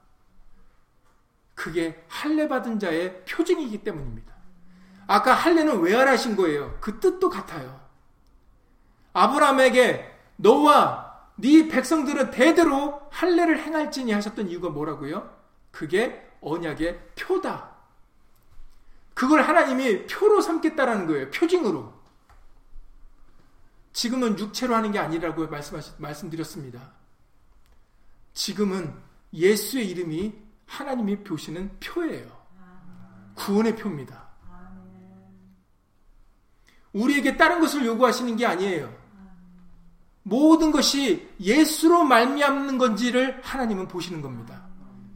그게 1.54 2.04
할례 2.08 2.46
받은 2.46 2.78
자의 2.78 3.24
표징이기 3.24 3.82
때문입니다. 3.82 4.32
아까 5.06 5.34
할례는 5.34 5.80
왜 5.80 5.94
하라신 5.94 6.36
거예요? 6.36 6.76
그 6.80 7.00
뜻도 7.00 7.30
같아요. 7.30 7.80
아브라함에게 9.14 10.14
너와 10.36 11.08
네 11.36 11.66
백성들은 11.68 12.30
대대로 12.30 13.00
할례를 13.10 13.60
행할지니 13.62 14.12
하셨던 14.12 14.48
이유가 14.48 14.68
뭐라고요? 14.68 15.37
그게 15.70 16.28
언약의 16.40 17.10
표다. 17.14 17.76
그걸 19.14 19.42
하나님이 19.42 20.06
표로 20.06 20.40
삼겠다라는 20.40 21.06
거예요. 21.06 21.30
표징으로. 21.30 21.92
지금은 23.92 24.38
육체로 24.38 24.76
하는 24.76 24.92
게 24.92 24.98
아니라고 25.00 25.48
말씀하시, 25.48 25.92
말씀드렸습니다. 25.98 26.92
지금은 28.32 28.94
예수의 29.32 29.90
이름이 29.90 30.34
하나님이 30.66 31.24
표시는 31.24 31.78
표예요. 31.80 32.30
구원의 33.34 33.74
표입니다. 33.74 34.28
우리에게 36.92 37.36
다른 37.36 37.60
것을 37.60 37.84
요구하시는 37.84 38.36
게 38.36 38.46
아니에요. 38.46 38.96
모든 40.22 40.70
것이 40.70 41.28
예수로 41.40 42.04
말미암는 42.04 42.78
건지를 42.78 43.40
하나님은 43.42 43.88
보시는 43.88 44.20
겁니다. 44.20 44.67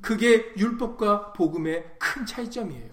그게 0.02 0.52
율법과 0.56 1.32
복음의 1.32 1.94
큰 1.98 2.26
차이점이에요. 2.26 2.92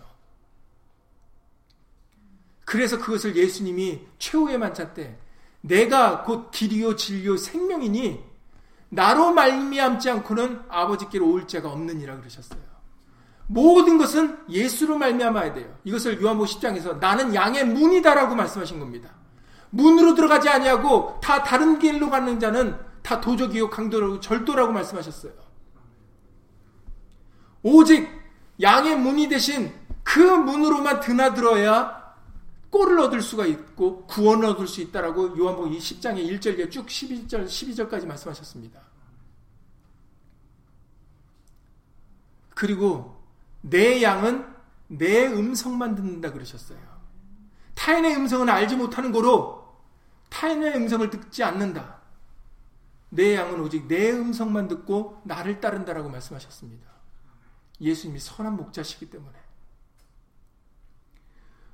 그래서 2.63 2.99
그것을 2.99 3.35
예수님이 3.35 3.99
최후의 4.19 4.59
만찬 4.59 4.93
때 4.93 5.17
내가 5.61 6.23
곧 6.23 6.51
길이요 6.51 6.95
진리요 6.95 7.35
생명이니 7.35 8.23
나로 8.89 9.33
말미암지 9.33 10.09
않고는 10.09 10.61
아버지께로 10.69 11.29
올 11.29 11.47
자가 11.47 11.71
없느니라 11.71 12.17
그러셨어요. 12.17 12.61
모든 13.47 13.97
것은 13.97 14.37
예수로 14.47 14.97
말미암아야 14.97 15.53
돼요. 15.53 15.75
이것을 15.83 16.21
요한복 16.21 16.47
10장에서 16.47 16.99
나는 16.99 17.33
양의 17.33 17.65
문이다라고 17.65 18.35
말씀하신 18.35 18.79
겁니다. 18.79 19.09
문으로 19.71 20.13
들어가지 20.13 20.47
아니하고 20.49 21.19
다 21.21 21.41
다른 21.41 21.79
길로 21.79 22.11
가는 22.11 22.39
자는 22.39 22.77
다 23.01 23.19
도적이요 23.19 23.71
강도라고 23.71 24.19
절도라고 24.19 24.71
말씀하셨어요. 24.71 25.48
오직 27.63 28.09
양의 28.61 28.97
문이 28.97 29.27
대신 29.29 29.73
그 30.03 30.19
문으로만 30.19 30.99
드나들어야 31.01 31.99
꼴을 32.69 32.99
얻을 32.99 33.21
수가 33.21 33.45
있고 33.47 34.05
구원을 34.05 34.45
얻을 34.45 34.67
수 34.67 34.81
있다라고 34.81 35.37
요한복음 35.37 35.71
10장의 35.71 36.29
1절에 36.39 36.69
쭉 36.71 36.85
11절 36.85 37.45
12절까지 37.45 38.05
말씀하셨습니다. 38.05 38.79
그리고 42.55 43.23
내 43.61 44.01
양은 44.01 44.45
내 44.87 45.27
음성만 45.27 45.95
듣는다 45.95 46.31
그러셨어요. 46.31 46.79
타인의 47.75 48.15
음성은 48.17 48.49
알지 48.49 48.75
못하는 48.75 49.11
거로 49.11 49.65
타인의 50.29 50.75
음성을 50.75 51.09
듣지 51.09 51.43
않는다. 51.43 51.99
내 53.09 53.35
양은 53.35 53.59
오직 53.61 53.87
내 53.87 54.11
음성만 54.11 54.67
듣고 54.67 55.21
나를 55.23 55.61
따른다라고 55.61 56.09
말씀하셨습니다. 56.09 56.88
예수님이 57.81 58.19
선한 58.19 58.55
목자시기 58.55 59.09
때문에 59.09 59.37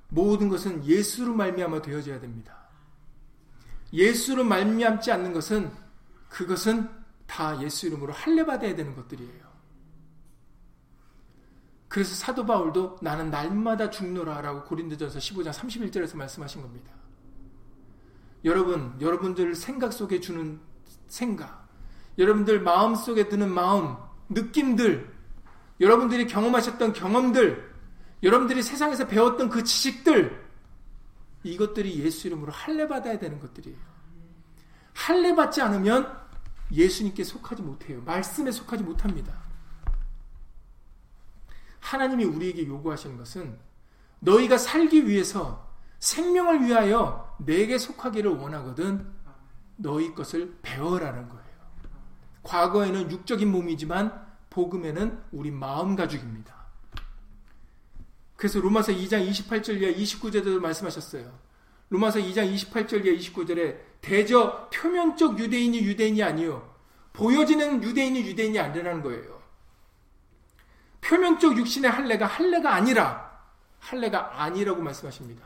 모든 0.10 0.50
것은 0.50 0.86
예수로 0.86 1.34
말미암아 1.34 1.82
되어져야 1.82 2.20
됩니다. 2.20 2.66
예수로 3.92 4.44
말미암지 4.44 5.12
않는 5.12 5.34
것은 5.34 5.72
그것은 6.30 6.90
다 7.26 7.62
예수 7.62 7.88
이름으로 7.88 8.14
할례 8.14 8.46
받아야 8.46 8.76
되는 8.76 8.96
것들이에요. 8.96 9.46
그래서 11.88 12.14
사도 12.14 12.46
바울도 12.46 12.98
나는 13.02 13.30
날마다 13.30 13.90
죽노라라고 13.90 14.66
고린도전서 14.66 15.20
15장 15.20 15.52
31절에서 15.52 16.18
말씀하신 16.18 16.62
겁니다. 16.62 16.92
여러분, 18.44 18.96
여러분들 19.00 19.56
생각 19.56 19.94
속에 19.94 20.20
주는 20.20 20.60
생각, 21.08 21.68
여러분들 22.18 22.62
마음 22.62 22.96
속에 22.96 23.30
드는 23.30 23.50
마음, 23.50 23.96
느낌들, 24.30 25.15
여러분들이 25.80 26.28
경험하셨던 26.28 26.94
경험들, 26.94 27.74
여러분들이 28.24 28.64
세상에서 28.64 29.08
배웠던 29.08 29.50
그 29.50 29.64
지식들, 29.64 30.46
이것들이 31.44 32.04
예수 32.04 32.28
이름으로 32.28 32.52
할례 32.52 32.88
받아야 32.88 33.20
되는 33.20 33.40
것들이에요. 33.40 33.78
할례 34.94 35.36
받지 35.36 35.62
않으면 35.62 36.12
예수님께 36.72 37.24
속하지 37.24 37.62
못해요. 37.62 38.02
말씀에 38.02 38.52
속하지 38.52 38.84
못합니다. 38.84 39.34
하나님이 41.80 42.24
우리에게 42.24 42.66
요구하시는 42.66 43.18
것은 43.18 43.60
너희가 44.20 44.58
살기 44.58 45.08
위해서 45.08 45.72
생명을 46.00 46.64
위하여 46.64 47.36
내게 47.40 47.78
속하기를 47.78 48.32
원하거든 48.32 49.14
너희 49.76 50.14
것을 50.16 50.58
배워라는 50.62 51.30
거예요. 51.30 51.46
과거에는 52.44 53.12
육적인 53.12 53.52
몸이지만 53.52 54.26
복음에는 54.56 55.22
우리 55.34 55.52
마음 55.52 55.98
가죽입니다. 55.98 56.56
그래서 58.38 58.60
로마서 58.60 58.94
2장 58.94 59.30
28절 59.30 59.82
이하 59.82 59.92
29절에도 59.92 60.60
말씀하셨어요. 60.60 61.38
로마서 61.90 62.20
2장 62.20 62.54
28절 62.56 63.06
이하 63.06 63.16
29절에 63.18 63.78
대저 64.00 64.70
표면적 64.74 65.38
유대인이 65.40 65.78
유대인이 65.80 66.24
아니요 66.24 66.74
보여지는 67.12 67.84
유대인이 67.84 68.22
유대인이 68.22 68.58
아니라는 68.58 69.04
거예요. 69.04 69.42
표면적 71.02 71.58
육신의 71.58 71.92
할례가 71.92 72.26
할례가 72.26 72.74
아니라 72.74 73.40
할례가 73.80 74.42
아니라고 74.42 74.82
말씀하십니다. 74.82 75.46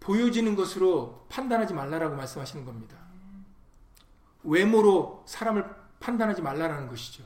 보여지는 0.00 0.54
것으로 0.54 1.26
판단하지 1.30 1.72
말라라고 1.72 2.14
말씀하시는 2.16 2.64
겁니다. 2.64 3.01
외모로 4.44 5.22
사람을 5.26 5.64
판단하지 6.00 6.42
말라라는 6.42 6.88
것이죠. 6.88 7.24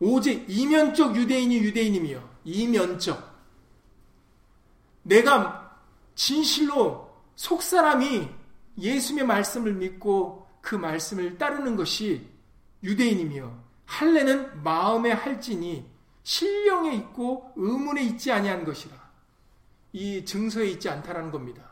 오직 0.00 0.44
이면적 0.48 1.16
유대인이 1.16 1.58
유대인이며 1.58 2.20
이면적 2.44 3.32
내가 5.02 5.80
진실로 6.14 7.10
속 7.36 7.62
사람이 7.62 8.28
예수님의 8.78 9.26
말씀을 9.26 9.74
믿고 9.74 10.46
그 10.60 10.74
말씀을 10.74 11.38
따르는 11.38 11.76
것이 11.76 12.28
유대인이며 12.82 13.52
할례는 13.84 14.62
마음의 14.62 15.14
할지니 15.14 15.90
신령에 16.22 16.94
있고 16.96 17.52
의문에 17.56 18.02
있지 18.04 18.32
아니한 18.32 18.64
것이라. 18.64 18.96
이 19.92 20.24
증서에 20.24 20.68
있지 20.70 20.88
않다라는 20.88 21.30
겁니다. 21.30 21.71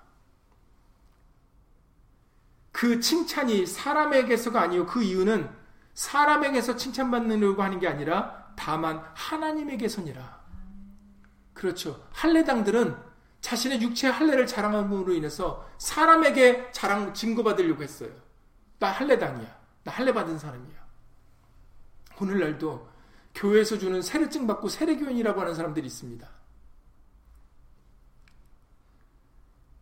그 2.72 3.00
칭찬이 3.00 3.66
사람에게서가 3.66 4.60
아니요 4.60 4.86
그 4.86 5.02
이유는 5.02 5.50
사람에게서 5.94 6.76
칭찬받으려고 6.76 7.62
하는 7.62 7.78
게 7.78 7.88
아니라 7.88 8.52
다만 8.56 9.02
하나님에게서니라. 9.14 10.40
그렇죠. 11.52 12.06
할례당들은 12.12 12.96
자신의 13.40 13.82
육체의 13.82 14.12
할례를 14.12 14.46
자랑함으로 14.46 15.12
인해서 15.12 15.68
사람에게 15.78 16.70
자랑 16.72 17.14
증거받으려고 17.14 17.82
했어요. 17.82 18.10
나 18.78 18.90
할례당이야. 18.90 19.60
나 19.84 19.92
할례 19.92 20.12
받은 20.12 20.38
사람이야. 20.38 20.80
오늘날도 22.20 22.88
교회에서 23.34 23.78
주는 23.78 24.02
세례증 24.02 24.46
받고 24.46 24.68
세례교인이라고 24.68 25.40
하는 25.40 25.54
사람들이 25.54 25.86
있습니다. 25.86 26.28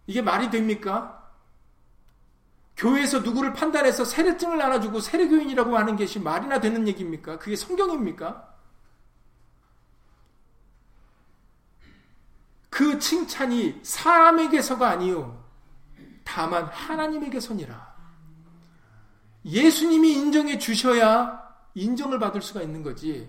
이게 0.07 0.23
말이 0.23 0.51
됩니까? 0.51 1.18
교회에서 2.79 3.19
누구를 3.21 3.53
판단해서 3.53 4.05
세례증을 4.05 4.57
나눠주고 4.57 5.01
세례교인이라고 5.01 5.77
하는 5.77 5.97
것이 5.97 6.21
말이나 6.21 6.61
되는 6.61 6.87
얘기입니까? 6.87 7.39
그게 7.39 7.57
성경입니까? 7.57 8.55
그 12.71 12.99
칭찬이 13.01 13.81
사람에게서가 13.83 14.89
아니요 14.89 15.45
다만 16.23 16.65
하나님에게서니라. 16.67 17.89
예수님이 19.45 20.13
인정해 20.13 20.59
주셔야 20.59 21.43
인정을 21.75 22.21
받을 22.21 22.41
수가 22.41 22.63
있는 22.63 22.85
거지. 22.85 23.29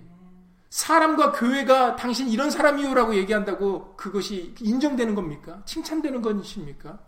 사람과 0.69 1.31
교회가 1.31 1.95
당신 1.95 2.27
이런 2.27 2.51
사람이요라고 2.51 3.15
얘기한다고 3.15 3.95
그것이 3.95 4.53
인정되는 4.59 5.15
겁니까? 5.15 5.63
칭찬되는 5.65 6.21
것입니까? 6.21 6.99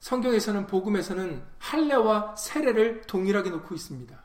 성경에서는 0.00 0.66
복음에서는 0.66 1.44
할례와 1.58 2.36
세례를 2.36 3.02
동일하게 3.02 3.50
놓고 3.50 3.74
있습니다. 3.74 4.22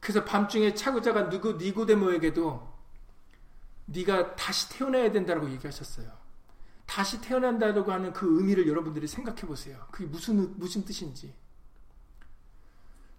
그래서 0.00 0.24
밤중에 0.24 0.74
차고자가 0.74 1.28
누구 1.28 1.52
니고데모에게도 1.54 2.72
네가 3.86 4.36
다시 4.36 4.68
태어나야 4.70 5.12
된다고 5.12 5.50
얘기하셨어요. 5.50 6.10
다시 6.86 7.20
태어난다고 7.20 7.90
하는 7.90 8.12
그 8.12 8.38
의미를 8.38 8.66
여러분들이 8.66 9.06
생각해 9.06 9.42
보세요. 9.42 9.78
그게 9.90 10.06
무슨 10.06 10.58
무슨 10.58 10.84
뜻인지. 10.84 11.32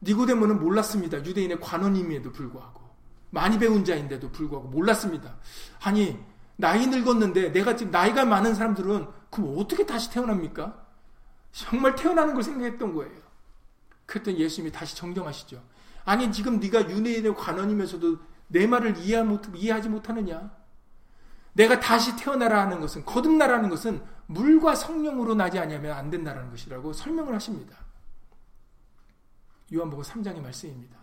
니고데모는 0.01 0.59
몰랐습니다. 0.59 1.17
유대인의 1.25 1.59
관원임에도 1.59 2.31
불구하고 2.31 2.81
많이 3.29 3.57
배운 3.57 3.83
자인데도 3.83 4.31
불구하고 4.31 4.67
몰랐습니다. 4.67 5.37
아니 5.81 6.19
나이 6.55 6.85
늙었는데 6.85 7.51
내가 7.51 7.75
지금 7.75 7.91
나이가 7.91 8.25
많은 8.25 8.53
사람들은 8.53 9.07
그럼 9.33 9.55
어떻게 9.57 9.83
다시 9.83 10.11
태어납니까? 10.11 10.85
정말 11.51 11.95
태어나는 11.95 12.35
걸 12.35 12.43
생각했던 12.43 12.93
거예요. 12.93 13.19
그랬더니 14.05 14.37
예수님이 14.37 14.71
다시 14.71 14.95
정정하시죠. 14.95 15.59
아니 16.05 16.31
지금 16.31 16.59
네가 16.59 16.87
유대인의 16.87 17.33
관원이면서도 17.35 18.19
내 18.49 18.67
말을 18.67 18.97
이해 18.99 19.23
못, 19.23 19.43
이해하지 19.55 19.89
못하느냐? 19.89 20.55
내가 21.53 21.79
다시 21.79 22.15
태어나라 22.15 22.61
하는 22.61 22.79
것은 22.79 23.05
거듭나라는 23.05 23.69
것은 23.69 24.03
물과 24.27 24.75
성령으로 24.75 25.33
나지 25.33 25.57
아니하면 25.57 25.97
안 25.97 26.11
된다는 26.11 26.51
것이라고 26.51 26.93
설명을 26.93 27.33
하십니다. 27.33 27.75
요한복음 29.73 30.03
3장의 30.03 30.41
말씀입니다. 30.41 30.95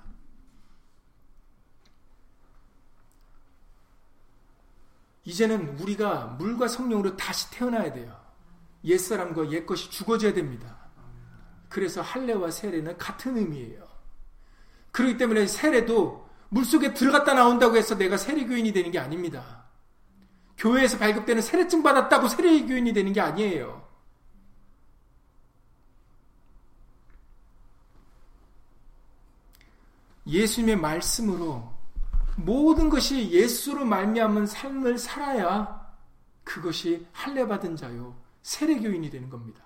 이제는 5.24 5.81
우리가 5.81 6.26
물과 6.39 6.68
성령으로 6.68 7.16
다시 7.16 7.51
태어나야 7.51 7.93
돼요. 7.93 8.20
옛사람과 8.85 9.51
옛것이 9.51 9.91
죽어져야 9.91 10.33
됩니다. 10.33 10.76
그래서 11.68 12.03
할례와 12.03 12.51
세례는 12.51 12.99
같은 12.99 13.37
의미예요. 13.37 13.89
그렇기 14.93 15.16
때문에 15.16 15.47
세례도 15.47 16.28
물속에 16.49 16.95
들어갔다 16.95 17.35
나온다고 17.35 17.76
해서 17.76 17.97
내가 17.97 18.16
세례교인이 18.16 18.72
되는 18.72 18.91
게 18.91 18.99
아닙니다. 18.99 19.64
교회에서 20.59 20.99
발급되는 20.99 21.41
세례증 21.41 21.83
받았다고 21.83 22.28
세례교인이 22.28 22.93
되는 22.93 23.12
게 23.12 23.20
아니에요. 23.20 23.89
예수님의 30.26 30.76
말씀으로 30.76 31.72
모든 32.37 32.89
것이 32.89 33.31
예수로 33.31 33.85
말미암은 33.85 34.47
삶을 34.47 34.99
살아야 34.99 35.81
그것이 36.45 37.07
할례 37.12 37.47
받은 37.47 37.76
자요 37.76 38.20
세례교인이 38.43 39.11
되는 39.11 39.28
겁니다. 39.28 39.64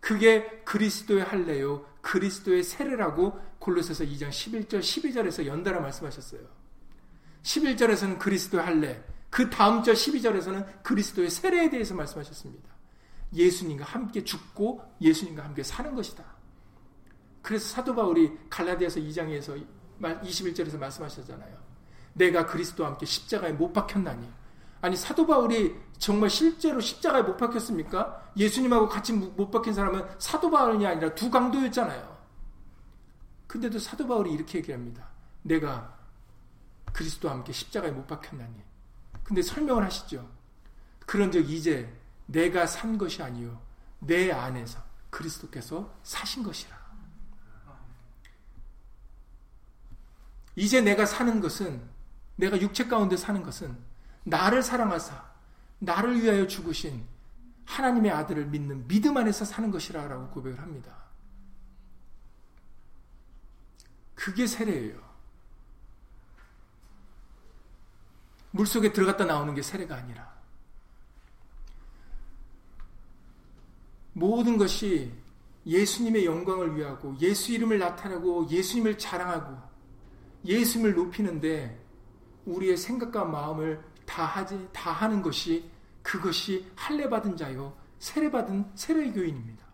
그게 0.00 0.62
그리스도의 0.64 1.24
할례요 1.24 1.84
그리스도의 2.00 2.62
세례라고 2.62 3.40
골로새서 3.58 4.04
2장 4.04 4.28
11절 4.28 4.80
12절에서 4.80 5.46
연달아 5.46 5.80
말씀하셨어요. 5.80 6.40
11절에서는 7.42 8.18
그리스도의 8.18 8.64
할례, 8.64 9.04
그 9.30 9.50
다음 9.50 9.82
절 9.82 9.94
12절에서는 9.94 10.82
그리스도의 10.82 11.30
세례에 11.30 11.70
대해서 11.70 11.94
말씀하셨습니다. 11.94 12.68
예수님과 13.34 13.84
함께 13.84 14.22
죽고 14.22 14.82
예수님과 15.00 15.44
함께 15.44 15.62
사는 15.62 15.94
것이다. 15.94 16.24
그래서 17.42 17.68
사도 17.68 17.94
바울이 17.94 18.32
갈라디아서 18.48 19.00
2장에서 19.00 19.64
21절에서 20.00 20.78
말씀하셨잖아요. 20.78 21.56
내가 22.14 22.46
그리스도와 22.46 22.90
함께 22.90 23.06
십자가에 23.06 23.52
못 23.52 23.72
박혔나니. 23.72 24.28
아니 24.86 24.96
사도 24.96 25.26
바울이 25.26 25.74
정말 25.98 26.30
실제로 26.30 26.80
십자가에 26.80 27.22
못 27.22 27.36
박혔습니까? 27.36 28.30
예수님하고 28.36 28.88
같이 28.88 29.12
못 29.12 29.50
박힌 29.50 29.74
사람은 29.74 30.06
사도 30.20 30.48
바울이 30.48 30.86
아니라 30.86 31.12
두 31.12 31.28
강도였잖아요. 31.28 32.16
근데도 33.48 33.80
사도 33.80 34.06
바울이 34.06 34.32
이렇게 34.32 34.58
얘기합니다. 34.58 35.08
내가 35.42 35.92
그리스도와 36.92 37.34
함께 37.34 37.52
십자가에 37.52 37.90
못 37.90 38.06
박혔나니. 38.06 38.62
근데 39.24 39.42
설명을 39.42 39.84
하시죠. 39.84 40.30
그런즉 41.04 41.50
이제 41.50 41.92
내가 42.26 42.64
산 42.66 42.96
것이 42.96 43.24
아니요 43.24 43.60
내 43.98 44.30
안에서 44.30 44.78
그리스도께서 45.10 45.92
사신 46.04 46.44
것이라. 46.44 46.76
이제 50.54 50.80
내가 50.80 51.04
사는 51.04 51.40
것은 51.40 51.82
내가 52.36 52.60
육체 52.60 52.86
가운데 52.86 53.16
사는 53.16 53.42
것은 53.42 53.85
나를 54.26 54.62
사랑하사 54.62 55.24
나를 55.78 56.20
위하여 56.20 56.46
죽으신 56.46 57.06
하나님의 57.64 58.10
아들을 58.10 58.46
믿는 58.46 58.86
믿음 58.88 59.16
안에서 59.16 59.44
사는 59.44 59.70
것이라라고 59.70 60.30
고백을 60.30 60.60
합니다. 60.60 60.94
그게 64.14 64.46
세례예요. 64.46 65.06
물 68.50 68.66
속에 68.66 68.92
들어갔다 68.92 69.24
나오는 69.26 69.54
게 69.54 69.62
세례가 69.62 69.94
아니라 69.94 70.34
모든 74.12 74.56
것이 74.56 75.12
예수님의 75.66 76.24
영광을 76.24 76.76
위하고 76.76 77.16
예수 77.20 77.52
이름을 77.52 77.78
나타내고 77.78 78.48
예수님을 78.48 78.98
자랑하고 78.98 79.56
예수님을 80.44 80.94
높이는데 80.94 81.84
우리의 82.46 82.76
생각과 82.76 83.24
마음을 83.24 83.84
다 84.06 84.24
하지 84.24 84.68
다 84.72 84.92
하는 84.92 85.20
것이 85.20 85.68
그것이 86.02 86.70
할례 86.76 87.08
받은 87.10 87.36
자요 87.36 87.76
세례 87.98 88.30
받은 88.30 88.72
세례 88.74 89.10
교인입니다. 89.10 89.66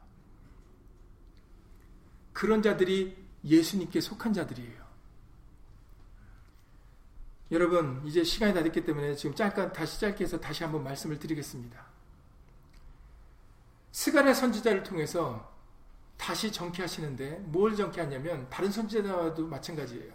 그런 2.33 2.63
자들이 2.63 3.17
예수님께 3.45 4.01
속한 4.01 4.33
자들이에요. 4.33 4.83
여러분, 7.51 8.01
이제 8.07 8.25
시간이 8.25 8.55
다 8.55 8.63
됐기 8.63 8.83
때문에 8.85 9.15
지금 9.15 9.35
짧게, 9.37 9.73
다시 9.73 10.01
짧게 10.01 10.25
해서 10.25 10.41
다시 10.41 10.63
한번 10.63 10.83
말씀을 10.85 11.19
드리겠습니다. 11.19 11.85
스가랴 13.91 14.33
선지자를 14.33 14.83
통해서 14.83 15.53
다시 16.17 16.51
전개하시는데 16.51 17.41
뭘 17.47 17.77
전개하냐면 17.77 18.49
다른 18.49 18.71
선지자와도 18.71 19.47
마찬가지예요. 19.49 20.15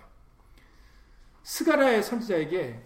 스가랴의 1.43 2.01
선지자에게 2.01 2.84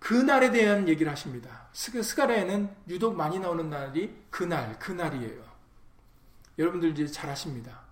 그 0.00 0.14
날에 0.14 0.50
대한 0.50 0.88
얘기를 0.88 1.12
하십니다. 1.12 1.68
스가랴에는 1.72 2.74
유독 2.88 3.14
많이 3.14 3.38
나오는 3.38 3.68
날이 3.70 4.12
그날, 4.30 4.76
그날이에요. 4.78 5.44
여러분들 6.58 6.90
이제 6.90 7.06
잘 7.06 7.30
아십니다. 7.30 7.82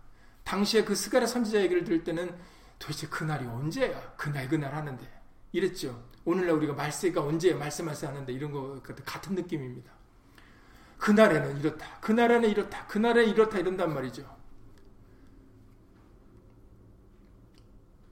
당시에 0.43 0.85
그 0.85 0.95
스가랴 0.95 1.27
선지자 1.27 1.61
얘기를 1.61 1.85
들을 1.85 2.03
때는 2.03 2.35
도대체 2.79 3.07
그날이 3.09 3.47
언제야? 3.47 4.15
그날, 4.17 4.49
그날 4.49 4.75
하는데. 4.75 5.07
이랬죠. 5.53 6.03
오늘날 6.25 6.57
우리가 6.57 6.73
말세가 6.73 7.23
언제 7.23 7.55
말세 7.55 7.83
말세 7.83 8.07
하는데 8.07 8.33
이런 8.33 8.53
거 8.53 8.81
같은 8.83 9.35
느낌입니다. 9.35 9.93
그날에는 10.97 11.61
이렇다. 11.61 12.01
그날에는 12.01 12.49
이렇다. 12.49 12.87
그날에 12.87 13.25
이렇다 13.27 13.59
이런단 13.59 13.93
말이죠. 13.93 14.39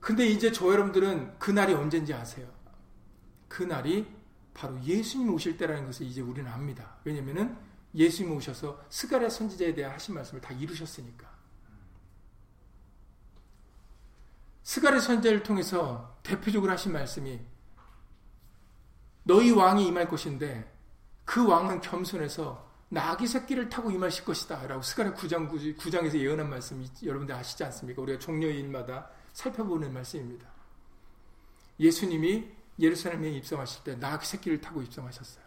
근데 0.01 0.27
이제 0.27 0.53
저 0.53 0.71
여러분들은 0.71 1.39
그날이 1.39 1.73
언젠지 1.75 2.15
아세요? 2.15 2.56
그날이 3.57 4.07
바로 4.53 4.79
예수님 4.83 5.33
오실 5.33 5.57
때라는 5.57 5.87
것을 5.87 6.05
이제 6.05 6.21
우리는 6.21 6.51
압니다. 6.51 6.97
왜냐면은 7.05 7.57
예수님 7.95 8.37
오셔서 8.37 8.85
스가랴 8.91 9.31
선지자에 9.31 9.75
대한 9.75 9.95
하신 9.95 10.15
말씀을 10.15 10.43
다 10.43 10.53
이루셨으니까. 10.53 11.27
스가랴 14.63 15.01
선지자를 15.01 15.43
통해서 15.43 16.19
대표적으로 16.23 16.71
하신 16.71 16.93
말씀이 16.93 17.41
너희 19.23 19.51
왕이 19.53 19.87
임할 19.87 20.07
것인데 20.07 20.71
그 21.25 21.47
왕은 21.47 21.81
겸손해서 21.81 22.71
나귀 22.91 23.27
새끼를 23.27 23.71
타고 23.71 23.91
임하실 23.91 24.27
것이다 24.27 24.67
라고 24.67 24.83
스가랴 24.83 25.15
9장 25.15 25.49
9장에서 25.79 26.15
예언한 26.19 26.51
말씀이 26.51 26.87
여러분들 27.03 27.35
아시지 27.35 27.65
않습니까? 27.65 28.03
우리가 28.03 28.19
종려주일마다 28.19 29.09
살펴보는 29.33 29.95
말씀입니다. 29.95 30.47
예수님이 31.81 32.56
예루살렘에 32.79 33.31
입성하실 33.31 33.85
때 33.85 33.97
나귀 33.97 34.27
새끼를 34.27 34.61
타고 34.61 34.83
입성하셨어요. 34.83 35.45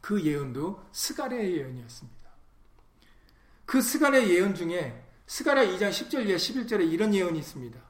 그 0.00 0.22
예언도 0.22 0.84
스가랴의 0.92 1.56
예언이었습니다. 1.56 2.24
그 3.64 3.80
스가랴 3.80 4.28
예언 4.28 4.54
중에 4.54 5.02
스가랴 5.26 5.64
2장 5.64 5.90
10절 5.90 6.28
이하 6.28 6.36
11절에 6.36 6.92
이런 6.92 7.14
예언이 7.14 7.38
있습니다. 7.38 7.80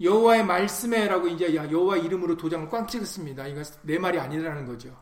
여호와의 0.00 0.44
말씀에라고 0.44 1.28
이제 1.28 1.54
여호와 1.54 1.96
이름으로 1.96 2.36
도장을 2.36 2.68
꽝 2.68 2.86
찍었습니다. 2.86 3.46
이거 3.46 3.62
내 3.82 3.98
말이 3.98 4.18
아니라는 4.18 4.66
거죠. 4.66 4.94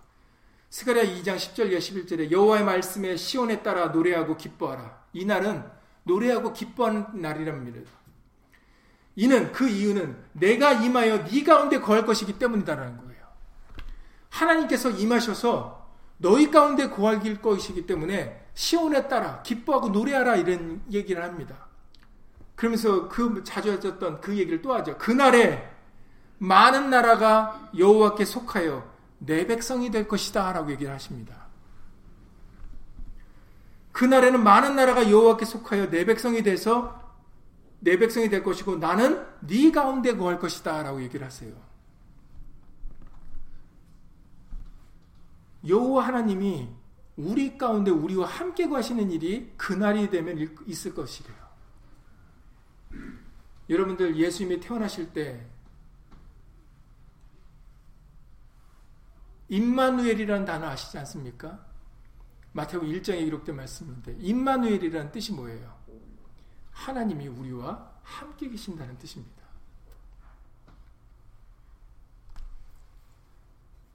스가랴 0.71 1.03
2장 1.03 1.37
10절 1.37 1.73
이하 1.73 1.81
11절에 1.81 2.31
여호와의 2.31 2.65
말씀에 2.65 3.17
시온에 3.17 3.63
따라 3.63 3.87
노래하고 3.87 4.37
기뻐하라. 4.37 5.07
이 5.13 5.25
날은 5.25 5.65
노래하고 6.05 6.53
기뻐하는 6.53 7.21
날이랍니다. 7.21 7.81
이는 9.17 9.53
그 9.53 9.69
이유는 9.69 10.17
내가 10.33 10.73
임하여 10.73 11.25
네 11.25 11.45
가운데 11.45 11.81
거할 11.81 12.05
것이기 12.05 12.39
때문이다라는 12.39 12.97
거예요. 12.97 13.25
하나님께서 14.31 14.91
임하셔서 14.91 15.89
너희 16.19 16.51
가운데 16.51 16.91
거할 16.91 17.21
것이기 17.41 17.87
때문에 17.87 18.45
시온에 18.55 19.09
따라 19.09 19.43
기뻐하고 19.43 19.89
노래하라 19.89 20.37
이런 20.37 20.83
얘기를 20.91 21.23
합니다. 21.23 21.67
그러면서 22.57 23.09
그 23.09 23.43
자주 23.45 23.73
하셨던 23.73 24.21
그 24.21 24.37
얘기를 24.37 24.63
또 24.63 24.75
하죠. 24.75 24.97
그날에 24.99 25.71
많은 26.39 26.91
나라가 26.91 27.69
여호와께 27.77 28.25
속하여 28.25 28.89
내 29.19 29.47
백성이 29.47 29.91
될 29.91 30.07
것이다 30.07 30.53
라고 30.53 30.71
얘기를 30.71 30.93
하십니다. 30.93 31.45
그날에는 33.93 34.43
많은 34.43 34.75
나라가 34.75 35.09
여호와께 35.09 35.45
속하여 35.45 35.91
내 35.91 36.05
백성이 36.05 36.43
돼서 36.43 37.04
내 37.85 37.99
백성이 37.99 38.31
될 38.31 38.43
것이고 38.43 38.77
나는 38.77 39.27
네 39.41 39.71
가운데 39.71 40.17
거할 40.17 40.39
것이다 40.39 40.83
라고 40.83 41.03
얘기를 41.03 41.25
하세요. 41.25 41.55
여호와 45.69 46.07
하나님이 46.07 46.71
우리 47.17 47.59
가운데 47.59 47.91
우리와 47.91 48.27
함께 48.27 48.69
거하시는 48.69 49.11
일이 49.11 49.53
그날이 49.59 50.09
되면 50.09 50.39
있을 50.67 50.95
것이래요. 50.95 51.37
여러분들 53.69 54.17
예수님이 54.17 54.61
태어나실 54.61 55.13
때 55.13 55.47
임마누엘이라는 59.49 60.47
단어 60.47 60.69
아시지 60.69 60.97
않습니까? 60.99 61.67
마태복음 62.53 62.91
1장에 62.95 63.19
기록된 63.25 63.55
말씀인데 63.57 64.17
임마누엘이라는 64.21 65.13
뜻이 65.13 65.33
뭐예요? 65.33 65.74
하나님이 66.75 67.29
우리와 67.29 67.93
함께 68.03 68.49
계신다는 68.49 68.99
뜻입니다. 68.99 69.43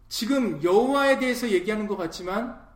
지금 0.08 0.62
여호와에 0.64 1.20
대해서 1.20 1.50
얘기하는 1.50 1.86
것 1.88 1.96
같지만 1.96 2.68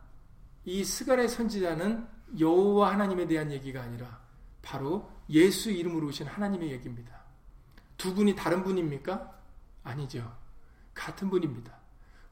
이 0.64 0.84
스가랴 0.84 1.26
선지자는 1.28 2.06
여호와 2.38 2.92
하나님에 2.92 3.26
대한 3.26 3.50
얘기가 3.50 3.82
아니라 3.82 4.20
바로 4.62 5.10
예수 5.28 5.70
이름으로 5.70 6.08
오신 6.08 6.26
하나님의 6.26 6.70
얘기입니다. 6.70 7.22
두 7.96 8.14
분이 8.14 8.34
다른 8.34 8.62
분입니까? 8.62 9.32
아니죠. 9.82 10.36
같은 10.94 11.28
분입니다. 11.28 11.76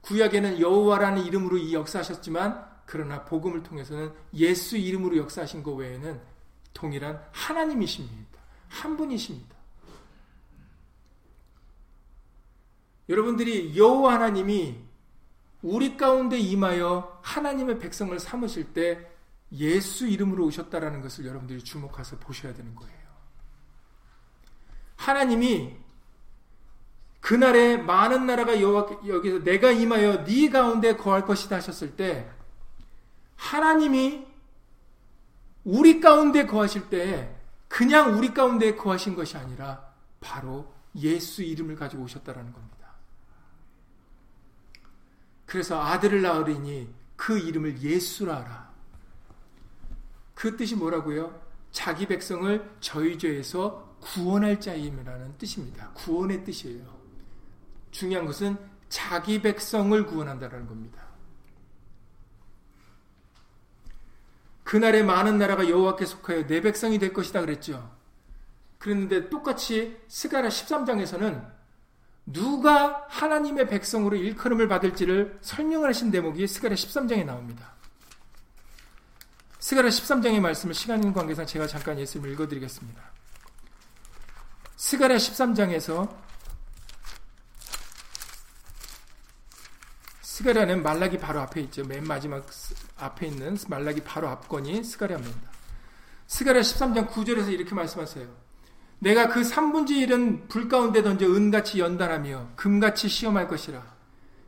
구약에는 0.01 0.59
여호와라는 0.59 1.25
이름으로 1.25 1.57
이 1.57 1.73
역사하셨지만 1.73 2.73
그러나 2.85 3.23
복음을 3.23 3.63
통해서는 3.63 4.13
예수 4.33 4.77
이름으로 4.77 5.17
역사하신 5.17 5.63
것 5.63 5.73
외에는 5.73 6.32
동일한 6.73 7.21
하나님이십니다. 7.31 8.39
한 8.69 8.97
분이십니다. 8.97 9.55
여러분들이 13.09 13.77
여호와 13.77 14.15
하나님이 14.15 14.77
우리 15.61 15.97
가운데 15.97 16.37
임하여 16.37 17.19
하나님의 17.21 17.79
백성을 17.79 18.17
삼으실 18.19 18.73
때 18.73 19.09
예수 19.53 20.07
이름으로 20.07 20.45
오셨다라는 20.45 21.01
것을 21.01 21.25
여러분들이 21.25 21.63
주목해서 21.63 22.17
보셔야 22.17 22.53
되는 22.53 22.73
거예요. 22.75 23.03
하나님이 24.95 25.75
그날에 27.19 27.77
많은 27.77 28.25
나라가 28.25 28.59
여기서 28.59 29.43
내가 29.43 29.71
임하여 29.71 30.25
네 30.25 30.49
가운데 30.49 30.95
거할 30.97 31.25
것이다 31.25 31.57
하셨을 31.57 31.95
때 31.95 32.29
하나님이 33.37 34.25
우리 35.63 35.99
가운데 35.99 36.45
거하실 36.45 36.89
때 36.89 37.35
그냥 37.67 38.17
우리 38.17 38.33
가운데 38.33 38.75
거하신 38.75 39.15
것이 39.15 39.37
아니라 39.37 39.93
바로 40.19 40.73
예수 40.95 41.41
이름을 41.41 41.75
가지고 41.75 42.03
오셨다라는 42.03 42.51
겁니다. 42.53 42.73
그래서 45.45 45.81
아들을 45.81 46.21
낳으리니 46.21 46.93
그 47.15 47.37
이름을 47.37 47.81
예수라 47.81 48.37
하라. 48.37 48.73
그 50.33 50.57
뜻이 50.57 50.75
뭐라고요? 50.75 51.41
자기 51.71 52.05
백성을 52.05 52.75
저희 52.79 53.17
죄에서 53.17 53.95
구원할 53.99 54.59
자임이라는 54.59 55.37
뜻입니다. 55.37 55.89
구원의 55.91 56.43
뜻이에요. 56.43 56.85
중요한 57.91 58.25
것은 58.25 58.57
자기 58.89 59.41
백성을 59.41 60.05
구원한다는 60.05 60.67
겁니다. 60.67 61.02
그날에 64.63 65.03
많은 65.03 65.37
나라가 65.37 65.67
여호와께 65.67 66.05
속하여 66.05 66.47
내 66.47 66.61
백성이 66.61 66.99
될 66.99 67.13
것이다 67.13 67.41
그랬죠. 67.41 67.91
그랬는데 68.79 69.29
똑같이 69.29 69.97
스가라 70.07 70.49
13장에서는 70.49 71.53
누가 72.25 73.05
하나님의 73.09 73.67
백성으로 73.67 74.15
일컬음을 74.15 74.67
받을지를 74.67 75.37
설명을 75.41 75.89
하신 75.89 76.11
대목이 76.11 76.47
스가랴 76.47 76.75
13장에 76.75 77.25
나옵니다. 77.25 77.73
스가랴 79.59 79.89
13장의 79.89 80.39
말씀을 80.39 80.73
시간 80.73 81.13
관계상 81.13 81.45
제가 81.45 81.67
잠깐 81.67 81.99
예수님을 81.99 82.31
읽어드리겠습니다. 82.33 83.01
스가랴 84.77 85.15
13장에서 85.15 86.22
스가랴는 90.33 90.81
말라기 90.81 91.19
바로 91.19 91.41
앞에 91.41 91.61
있죠. 91.61 91.85
맨 91.85 92.07
마지막 92.07 92.43
앞에 92.97 93.27
있는 93.27 93.55
말라기 93.67 94.01
바로 94.01 94.29
앞권이 94.29 94.83
스가랴입니다. 94.83 95.51
스가랴 96.25 96.61
13장 96.61 97.07
9절에서 97.07 97.51
이렇게 97.51 97.75
말씀하세요. 97.75 98.27
내가 98.97 99.27
그 99.27 99.41
3분지 99.41 99.89
1은 100.07 100.49
불 100.49 100.69
가운데 100.69 101.03
던져 101.03 101.27
은같이 101.27 101.79
연단하며 101.79 102.53
금같이 102.55 103.09
시험할 103.09 103.47
것이라. 103.47 103.83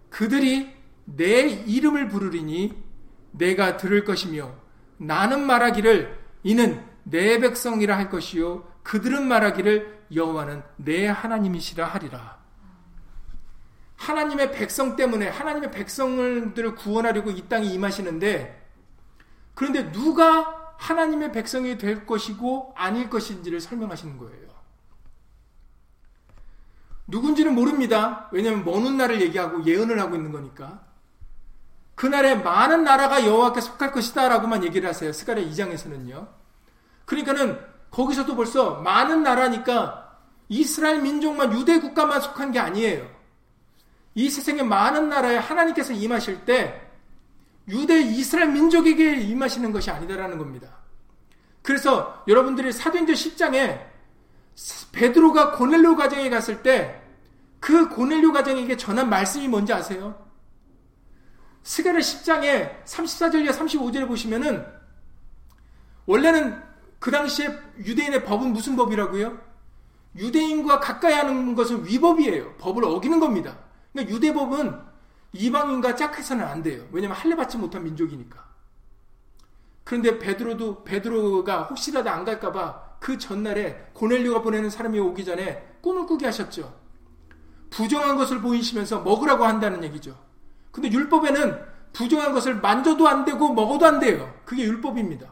그들이 0.09 0.73
내 1.05 1.41
이름을 1.49 2.07
부르리니 2.07 2.73
내가 3.33 3.77
들을 3.77 4.03
것이며 4.03 4.55
나는 4.97 5.45
말하기를 5.45 6.17
이는 6.41 6.83
내 7.03 7.37
백성이라 7.39 7.95
할 7.95 8.09
것이요 8.09 8.67
그들은 8.81 9.27
말하기를 9.27 10.05
여호와는 10.15 10.63
내 10.77 11.05
하나님이시라 11.05 11.85
하리라. 11.85 12.44
하나님의 14.05 14.51
백성 14.51 14.95
때문에 14.95 15.29
하나님의 15.29 15.71
백성들을 15.71 16.75
구원하려고 16.75 17.31
이 17.31 17.47
땅에 17.49 17.65
임하시는데 17.65 18.63
그런데 19.55 19.91
누가 19.91 20.75
하나님의 20.77 21.31
백성이 21.31 21.77
될 21.77 22.05
것이고 22.05 22.73
아닐 22.75 23.09
것인지를 23.09 23.59
설명하시는 23.59 24.17
거예요. 24.17 24.45
누군지는 27.07 27.55
모릅니다. 27.55 28.29
왜냐하면 28.31 28.63
먼 28.65 28.83
훗날을 28.83 29.21
얘기하고 29.21 29.65
예언을 29.65 29.99
하고 29.99 30.15
있는 30.15 30.31
거니까. 30.31 30.83
그날에 31.95 32.35
많은 32.35 32.83
나라가 32.83 33.25
여호와께 33.25 33.61
속할 33.61 33.91
것이다 33.91 34.27
라고만 34.27 34.63
얘기를 34.65 34.87
하세요. 34.87 35.13
스가랴 35.13 35.41
2장에서는요. 35.43 36.27
그러니까는 37.05 37.59
거기서도 37.89 38.35
벌써 38.35 38.81
많은 38.81 39.23
나라니까 39.23 40.19
이스라엘 40.49 41.01
민족만 41.01 41.53
유대 41.53 41.79
국가만 41.79 42.19
속한 42.21 42.51
게 42.51 42.59
아니에요. 42.59 43.14
이 44.15 44.29
세상의 44.29 44.63
많은 44.63 45.09
나라에 45.09 45.37
하나님께서 45.37 45.93
임하실 45.93 46.45
때 46.45 46.81
유대 47.67 48.01
이스라엘 48.01 48.51
민족에게 48.51 49.17
임하시는 49.17 49.71
것이 49.71 49.91
아니다라는 49.91 50.37
겁니다. 50.37 50.69
그래서 51.61 52.23
여러분들이 52.27 52.71
사도행전 52.71 53.15
10장에 53.15 53.79
베드로가 54.91 55.51
고넬료 55.51 55.95
가정에 55.95 56.29
갔을 56.29 56.63
때 56.63 57.05
그 57.65 57.89
고넬료 57.89 58.31
가정에게 58.31 58.77
전한 58.77 59.09
말씀이 59.09 59.47
뭔지 59.47 59.73
아세요? 59.73 60.15
스가랴 61.63 61.97
10장에 61.97 62.83
34절과 62.85 63.49
35절에 63.49 64.07
보시면은 64.07 64.63
원래는 66.05 66.61
그 66.99 67.09
당시에 67.09 67.49
유대인의 67.79 68.23
법은 68.25 68.53
무슨 68.53 68.75
법이라고요? 68.75 69.35
유대인과 70.15 70.79
가까이 70.79 71.13
하는 71.13 71.55
것은 71.55 71.87
위법이에요. 71.87 72.53
법을 72.57 72.85
어기는 72.85 73.19
겁니다. 73.19 73.57
그러니까 73.95 74.13
유대법은 74.13 74.77
이방인과 75.31 75.95
짝해서는 75.95 76.43
안 76.43 76.61
돼요. 76.61 76.85
왜냐하면 76.91 77.17
할례 77.17 77.35
받지 77.35 77.57
못한 77.57 77.83
민족이니까. 77.83 78.43
그런데 79.85 80.19
베드로도 80.19 80.83
베드로가 80.83 81.63
혹시라도 81.63 82.09
안 82.09 82.25
갈까봐 82.25 82.97
그 82.99 83.17
전날에 83.17 83.89
고넬료가 83.93 84.41
보내는 84.41 84.69
사람이 84.69 84.99
오기 84.99 85.23
전에 85.23 85.77
꿈을 85.81 86.05
꾸게 86.05 86.25
하셨죠. 86.25 86.77
부정한 87.69 88.17
것을 88.17 88.41
보이시면서 88.41 89.01
먹으라고 89.01 89.45
한다는 89.45 89.83
얘기죠. 89.83 90.17
근데 90.71 90.91
율법에는 90.91 91.61
부정한 91.93 92.33
것을 92.33 92.55
만져도 92.55 93.07
안 93.07 93.23
되고 93.23 93.53
먹어도 93.53 93.85
안 93.85 93.99
돼요. 93.99 94.33
그게 94.43 94.63
율법입니다. 94.63 95.31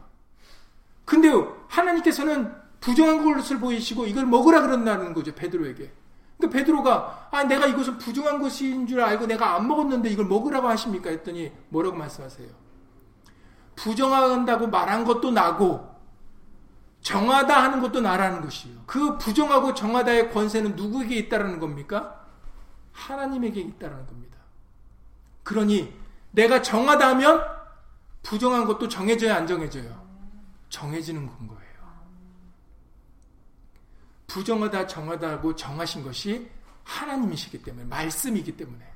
근데 1.03 1.29
하나님께서는 1.67 2.53
부정한 2.79 3.23
것을 3.23 3.59
보이시고 3.59 4.05
이걸 4.07 4.25
먹으라 4.25 4.61
그런다는 4.61 5.13
거죠. 5.13 5.33
베드로에게. 5.35 6.02
그러니까 6.37 6.57
베드로가 6.57 7.29
아 7.31 7.43
내가 7.43 7.65
이것은 7.67 7.97
부정한 7.97 8.39
것인 8.39 8.87
줄 8.87 9.01
알고 9.01 9.27
내가 9.27 9.55
안 9.55 9.67
먹었는데 9.67 10.09
이걸 10.09 10.25
먹으라고 10.25 10.67
하십니까? 10.67 11.09
했더니 11.09 11.51
뭐라고 11.69 11.95
말씀하세요? 11.95 12.47
부정한다고 13.75 14.67
말한 14.67 15.05
것도 15.05 15.31
나고 15.31 15.93
정하다 17.01 17.63
하는 17.63 17.81
것도 17.81 18.01
나라는 18.01 18.41
것이요. 18.41 18.83
그 18.85 19.17
부정하고 19.17 19.73
정하다의 19.73 20.31
권세는 20.31 20.75
누구에게 20.75 21.15
있다라는 21.15 21.59
겁니까? 21.59 22.25
하나님에게 22.93 23.59
있다라는 23.59 24.05
겁니다. 24.07 24.37
그러니 25.43 25.93
내가 26.31 26.61
정하다 26.61 27.09
하면 27.09 27.43
부정한 28.21 28.65
것도 28.65 28.87
정해져야 28.87 29.35
안 29.35 29.45
정해져요. 29.45 30.01
정해지는 30.69 31.27
건 31.27 31.47
거예요. 31.47 31.62
부정하다 34.27 34.87
정하다고 34.87 35.55
정하신 35.55 36.03
것이 36.03 36.49
하나님이시기 36.83 37.61
때문에 37.63 37.85
말씀이기 37.85 38.57
때문에 38.57 38.93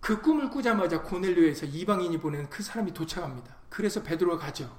그 0.00 0.20
꿈을 0.20 0.50
꾸자마자 0.50 1.02
고넬료에서 1.02 1.66
이방인이 1.66 2.18
보내는 2.18 2.48
그 2.48 2.62
사람이 2.62 2.94
도착합니다. 2.94 3.56
그래서 3.68 4.02
베드로가 4.02 4.46
가죠. 4.46 4.70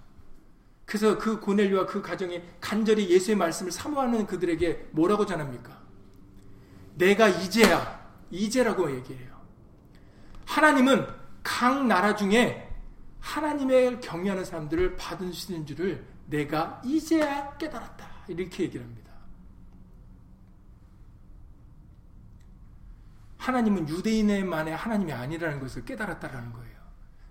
그래서 0.85 1.17
그 1.17 1.41
고넬료와 1.41 1.85
그 1.85 2.01
가정이 2.01 2.41
간절히 2.61 3.09
예수의 3.09 3.35
말씀을 3.35 3.73
사모하는 3.73 4.25
그들에게 4.25 4.87
뭐라고 4.91 5.25
전합니까? 5.25 5.77
내가 6.95 7.27
이제야 7.27 8.09
이제라고 8.31 8.89
얘기해요. 8.95 9.37
하나님은 10.45 11.05
각 11.43 11.85
나라 11.85 12.15
중에 12.15 12.73
하나님의 13.19 13.99
경외하는 13.99 14.45
사람들을 14.45 14.95
받으시는 14.95 15.65
줄을 15.65 16.05
내가 16.27 16.81
이제야 16.85 17.57
깨달았다. 17.57 18.07
이렇게 18.27 18.63
얘기를 18.63 18.85
합니다. 18.85 19.07
하나님은 23.37 23.87
유대인만의 23.87 24.75
하나님이 24.75 25.13
아니라는 25.13 25.59
것을 25.59 25.85
깨달았다라는 25.85 26.51
거예요. 26.51 26.77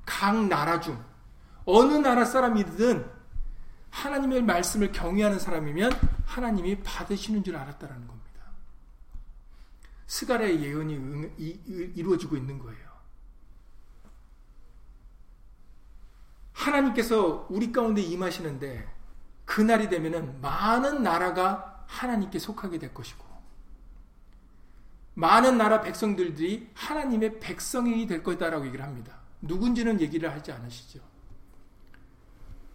각 0.06 0.46
나라 0.46 0.80
중 0.80 1.02
어느 1.66 1.94
나라 1.94 2.24
사람이든 2.24 3.10
하나님의 3.90 4.42
말씀을 4.42 4.92
경외하는 4.92 5.38
사람이면 5.38 5.92
하나님이 6.24 6.82
받으시는 6.82 7.44
줄 7.44 7.56
알았다라는 7.56 8.06
겁니다. 8.06 8.26
스가랴의 10.06 10.62
예언이 10.62 11.34
이루어지고 11.94 12.36
있는 12.36 12.58
거예요. 12.58 12.85
하나님께서 16.56 17.46
우리 17.50 17.70
가운데 17.70 18.00
임하시는데 18.00 18.88
그날이 19.44 19.88
되면은 19.88 20.40
많은 20.40 21.02
나라가 21.02 21.84
하나님께 21.86 22.38
속하게 22.38 22.78
될 22.78 22.92
것이고 22.92 23.24
많은 25.14 25.56
나라 25.56 25.80
백성들이 25.80 26.70
하나님의 26.74 27.40
백성이 27.40 28.06
될 28.06 28.22
거다라고 28.22 28.66
얘기를 28.66 28.84
합니다. 28.84 29.18
누군지는 29.40 30.00
얘기를 30.00 30.30
하지 30.30 30.52
않으시죠. 30.52 31.00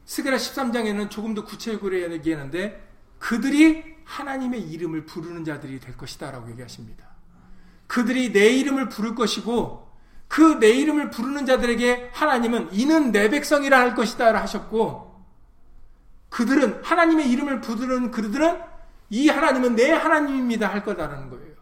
스게라 0.05 0.37
13장에는 0.37 1.09
조금 1.09 1.35
더 1.35 1.43
구체적으로 1.43 1.99
얘기하는데 2.13 2.89
그들이 3.19 3.95
하나님의 4.05 4.61
이름을 4.71 5.05
부르는 5.05 5.45
자들이 5.45 5.79
될 5.79 5.95
것이다라고 5.97 6.49
얘기하십니다. 6.51 7.05
그들이 7.87 8.31
내 8.31 8.49
이름을 8.49 8.89
부를 8.89 9.13
것이고 9.13 9.90
그 10.31 10.59
내 10.59 10.69
이름을 10.69 11.09
부르는 11.09 11.45
자들에게 11.45 12.11
하나님은 12.13 12.71
이는 12.71 13.11
내 13.11 13.29
백성이라 13.29 13.77
할 13.77 13.95
것이다 13.95 14.33
하셨고 14.33 15.21
그들은 16.29 16.81
하나님의 16.85 17.29
이름을 17.29 17.59
부르는 17.59 18.11
그들은 18.11 18.63
이 19.09 19.27
하나님은 19.27 19.75
내 19.75 19.91
하나님입니다 19.91 20.69
할 20.71 20.85
거다라는 20.85 21.29
거예요. 21.29 21.55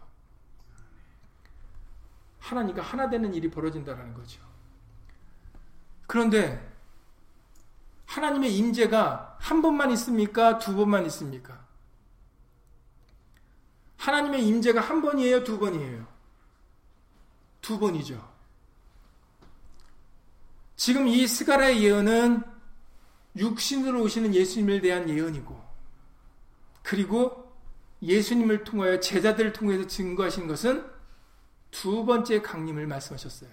하나님과 2.38 2.80
하나 2.80 3.10
되는 3.10 3.34
일이 3.34 3.50
벌어진다라는 3.50 4.14
거죠. 4.14 4.40
그런데 6.06 6.64
하나님의 8.06 8.56
임재가 8.56 9.38
한 9.40 9.62
번만 9.62 9.90
있습니까? 9.92 10.58
두 10.58 10.76
번만 10.76 11.06
있습니까? 11.06 11.58
하나님의 13.96 14.46
임재가 14.46 14.80
한 14.80 15.02
번이에요, 15.02 15.42
두 15.42 15.58
번이에요? 15.58 16.06
두 17.60 17.80
번이죠. 17.80 18.29
지금 20.80 21.06
이 21.06 21.26
스가라의 21.26 21.84
예언은 21.84 22.42
육신으로 23.36 24.00
오시는 24.00 24.34
예수님을 24.34 24.80
대한 24.80 25.10
예언이고, 25.10 25.62
그리고 26.82 27.54
예수님을 28.00 28.64
통하여 28.64 28.98
제자들을 28.98 29.52
통해서 29.52 29.86
증거하신 29.86 30.46
것은 30.46 30.90
두 31.70 32.06
번째 32.06 32.40
강림을 32.40 32.86
말씀하셨어요. 32.86 33.50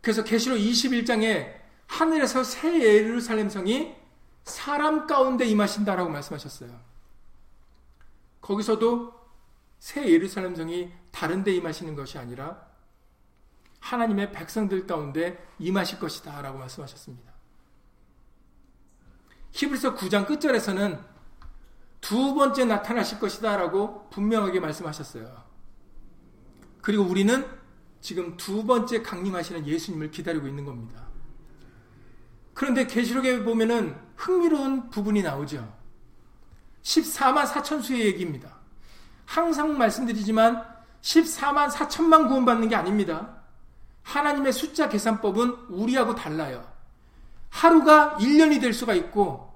그래서 0.00 0.22
계시록 0.22 0.58
21장에 0.58 1.52
하늘에서 1.88 2.44
새 2.44 2.80
예루살렘 2.80 3.48
성이 3.48 3.96
사람 4.44 5.08
가운데 5.08 5.44
임하신다라고 5.44 6.08
말씀하셨어요. 6.08 6.70
거기서도 8.40 9.12
새 9.80 10.08
예루살렘 10.08 10.54
성이 10.54 10.92
다른 11.10 11.42
데 11.42 11.52
임하시는 11.52 11.96
것이 11.96 12.16
아니라 12.16 12.71
하나님의 13.82 14.32
백성들 14.32 14.86
가운데 14.86 15.44
임하실 15.58 15.98
것이다 15.98 16.40
라고 16.40 16.58
말씀하셨습니다. 16.58 17.32
히브리서 19.50 19.96
9장 19.96 20.26
끝절에서는 20.26 20.98
두 22.00 22.34
번째 22.34 22.64
나타나실 22.64 23.20
것이다 23.20 23.56
라고 23.56 24.08
분명하게 24.10 24.60
말씀하셨어요. 24.60 25.42
그리고 26.80 27.04
우리는 27.04 27.46
지금 28.00 28.36
두 28.36 28.64
번째 28.64 29.02
강림하시는 29.02 29.66
예수님을 29.66 30.10
기다리고 30.10 30.46
있는 30.48 30.64
겁니다. 30.64 31.06
그런데 32.54 32.86
계시록에 32.86 33.42
보면은 33.44 33.96
흥미로운 34.16 34.90
부분이 34.90 35.22
나오죠. 35.22 35.76
14만 36.82 37.46
4천 37.46 37.82
수의 37.82 38.06
얘기입니다. 38.06 38.56
항상 39.24 39.76
말씀드리지만 39.76 40.64
14만 41.00 41.70
4천만 41.70 42.28
구원받는 42.28 42.68
게 42.68 42.76
아닙니다. 42.76 43.41
하나님의 44.02 44.52
숫자 44.52 44.88
계산법은 44.88 45.50
우리하고 45.68 46.14
달라요. 46.14 46.70
하루가 47.48 48.16
1년이 48.18 48.60
될 48.60 48.72
수가 48.72 48.94
있고 48.94 49.52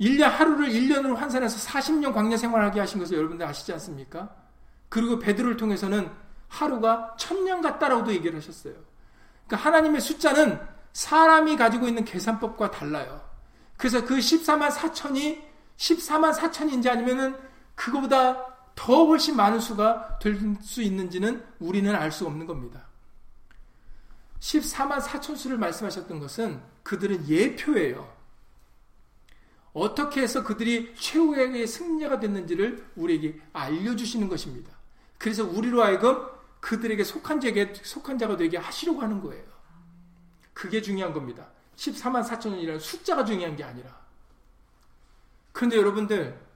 1년 0.00 0.24
하루를 0.28 0.68
1년으로 0.68 1.16
환산해서 1.16 1.58
40년 1.68 2.12
광야 2.12 2.36
생활하게 2.36 2.80
하신 2.80 3.00
것을 3.00 3.16
여러분들 3.16 3.46
아시지 3.46 3.72
않습니까? 3.72 4.34
그리고 4.88 5.18
베드로를 5.18 5.56
통해서는 5.56 6.10
하루가 6.48 7.14
천년 7.18 7.60
같다라고도 7.60 8.12
얘기를 8.12 8.36
하셨어요. 8.38 8.74
그러니까 9.46 9.68
하나님의 9.68 10.00
숫자는 10.00 10.60
사람이 10.92 11.56
가지고 11.56 11.88
있는 11.88 12.04
계산법과 12.04 12.70
달라요. 12.70 13.20
그래서 13.76 14.04
그 14.04 14.16
14만 14.18 14.70
4천이 14.70 15.42
14만 15.76 16.34
4천인지 16.34 16.88
아니면은 16.88 17.36
그거보다 17.74 18.57
더 18.78 19.06
훨씬 19.06 19.34
많은 19.34 19.58
수가 19.58 20.20
될 20.20 20.38
수 20.62 20.82
있는지는 20.82 21.44
우리는 21.58 21.92
알 21.94 22.12
수 22.12 22.26
없는 22.26 22.46
겁니다. 22.46 22.86
14만 24.38 25.00
4천 25.00 25.36
수를 25.36 25.58
말씀하셨던 25.58 26.20
것은 26.20 26.62
그들은 26.84 27.28
예표예요. 27.28 28.16
어떻게 29.72 30.22
해서 30.22 30.44
그들이 30.44 30.94
최후의 30.94 31.66
승리가 31.66 32.20
됐는지를 32.20 32.86
우리에게 32.94 33.40
알려주시는 33.52 34.28
것입니다. 34.28 34.70
그래서 35.18 35.44
우리로 35.44 35.82
하여금 35.82 36.24
그들에게 36.60 37.02
속한 37.02 37.40
자에게 37.40 37.74
속한 37.82 38.16
자가 38.16 38.36
되게 38.36 38.58
하시려고 38.58 39.00
하는 39.02 39.20
거예요. 39.20 39.44
그게 40.54 40.80
중요한 40.80 41.12
겁니다. 41.12 41.48
14만 41.76 42.24
4천원이라는 42.24 42.78
숫자가 42.78 43.24
중요한 43.24 43.56
게 43.56 43.64
아니라. 43.64 43.98
그런데 45.52 45.76
여러분들 45.76 46.47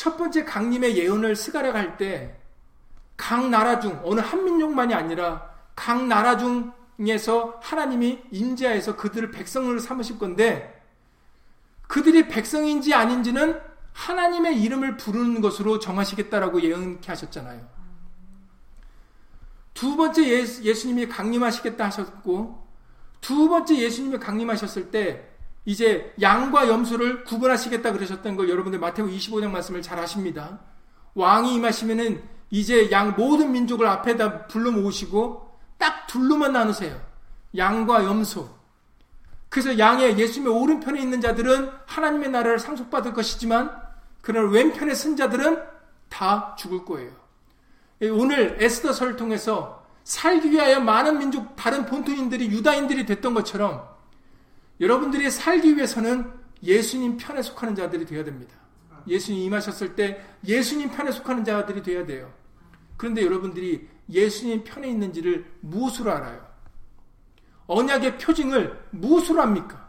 첫 0.00 0.16
번째 0.16 0.46
강림의 0.46 0.96
예언을 0.96 1.36
스가랴가 1.36 1.78
할때 1.78 2.34
각 3.18 3.50
나라 3.50 3.80
중 3.80 4.00
어느 4.02 4.20
한 4.20 4.46
민족만이 4.46 4.94
아니라 4.94 5.50
각 5.76 6.06
나라 6.06 6.38
중에서 6.38 7.60
하나님이 7.62 8.22
임재하여서 8.30 8.96
그들을 8.96 9.30
백성으로 9.30 9.78
삼으실 9.78 10.18
건데 10.18 10.82
그들이 11.82 12.28
백성인지 12.28 12.94
아닌지는 12.94 13.60
하나님의 13.92 14.62
이름을 14.62 14.96
부르는 14.96 15.42
것으로 15.42 15.78
정하시겠다라고 15.78 16.62
예언케 16.62 17.06
하셨잖아요. 17.06 17.68
두 19.74 19.96
번째 19.96 20.26
예수, 20.30 20.88
님이 20.88 21.08
강림하시겠다 21.08 21.84
하셨고 21.84 22.66
두 23.20 23.50
번째 23.50 23.76
예수님이 23.76 24.18
강림하셨을 24.18 24.90
때 24.90 25.29
이제 25.70 26.12
양과 26.20 26.66
염소를 26.66 27.22
구분하시겠다 27.22 27.92
그러셨던 27.92 28.34
걸 28.34 28.48
여러분들 28.48 28.80
마태복 28.80 29.12
25장 29.12 29.50
말씀을 29.50 29.82
잘 29.82 30.00
아십니다. 30.00 30.58
왕이 31.14 31.54
임하시면은 31.54 32.24
이제 32.50 32.90
양 32.90 33.14
모든 33.16 33.52
민족을 33.52 33.86
앞에다 33.86 34.48
불러 34.48 34.72
모으시고 34.72 35.48
딱 35.78 36.08
둘로만 36.08 36.54
나누세요. 36.54 37.00
양과 37.56 38.04
염소. 38.04 38.48
그래서 39.48 39.78
양의 39.78 40.18
예수님의 40.18 40.52
오른편에 40.52 41.00
있는 41.00 41.20
자들은 41.20 41.70
하나님의 41.86 42.30
나라를 42.30 42.58
상속받을 42.58 43.12
것이지만 43.12 43.70
그러나 44.22 44.50
왼편에 44.50 44.92
쓴 44.92 45.14
자들은 45.14 45.62
다 46.08 46.56
죽을 46.58 46.84
거예요. 46.84 47.12
오늘 48.12 48.56
에스더서를 48.58 49.14
통해서 49.14 49.86
살기 50.02 50.50
위하여 50.50 50.80
많은 50.80 51.18
민족 51.18 51.54
다른 51.54 51.86
본토인들이 51.86 52.50
유다인들이 52.50 53.06
됐던 53.06 53.34
것처럼 53.34 53.89
여러분들이 54.80 55.30
살기 55.30 55.76
위해서는 55.76 56.32
예수님 56.62 57.18
편에 57.18 57.42
속하는 57.42 57.74
자들이 57.74 58.06
되어야 58.06 58.24
됩니다. 58.24 58.54
예수님 59.06 59.42
임하셨을 59.42 59.94
때 59.94 60.24
예수님 60.46 60.90
편에 60.90 61.12
속하는 61.12 61.44
자들이 61.44 61.82
되어야 61.82 62.06
돼요. 62.06 62.32
그런데 62.96 63.24
여러분들이 63.24 63.88
예수님 64.10 64.64
편에 64.64 64.88
있는지를 64.88 65.50
무엇으로 65.60 66.12
알아요? 66.12 66.46
언약의 67.66 68.18
표징을 68.18 68.88
무엇으로 68.90 69.40
합니까? 69.40 69.88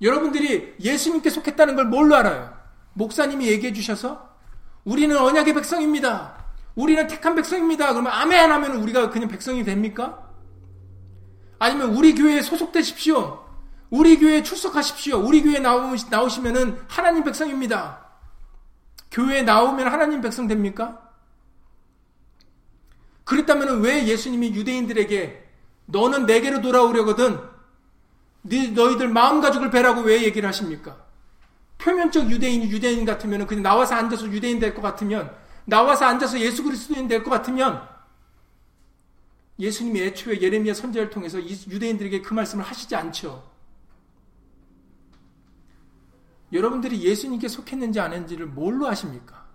여러분들이 0.00 0.74
예수님께 0.80 1.30
속했다는 1.30 1.76
걸 1.76 1.86
뭘로 1.86 2.16
알아요? 2.16 2.52
목사님이 2.94 3.46
얘기해 3.46 3.72
주셔서 3.72 4.36
우리는 4.84 5.16
언약의 5.16 5.54
백성입니다. 5.54 6.42
우리는 6.74 7.06
택한 7.06 7.34
백성입니다. 7.34 7.92
그러면 7.92 8.12
아멘 8.12 8.50
하면 8.50 8.76
우리가 8.76 9.10
그냥 9.10 9.28
백성이 9.28 9.62
됩니까? 9.62 10.31
아니면 11.62 11.94
우리 11.94 12.12
교회에 12.16 12.42
소속되십시오. 12.42 13.40
우리 13.88 14.18
교회에 14.18 14.42
출석하십시오. 14.42 15.18
우리 15.18 15.42
교회에 15.42 15.60
나오시면은 15.60 16.76
하나님 16.88 17.22
백성입니다. 17.22 18.04
교회에 19.12 19.42
나오면 19.42 19.86
하나님 19.86 20.20
백성 20.20 20.48
됩니까? 20.48 20.98
그랬다면 23.22 23.80
왜 23.82 24.08
예수님이 24.08 24.52
유대인들에게 24.54 25.50
너는 25.86 26.26
내게로 26.26 26.62
돌아오려거든 26.62 27.38
너희들 28.42 29.06
마음 29.06 29.40
가죽을 29.40 29.70
베라고 29.70 30.00
왜 30.00 30.24
얘기를 30.24 30.48
하십니까? 30.48 30.96
표면적 31.78 32.28
유대인이 32.28 32.72
유대인 32.72 33.04
같으면 33.04 33.46
그냥 33.46 33.62
나와서 33.62 33.94
앉아서 33.94 34.26
유대인 34.32 34.58
될 34.58 34.74
것 34.74 34.82
같으면 34.82 35.32
나와서 35.64 36.06
앉아서 36.06 36.40
예수 36.40 36.64
그리스도인 36.64 37.06
될 37.06 37.22
것 37.22 37.30
같으면 37.30 37.91
예수님이 39.62 40.02
애초에 40.02 40.40
예레미야 40.42 40.74
선제를 40.74 41.08
통해서 41.08 41.40
유대인들에게 41.40 42.20
그 42.20 42.34
말씀을 42.34 42.64
하시지 42.64 42.96
않죠. 42.96 43.48
여러분들이 46.52 47.00
예수님께 47.00 47.46
속했는지 47.46 48.00
아닌지를 48.00 48.46
뭘로 48.46 48.88
아십니까? 48.88 49.46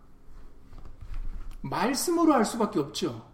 말씀으로 1.62 2.34
알 2.34 2.46
수밖에 2.46 2.80
없죠. 2.80 3.28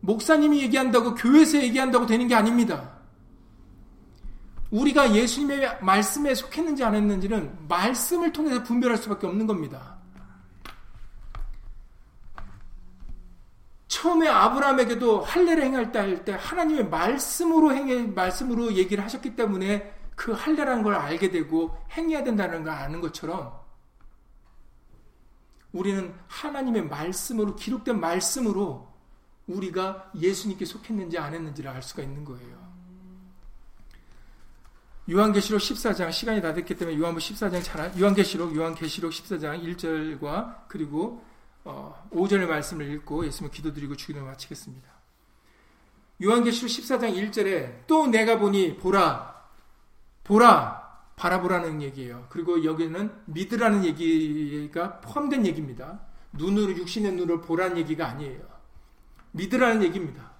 목사님이 0.00 0.60
얘기한다고 0.64 1.14
교회에서 1.14 1.56
얘기한다고 1.62 2.04
되는 2.04 2.28
게 2.28 2.34
아닙니다. 2.34 2.92
우리가 4.70 5.14
예수님의 5.14 5.78
말씀에 5.80 6.34
속했는지 6.34 6.84
안 6.84 6.94
했는지는 6.94 7.66
말씀을 7.66 8.30
통해서 8.30 8.62
분별할 8.62 8.98
수밖에 8.98 9.26
없는 9.26 9.46
겁니다. 9.46 9.95
처음에 13.88 14.28
아브라함에게도 14.28 15.20
할례를 15.20 15.64
행할 15.64 15.92
때 15.92 15.98
할 16.00 16.24
때 16.24 16.32
하나님의 16.38 16.88
말씀으로 16.88 17.72
행해 17.74 18.06
말씀으로 18.08 18.72
얘기를 18.74 19.02
하셨기 19.04 19.36
때문에 19.36 19.94
그 20.16 20.32
할례라는 20.32 20.82
걸 20.82 20.94
알게 20.94 21.30
되고 21.30 21.76
행해야 21.92 22.24
된다는 22.24 22.64
걸 22.64 22.72
아는 22.72 23.00
것처럼 23.00 23.52
우리는 25.72 26.14
하나님의 26.28 26.86
말씀으로 26.86 27.54
기록된 27.54 28.00
말씀으로 28.00 28.88
우리가 29.46 30.10
예수님께 30.18 30.64
속했는지 30.64 31.18
안 31.18 31.34
했는지를 31.34 31.70
알 31.70 31.82
수가 31.82 32.02
있는 32.02 32.24
거예요. 32.24 32.66
요한계시록 35.08 35.60
14장 35.60 36.10
시간이 36.10 36.42
다 36.42 36.52
됐기 36.52 36.74
때문에 36.74 36.98
요한부 36.98 37.20
14장 37.20 37.62
잘 37.62 37.96
요한계시록 37.96 38.56
요한계시록 38.56 39.12
14장 39.12 39.62
1절과 39.62 40.66
그리고 40.66 41.22
어, 41.68 42.08
5절의 42.12 42.46
말씀을 42.46 42.88
읽고 42.94 43.26
예수님 43.26 43.50
기도드리고 43.50 43.96
주기도 43.96 44.24
마치겠습니다. 44.24 44.88
요한계시록 46.22 46.70
14장 46.70 47.12
1절에 47.30 47.86
또 47.88 48.06
내가 48.06 48.38
보니 48.38 48.76
보라 48.76 49.34
보라 50.22 50.86
바라보라는 51.16 51.82
얘기예요. 51.82 52.26
그리고 52.28 52.64
여기는 52.64 53.10
믿으라는 53.26 53.84
얘기가 53.84 55.00
포함된 55.00 55.44
얘기입니다. 55.44 56.00
눈으로 56.32 56.76
육신의 56.76 57.12
눈으로 57.12 57.40
보라는 57.40 57.78
얘기가 57.78 58.06
아니에요. 58.06 58.42
믿으라는 59.32 59.82
얘기입니다. 59.82 60.32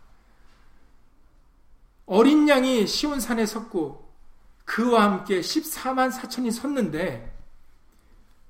어린 2.07 2.49
양이 2.49 2.87
시온 2.87 3.19
산에 3.19 3.47
섰고 3.47 4.13
그와 4.65 5.03
함께 5.03 5.41
14만 5.41 6.13
4천이 6.13 6.53
섰는데 6.53 7.37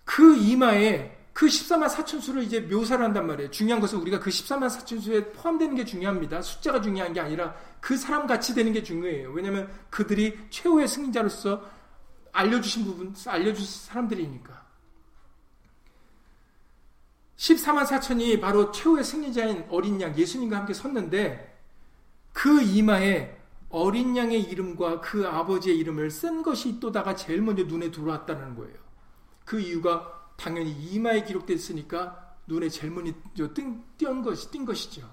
그 0.04 0.36
이마에 0.36 1.15
그 1.37 1.45
14만 1.45 1.87
4천 1.91 2.22
수를 2.22 2.45
이제 2.45 2.61
묘사를 2.61 3.05
한단 3.05 3.26
말이에요. 3.26 3.51
중요한 3.51 3.78
것은 3.78 3.99
우리가 3.99 4.18
그 4.20 4.30
14만 4.30 4.70
4천 4.70 5.03
수에 5.03 5.32
포함되는 5.32 5.74
게 5.76 5.84
중요합니다. 5.84 6.41
숫자가 6.41 6.80
중요한 6.80 7.12
게 7.12 7.20
아니라 7.20 7.55
그 7.78 7.99
사람 7.99 8.26
같이 8.26 8.55
되는 8.55 8.72
게 8.72 8.82
중요해요. 8.82 9.32
왜냐하면 9.32 9.70
그들이 9.91 10.39
최후의 10.49 10.89
승리자로서 10.89 11.62
알려주신 12.32 12.87
부분, 12.87 13.14
알려주신 13.26 13.87
사람들이니까. 13.87 14.64
14만 17.37 17.84
4천이 17.84 18.41
바로 18.41 18.72
최후의 18.72 19.05
승리자인 19.05 19.66
어린 19.68 20.01
양 20.01 20.16
예수님과 20.16 20.57
함께 20.57 20.72
섰는데 20.72 21.55
그 22.32 22.62
이마에 22.62 23.37
어린 23.68 24.16
양의 24.16 24.41
이름과 24.41 25.03
그 25.03 25.28
아버지의 25.28 25.76
이름을 25.80 26.11
쓴 26.11 26.43
것이 26.43 26.70
있다가 26.70 27.14
제일 27.14 27.43
먼저 27.43 27.64
눈에 27.64 27.91
들어왔다는 27.91 28.55
거예요. 28.55 28.78
그 29.45 29.61
이유가 29.61 30.15
당연히 30.37 30.70
이마에 30.72 31.24
기록됐으니까 31.24 32.37
눈에 32.47 32.68
먼저 32.91 33.53
띈, 33.55 34.22
것이, 34.22 34.51
띈 34.51 34.64
것이죠. 34.64 35.11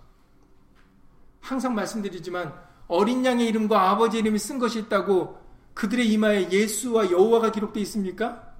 항상 1.40 1.76
말씀드리지만 1.76 2.54
어린 2.88 3.26
양의 3.26 3.48
이름과 3.48 3.92
아버지의 3.92 4.22
이름이 4.22 4.40
쓴 4.40 4.60
것이 4.60 4.80
있다고 4.80 5.42
그들의 5.74 6.12
이마에 6.12 6.52
예수와 6.52 7.12
여호와가 7.12 7.52
기록되어 7.52 7.82
있습니까? 7.84 8.54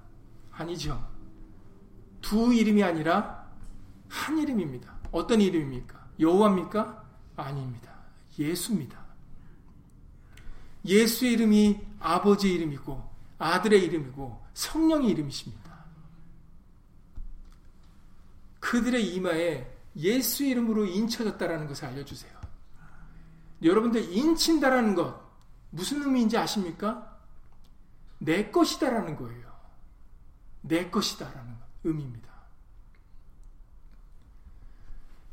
아니죠. 0.50 1.08
두 2.20 2.52
이름이 2.52 2.82
아니라 2.82 3.48
한 4.08 4.38
이름입니다. 4.38 4.92
어떤 5.12 5.40
이름입니까? 5.40 6.08
여호와입니까? 6.18 7.04
아닙니다. 7.36 7.92
예수입니다. 8.38 9.04
예수의 10.84 11.32
이름이 11.34 11.80
아버지의 12.00 12.54
이름이고 12.54 13.02
아들의 13.38 13.82
이름이고 13.84 14.42
성령의 14.54 15.10
이름이십니다. 15.10 15.63
그들의 18.64 19.14
이마에 19.14 19.70
예수 19.96 20.42
이름으로 20.42 20.86
인쳐졌다라는 20.86 21.68
것을 21.68 21.84
알려주세요. 21.84 22.32
여러분들 23.62 24.10
인친다라는 24.10 24.94
것 24.94 25.22
무슨 25.68 26.02
의미인지 26.02 26.38
아십니까? 26.38 27.20
내 28.18 28.50
것이다라는 28.50 29.16
거예요. 29.16 29.52
내 30.62 30.88
것이다라는 30.88 31.56
의미입니다. 31.84 32.32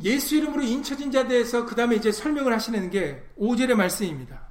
예수 0.04 0.36
이름으로 0.36 0.64
인쳐진 0.64 1.10
자에 1.12 1.28
대해서 1.28 1.66
그 1.66 1.74
다음에 1.74 1.96
이제 1.96 2.12
설명을 2.12 2.52
하시는 2.52 2.90
게 2.90 3.26
5절의 3.40 3.76
말씀입니다. 3.76 4.42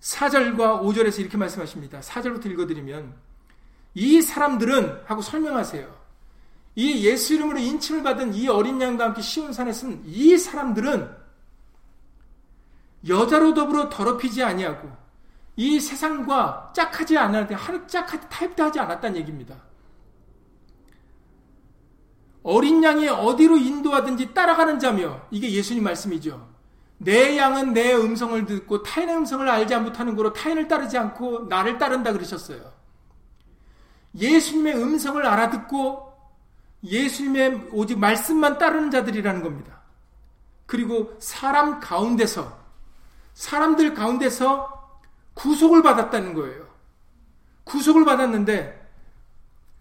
4절과 0.00 0.82
5절에서 0.82 1.20
이렇게 1.20 1.38
말씀하십니다. 1.38 2.00
4절부터 2.00 2.46
읽어드리면 2.50 3.16
이 3.96 4.20
사람들은 4.20 5.04
하고 5.06 5.22
설명하세요. 5.22 5.96
이 6.74 7.06
예수 7.06 7.34
이름으로 7.34 7.58
인침을 7.58 8.02
받은 8.02 8.34
이 8.34 8.46
어린 8.46 8.78
양과 8.78 9.06
함께 9.06 9.22
시온산에 9.22 9.72
쓴 9.72 10.02
이 10.04 10.36
사람들은 10.36 11.10
여자로 13.08 13.54
더불어 13.54 13.88
더럽히지 13.88 14.42
아니하고 14.42 14.90
이 15.56 15.80
세상과 15.80 16.72
짝하지 16.74 17.16
않았는데 17.16 17.54
하루 17.54 17.86
짝하지 17.86 18.28
타협도 18.28 18.64
하지 18.64 18.78
않았다는 18.80 19.16
얘기입니다. 19.16 19.56
어린 22.42 22.84
양이 22.84 23.08
어디로 23.08 23.56
인도하든지 23.56 24.34
따라가는 24.34 24.78
자며 24.78 25.22
이게 25.30 25.50
예수님 25.50 25.82
말씀이죠. 25.82 26.46
내 26.98 27.38
양은 27.38 27.72
내 27.72 27.94
음성을 27.94 28.44
듣고 28.44 28.82
타인의 28.82 29.16
음성을 29.16 29.48
알지 29.48 29.74
못하는 29.78 30.14
거로 30.14 30.34
타인을 30.34 30.68
따르지 30.68 30.98
않고 30.98 31.46
나를 31.48 31.78
따른다 31.78 32.12
그러셨어요. 32.12 32.75
예수님의 34.16 34.76
음성을 34.76 35.24
알아듣고 35.24 36.12
예수님의 36.82 37.68
오직 37.72 37.98
말씀만 37.98 38.58
따르는 38.58 38.90
자들이라는 38.90 39.42
겁니다. 39.42 39.80
그리고 40.66 41.16
사람 41.20 41.80
가운데서 41.80 42.58
사람들 43.34 43.94
가운데서 43.94 45.00
구속을 45.34 45.82
받았다는 45.82 46.34
거예요. 46.34 46.66
구속을 47.64 48.04
받았는데 48.04 48.86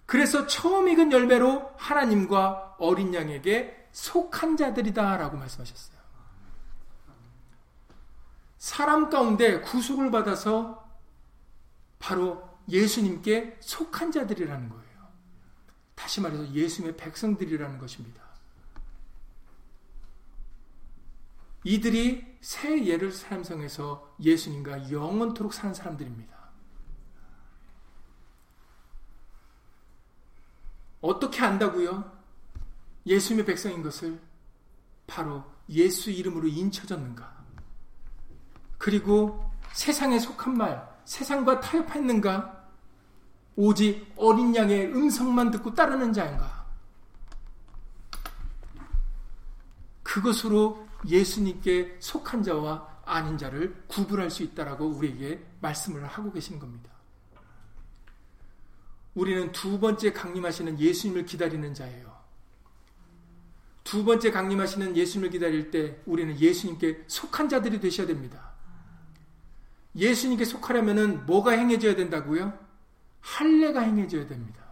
그래서 0.05 0.45
처음 0.47 0.87
익은 0.89 1.11
열매로 1.11 1.71
하나님과 1.77 2.75
어린 2.77 3.13
양에게 3.13 3.87
속한 3.91 4.57
자들이다라고 4.57 5.37
말씀하셨어요. 5.37 5.95
사람 8.57 9.09
가운데 9.09 9.61
구속을 9.61 10.11
받아서 10.11 10.85
바로 11.99 12.44
예수님께 12.69 13.57
속한 13.59 14.11
자들이라는 14.11 14.69
거예요. 14.69 14.85
다시 15.95 16.21
말해서 16.21 16.51
예수님의 16.51 16.97
백성들이라는 16.97 17.77
것입니다. 17.77 18.23
이들이 21.63 22.37
새 22.41 22.85
예루살렘성에서 22.85 24.15
예수님과 24.21 24.91
영원토록 24.91 25.53
사는 25.53 25.73
사람들입니다. 25.73 26.35
어떻게 31.01 31.41
안다고요? 31.41 32.15
예수님의 33.07 33.45
백성인 33.45 33.81
것을 33.83 34.19
바로 35.07 35.43
예수 35.69 36.11
이름으로 36.11 36.47
인쳐졌는가? 36.47 37.35
그리고 38.77 39.51
세상에 39.73 40.19
속한 40.19 40.55
말, 40.55 40.87
세상과 41.05 41.59
타협했는가? 41.61 42.54
오직 43.55 44.13
어린 44.17 44.55
양의 44.55 44.87
음성만 44.87 45.51
듣고 45.51 45.73
따르는 45.73 46.11
자인가? 46.13 46.65
그것으로 50.03 50.87
예수님께 51.07 51.97
속한 51.99 52.43
자와 52.43 53.01
아닌 53.05 53.37
자를 53.37 53.83
구분할 53.87 54.29
수 54.29 54.43
있다라고 54.43 54.85
우리에게 54.87 55.43
말씀을 55.61 56.05
하고 56.05 56.31
계신 56.31 56.59
겁니다. 56.59 56.89
우리는 59.13 59.51
두 59.51 59.79
번째 59.79 60.11
강림하시는 60.11 60.79
예수님을 60.79 61.25
기다리는 61.25 61.73
자예요. 61.73 62.13
두 63.83 64.03
번째 64.03 64.31
강림하시는 64.31 64.97
예수님을 64.97 65.29
기다릴 65.29 65.71
때 65.71 66.01
우리는 66.05 66.37
예수님께 66.37 67.05
속한 67.07 67.47
자들이 67.47 67.79
되셔야 67.79 68.07
됩니다. 68.07 68.53
예수님께 69.95 70.43
속하려면 70.43 71.25
뭐가 71.25 71.51
행해져야 71.51 71.95
된다고요? 71.95 72.64
할례가 73.25 73.81
행해져야 73.81 74.27
됩니다. 74.27 74.63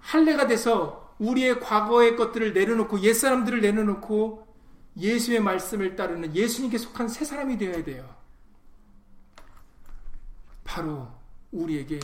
할례가 0.00 0.46
돼서 0.46 1.14
우리의 1.18 1.60
과거의 1.60 2.16
것들을 2.16 2.54
내려놓고 2.54 3.00
옛사람들을 3.00 3.60
내려놓고 3.60 4.46
예수의 4.96 5.40
말씀을 5.40 5.96
따르는 5.96 6.34
예수님께 6.34 6.78
속한 6.78 7.08
새 7.08 7.24
사람이 7.24 7.58
되어야 7.58 7.84
돼요. 7.84 8.16
바로 10.64 11.08
우리에게 11.52 12.00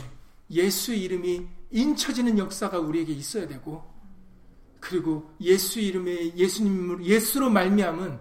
예수 0.51 0.93
이름이 0.93 1.47
인쳐지는 1.71 2.37
역사가 2.37 2.79
우리에게 2.79 3.11
있어야 3.13 3.47
되고 3.47 3.83
그리고 4.79 5.33
예수 5.41 5.79
이름에 5.79 6.35
예수님으로 6.35 7.03
예수로 7.03 7.49
말미암은 7.49 8.19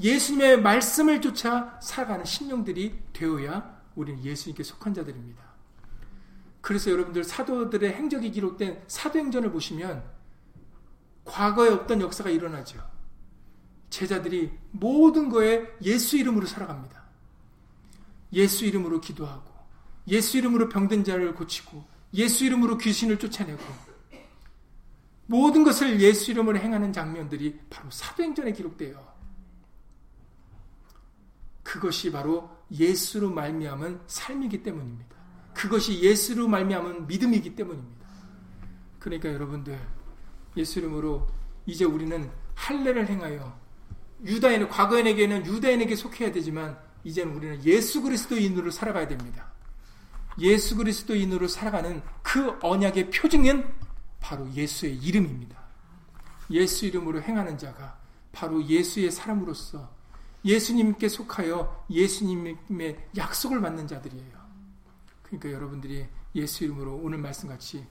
예수님의 0.00 0.62
말씀을 0.62 1.20
쫓아 1.20 1.78
살아가는 1.82 2.24
신령들이 2.24 3.00
되어야 3.12 3.82
우리는 3.96 4.22
예수님께 4.24 4.62
속한 4.62 4.94
자들입니다. 4.94 5.43
그래서 6.64 6.90
여러분들 6.90 7.24
사도들의 7.24 7.92
행적이 7.92 8.30
기록된 8.30 8.84
사도행전을 8.86 9.52
보시면 9.52 10.02
과거에 11.26 11.68
없던 11.68 12.00
역사가 12.00 12.30
일어나죠. 12.30 12.82
제자들이 13.90 14.50
모든 14.70 15.28
거에 15.28 15.66
예수 15.82 16.16
이름으로 16.16 16.46
살아갑니다. 16.46 17.04
예수 18.32 18.64
이름으로 18.64 19.02
기도하고, 19.02 19.52
예수 20.08 20.38
이름으로 20.38 20.70
병든 20.70 21.04
자를 21.04 21.34
고치고, 21.34 21.84
예수 22.14 22.46
이름으로 22.46 22.78
귀신을 22.78 23.18
쫓아내고, 23.18 23.62
모든 25.26 25.64
것을 25.64 26.00
예수 26.00 26.30
이름으로 26.30 26.56
행하는 26.56 26.94
장면들이 26.94 27.60
바로 27.68 27.90
사도행전에 27.90 28.54
기록돼요. 28.54 29.06
그것이 31.62 32.10
바로 32.10 32.48
예수로 32.72 33.28
말미암은 33.28 34.04
삶이기 34.06 34.62
때문입니다. 34.62 35.13
그것이 35.54 36.02
예수로 36.02 36.48
말미암은 36.48 37.06
믿음이기 37.06 37.54
때문입니다. 37.54 38.06
그러니까 38.98 39.32
여러분들 39.32 39.78
예수 40.56 40.78
이름으로 40.78 41.26
이제 41.66 41.84
우리는 41.84 42.30
할례를 42.54 43.08
행하여 43.08 43.58
유다인의 44.24 44.68
과거인에게는 44.68 45.46
유다인에게 45.46 45.96
속해야 45.96 46.32
되지만 46.32 46.78
이제는 47.04 47.34
우리는 47.34 47.64
예수 47.64 48.02
그리스도인으로 48.02 48.70
살아가야 48.70 49.08
됩니다. 49.08 49.52
예수 50.38 50.76
그리스도인으로 50.76 51.48
살아가는 51.48 52.02
그 52.22 52.58
언약의 52.62 53.10
표징은 53.10 53.72
바로 54.20 54.50
예수의 54.52 54.96
이름입니다. 54.96 55.62
예수 56.50 56.86
이름으로 56.86 57.22
행하는 57.22 57.58
자가 57.58 57.98
바로 58.32 58.64
예수의 58.64 59.10
사람으로서 59.10 59.92
예수님께 60.44 61.08
속하여 61.08 61.86
예수님의 61.90 63.08
약속을 63.16 63.60
받는 63.60 63.86
자들이에요. 63.86 64.43
그러니까 65.38 65.52
여러분들이 65.52 66.06
예수 66.34 66.64
이름으로 66.64 66.96
오늘 66.96 67.18
말씀같이 67.18 67.86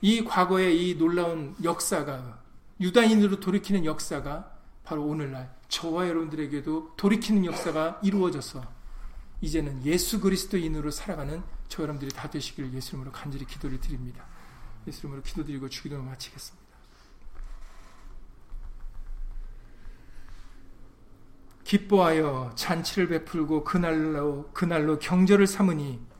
이 0.00 0.24
과거의 0.24 0.90
이 0.90 0.98
놀라운 0.98 1.54
역사가 1.62 2.42
유다인으로 2.80 3.40
돌이키는 3.40 3.84
역사가 3.84 4.52
바로 4.84 5.04
오늘날 5.04 5.54
저와 5.68 6.08
여러분들에게도 6.08 6.94
돌이키는 6.96 7.44
역사가 7.46 8.00
이루어져서 8.02 8.62
이제는 9.40 9.84
예수 9.84 10.20
그리스도인으로 10.20 10.90
살아가는 10.90 11.42
저 11.68 11.82
여러분들이 11.82 12.10
다 12.12 12.28
되시기를 12.28 12.72
예수 12.74 12.90
이름으로 12.90 13.12
간절히 13.12 13.46
기도를 13.46 13.80
드립니다. 13.80 14.24
예수 14.86 15.00
이름으로 15.00 15.22
기도드리고 15.22 15.68
주기도를 15.68 16.04
마치겠습니다. 16.04 16.64
기뻐하여 21.64 22.52
잔치를 22.54 23.08
베풀고 23.08 23.64
그날로 23.64 24.50
그날로 24.52 24.98
경절을 24.98 25.46
삼으니 25.46 26.13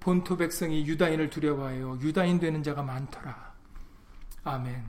본토 0.00 0.36
백성이 0.36 0.86
유다인을 0.86 1.30
두려워하여 1.30 1.98
유다인 2.00 2.38
되는 2.38 2.62
자가 2.62 2.82
많더라. 2.82 3.54
아멘. 4.44 4.84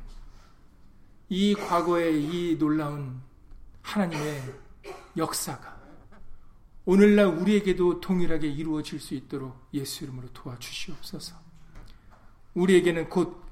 이 1.30 1.54
과거의 1.54 2.24
이 2.24 2.58
놀라운 2.58 3.22
하나님의 3.82 4.42
역사가 5.18 5.80
오늘날 6.86 7.28
우리에게도 7.28 8.02
동일하게 8.02 8.48
이루어질 8.48 9.00
수 9.00 9.14
있도록 9.14 9.68
예수 9.74 10.04
이름으로 10.04 10.28
도와주시옵소서. 10.34 11.36
우리에게는 12.56 13.10
곧 13.10 13.44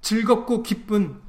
즐겁고 0.00 0.62
기쁜 0.62 1.20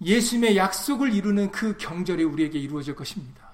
예수님의 0.00 0.56
약속을 0.56 1.12
이루는 1.12 1.50
그 1.50 1.76
경절이 1.76 2.24
우리에게 2.24 2.58
이루어질 2.58 2.94
것입니다. 2.94 3.46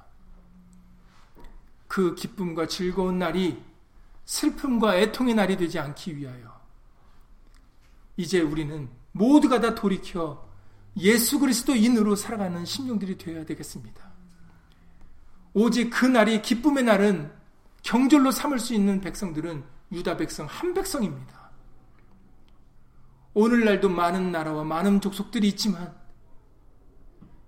그 1.88 2.14
기쁨과 2.14 2.66
즐거운 2.68 3.18
날이 3.18 3.62
슬픔과 4.32 4.96
애통의 4.96 5.34
날이 5.34 5.58
되지 5.58 5.78
않기 5.78 6.16
위하여 6.16 6.58
이제 8.16 8.40
우리는 8.40 8.88
모두가 9.12 9.60
다 9.60 9.74
돌이켜 9.74 10.48
예수 10.96 11.38
그리스도인으로 11.38 12.16
살아가는 12.16 12.64
심령들이 12.64 13.18
되어야 13.18 13.44
되겠습니다. 13.44 14.10
오직 15.52 15.90
그 15.90 16.06
날이 16.06 16.40
기쁨의 16.40 16.84
날은 16.84 17.30
경절로 17.82 18.30
삼을 18.30 18.58
수 18.58 18.72
있는 18.72 19.02
백성들은 19.02 19.64
유다 19.92 20.16
백성 20.16 20.46
한 20.46 20.72
백성입니다. 20.72 21.50
오늘날도 23.34 23.90
많은 23.90 24.32
나라와 24.32 24.64
많은 24.64 25.02
족속들이 25.02 25.46
있지만 25.48 25.94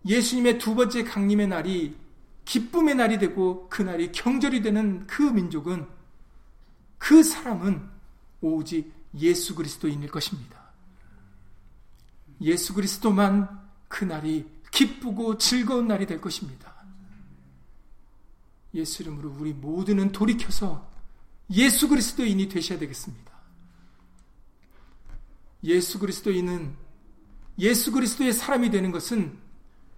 예수님의 0.04 0.58
두 0.58 0.74
번째 0.74 1.02
강림의 1.04 1.48
날이 1.48 1.96
기쁨의 2.44 2.94
날이 2.94 3.18
되고 3.18 3.70
그 3.70 3.80
날이 3.80 4.12
경절이 4.12 4.60
되는 4.60 5.06
그 5.06 5.22
민족은 5.22 6.03
그 7.04 7.22
사람은 7.22 7.86
오직 8.40 8.90
예수 9.16 9.54
그리스도인일 9.54 10.10
것입니다. 10.10 10.58
예수 12.40 12.72
그리스도만 12.72 13.60
그 13.88 14.06
날이 14.06 14.48
기쁘고 14.70 15.36
즐거운 15.36 15.86
날이 15.86 16.06
될 16.06 16.18
것입니다. 16.18 16.74
예수 18.72 19.02
이름으로 19.02 19.36
우리 19.38 19.52
모두는 19.52 20.12
돌이켜서 20.12 20.90
예수 21.50 21.90
그리스도인이 21.90 22.48
되셔야 22.48 22.78
되겠습니다. 22.78 23.32
예수 25.64 25.98
그리스도인은 25.98 26.74
예수 27.58 27.92
그리스도의 27.92 28.32
사람이 28.32 28.70
되는 28.70 28.90
것은 28.92 29.38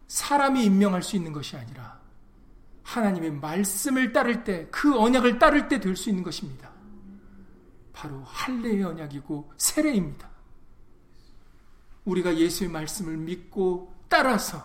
사람이 0.09 0.65
임명할 0.65 1.05
수 1.05 1.15
있는 1.15 1.33
것이 1.33 1.57
아니라 1.57 2.01
하나님의 2.83 3.31
말씀을 3.31 4.13
따를 4.13 4.43
때, 4.43 4.67
그 4.73 4.99
언약을 4.99 5.39
따를 5.39 5.69
때 5.69 5.79
될 5.79 5.95
수 5.95 6.11
있는 6.11 6.25
것입니다. 6.25 6.76
바로 7.97 8.23
할례의 8.25 8.83
언약이고 8.83 9.53
세례입니다. 9.57 10.29
우리가 12.05 12.37
예수의 12.37 12.69
말씀을 12.69 13.17
믿고 13.17 13.91
따라서 14.07 14.63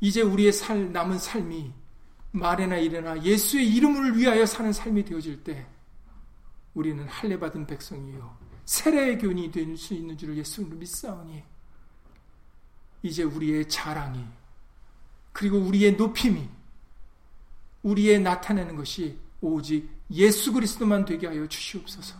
이제 0.00 0.22
우리의 0.22 0.50
살 0.50 0.90
남은 0.92 1.18
삶이 1.18 1.74
말에나 2.32 2.78
이래나 2.78 3.22
예수의 3.22 3.70
이름을 3.74 4.16
위하여 4.16 4.46
사는 4.46 4.72
삶이 4.72 5.04
되어질 5.04 5.44
때 5.44 5.66
우리는 6.72 7.06
할례 7.06 7.38
받은 7.38 7.66
백성이요 7.66 8.38
세례의 8.64 9.18
교인이 9.18 9.50
될 9.50 9.76
수 9.76 9.92
있는 9.92 10.16
줄을 10.16 10.38
예수님으로 10.38 10.78
믿사오니 10.78 11.44
이제 13.02 13.22
우리의 13.24 13.68
자랑이 13.68 14.24
그리고 15.32 15.58
우리의 15.58 15.96
높임이 15.96 16.48
우리의 17.82 18.20
나타내는 18.20 18.74
것이 18.74 19.18
오직 19.40 19.88
예수 20.10 20.52
그리스도만 20.52 21.04
되게 21.04 21.26
하여 21.26 21.46
주시옵소서. 21.46 22.16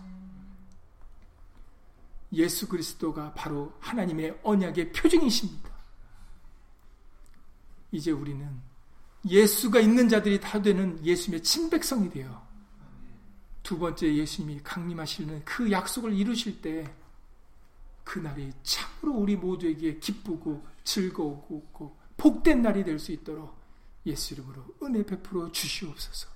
예수 2.32 2.68
그리스도가 2.68 3.32
바로 3.34 3.72
하나님의 3.80 4.40
언약의 4.42 4.92
표징이십니다. 4.92 5.70
이제 7.92 8.10
우리는 8.10 8.48
예수가 9.28 9.80
있는 9.80 10.08
자들이 10.08 10.40
다 10.40 10.60
되는 10.60 11.02
예수님의 11.04 11.42
친백성이 11.42 12.10
되어 12.10 12.46
두 13.62 13.78
번째 13.78 14.14
예수님이 14.14 14.60
강림하시는 14.62 15.44
그 15.44 15.70
약속을 15.70 16.12
이루실 16.12 16.60
때 16.60 16.92
그날이 18.04 18.52
참으로 18.62 19.18
우리 19.18 19.34
모두에게 19.36 19.98
기쁘고 19.98 20.64
즐거우고 20.84 21.96
복된 22.16 22.62
날이 22.62 22.84
될 22.84 22.98
수 22.98 23.12
있도록 23.12 23.56
예수 24.06 24.34
이름으로 24.34 24.64
은혜 24.82 25.04
베풀어 25.04 25.50
주시옵소서. 25.50 26.35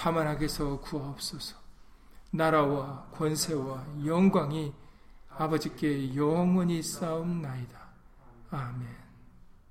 다만 0.00 0.28
악에서 0.28 0.78
구하옵소서 0.78 1.56
나라와 2.30 3.04
권세와 3.14 3.84
영광이 4.06 4.72
아버지께 5.28 6.14
영원히 6.14 6.80
싸움나이다. 6.80 7.80
아멘 8.50 9.07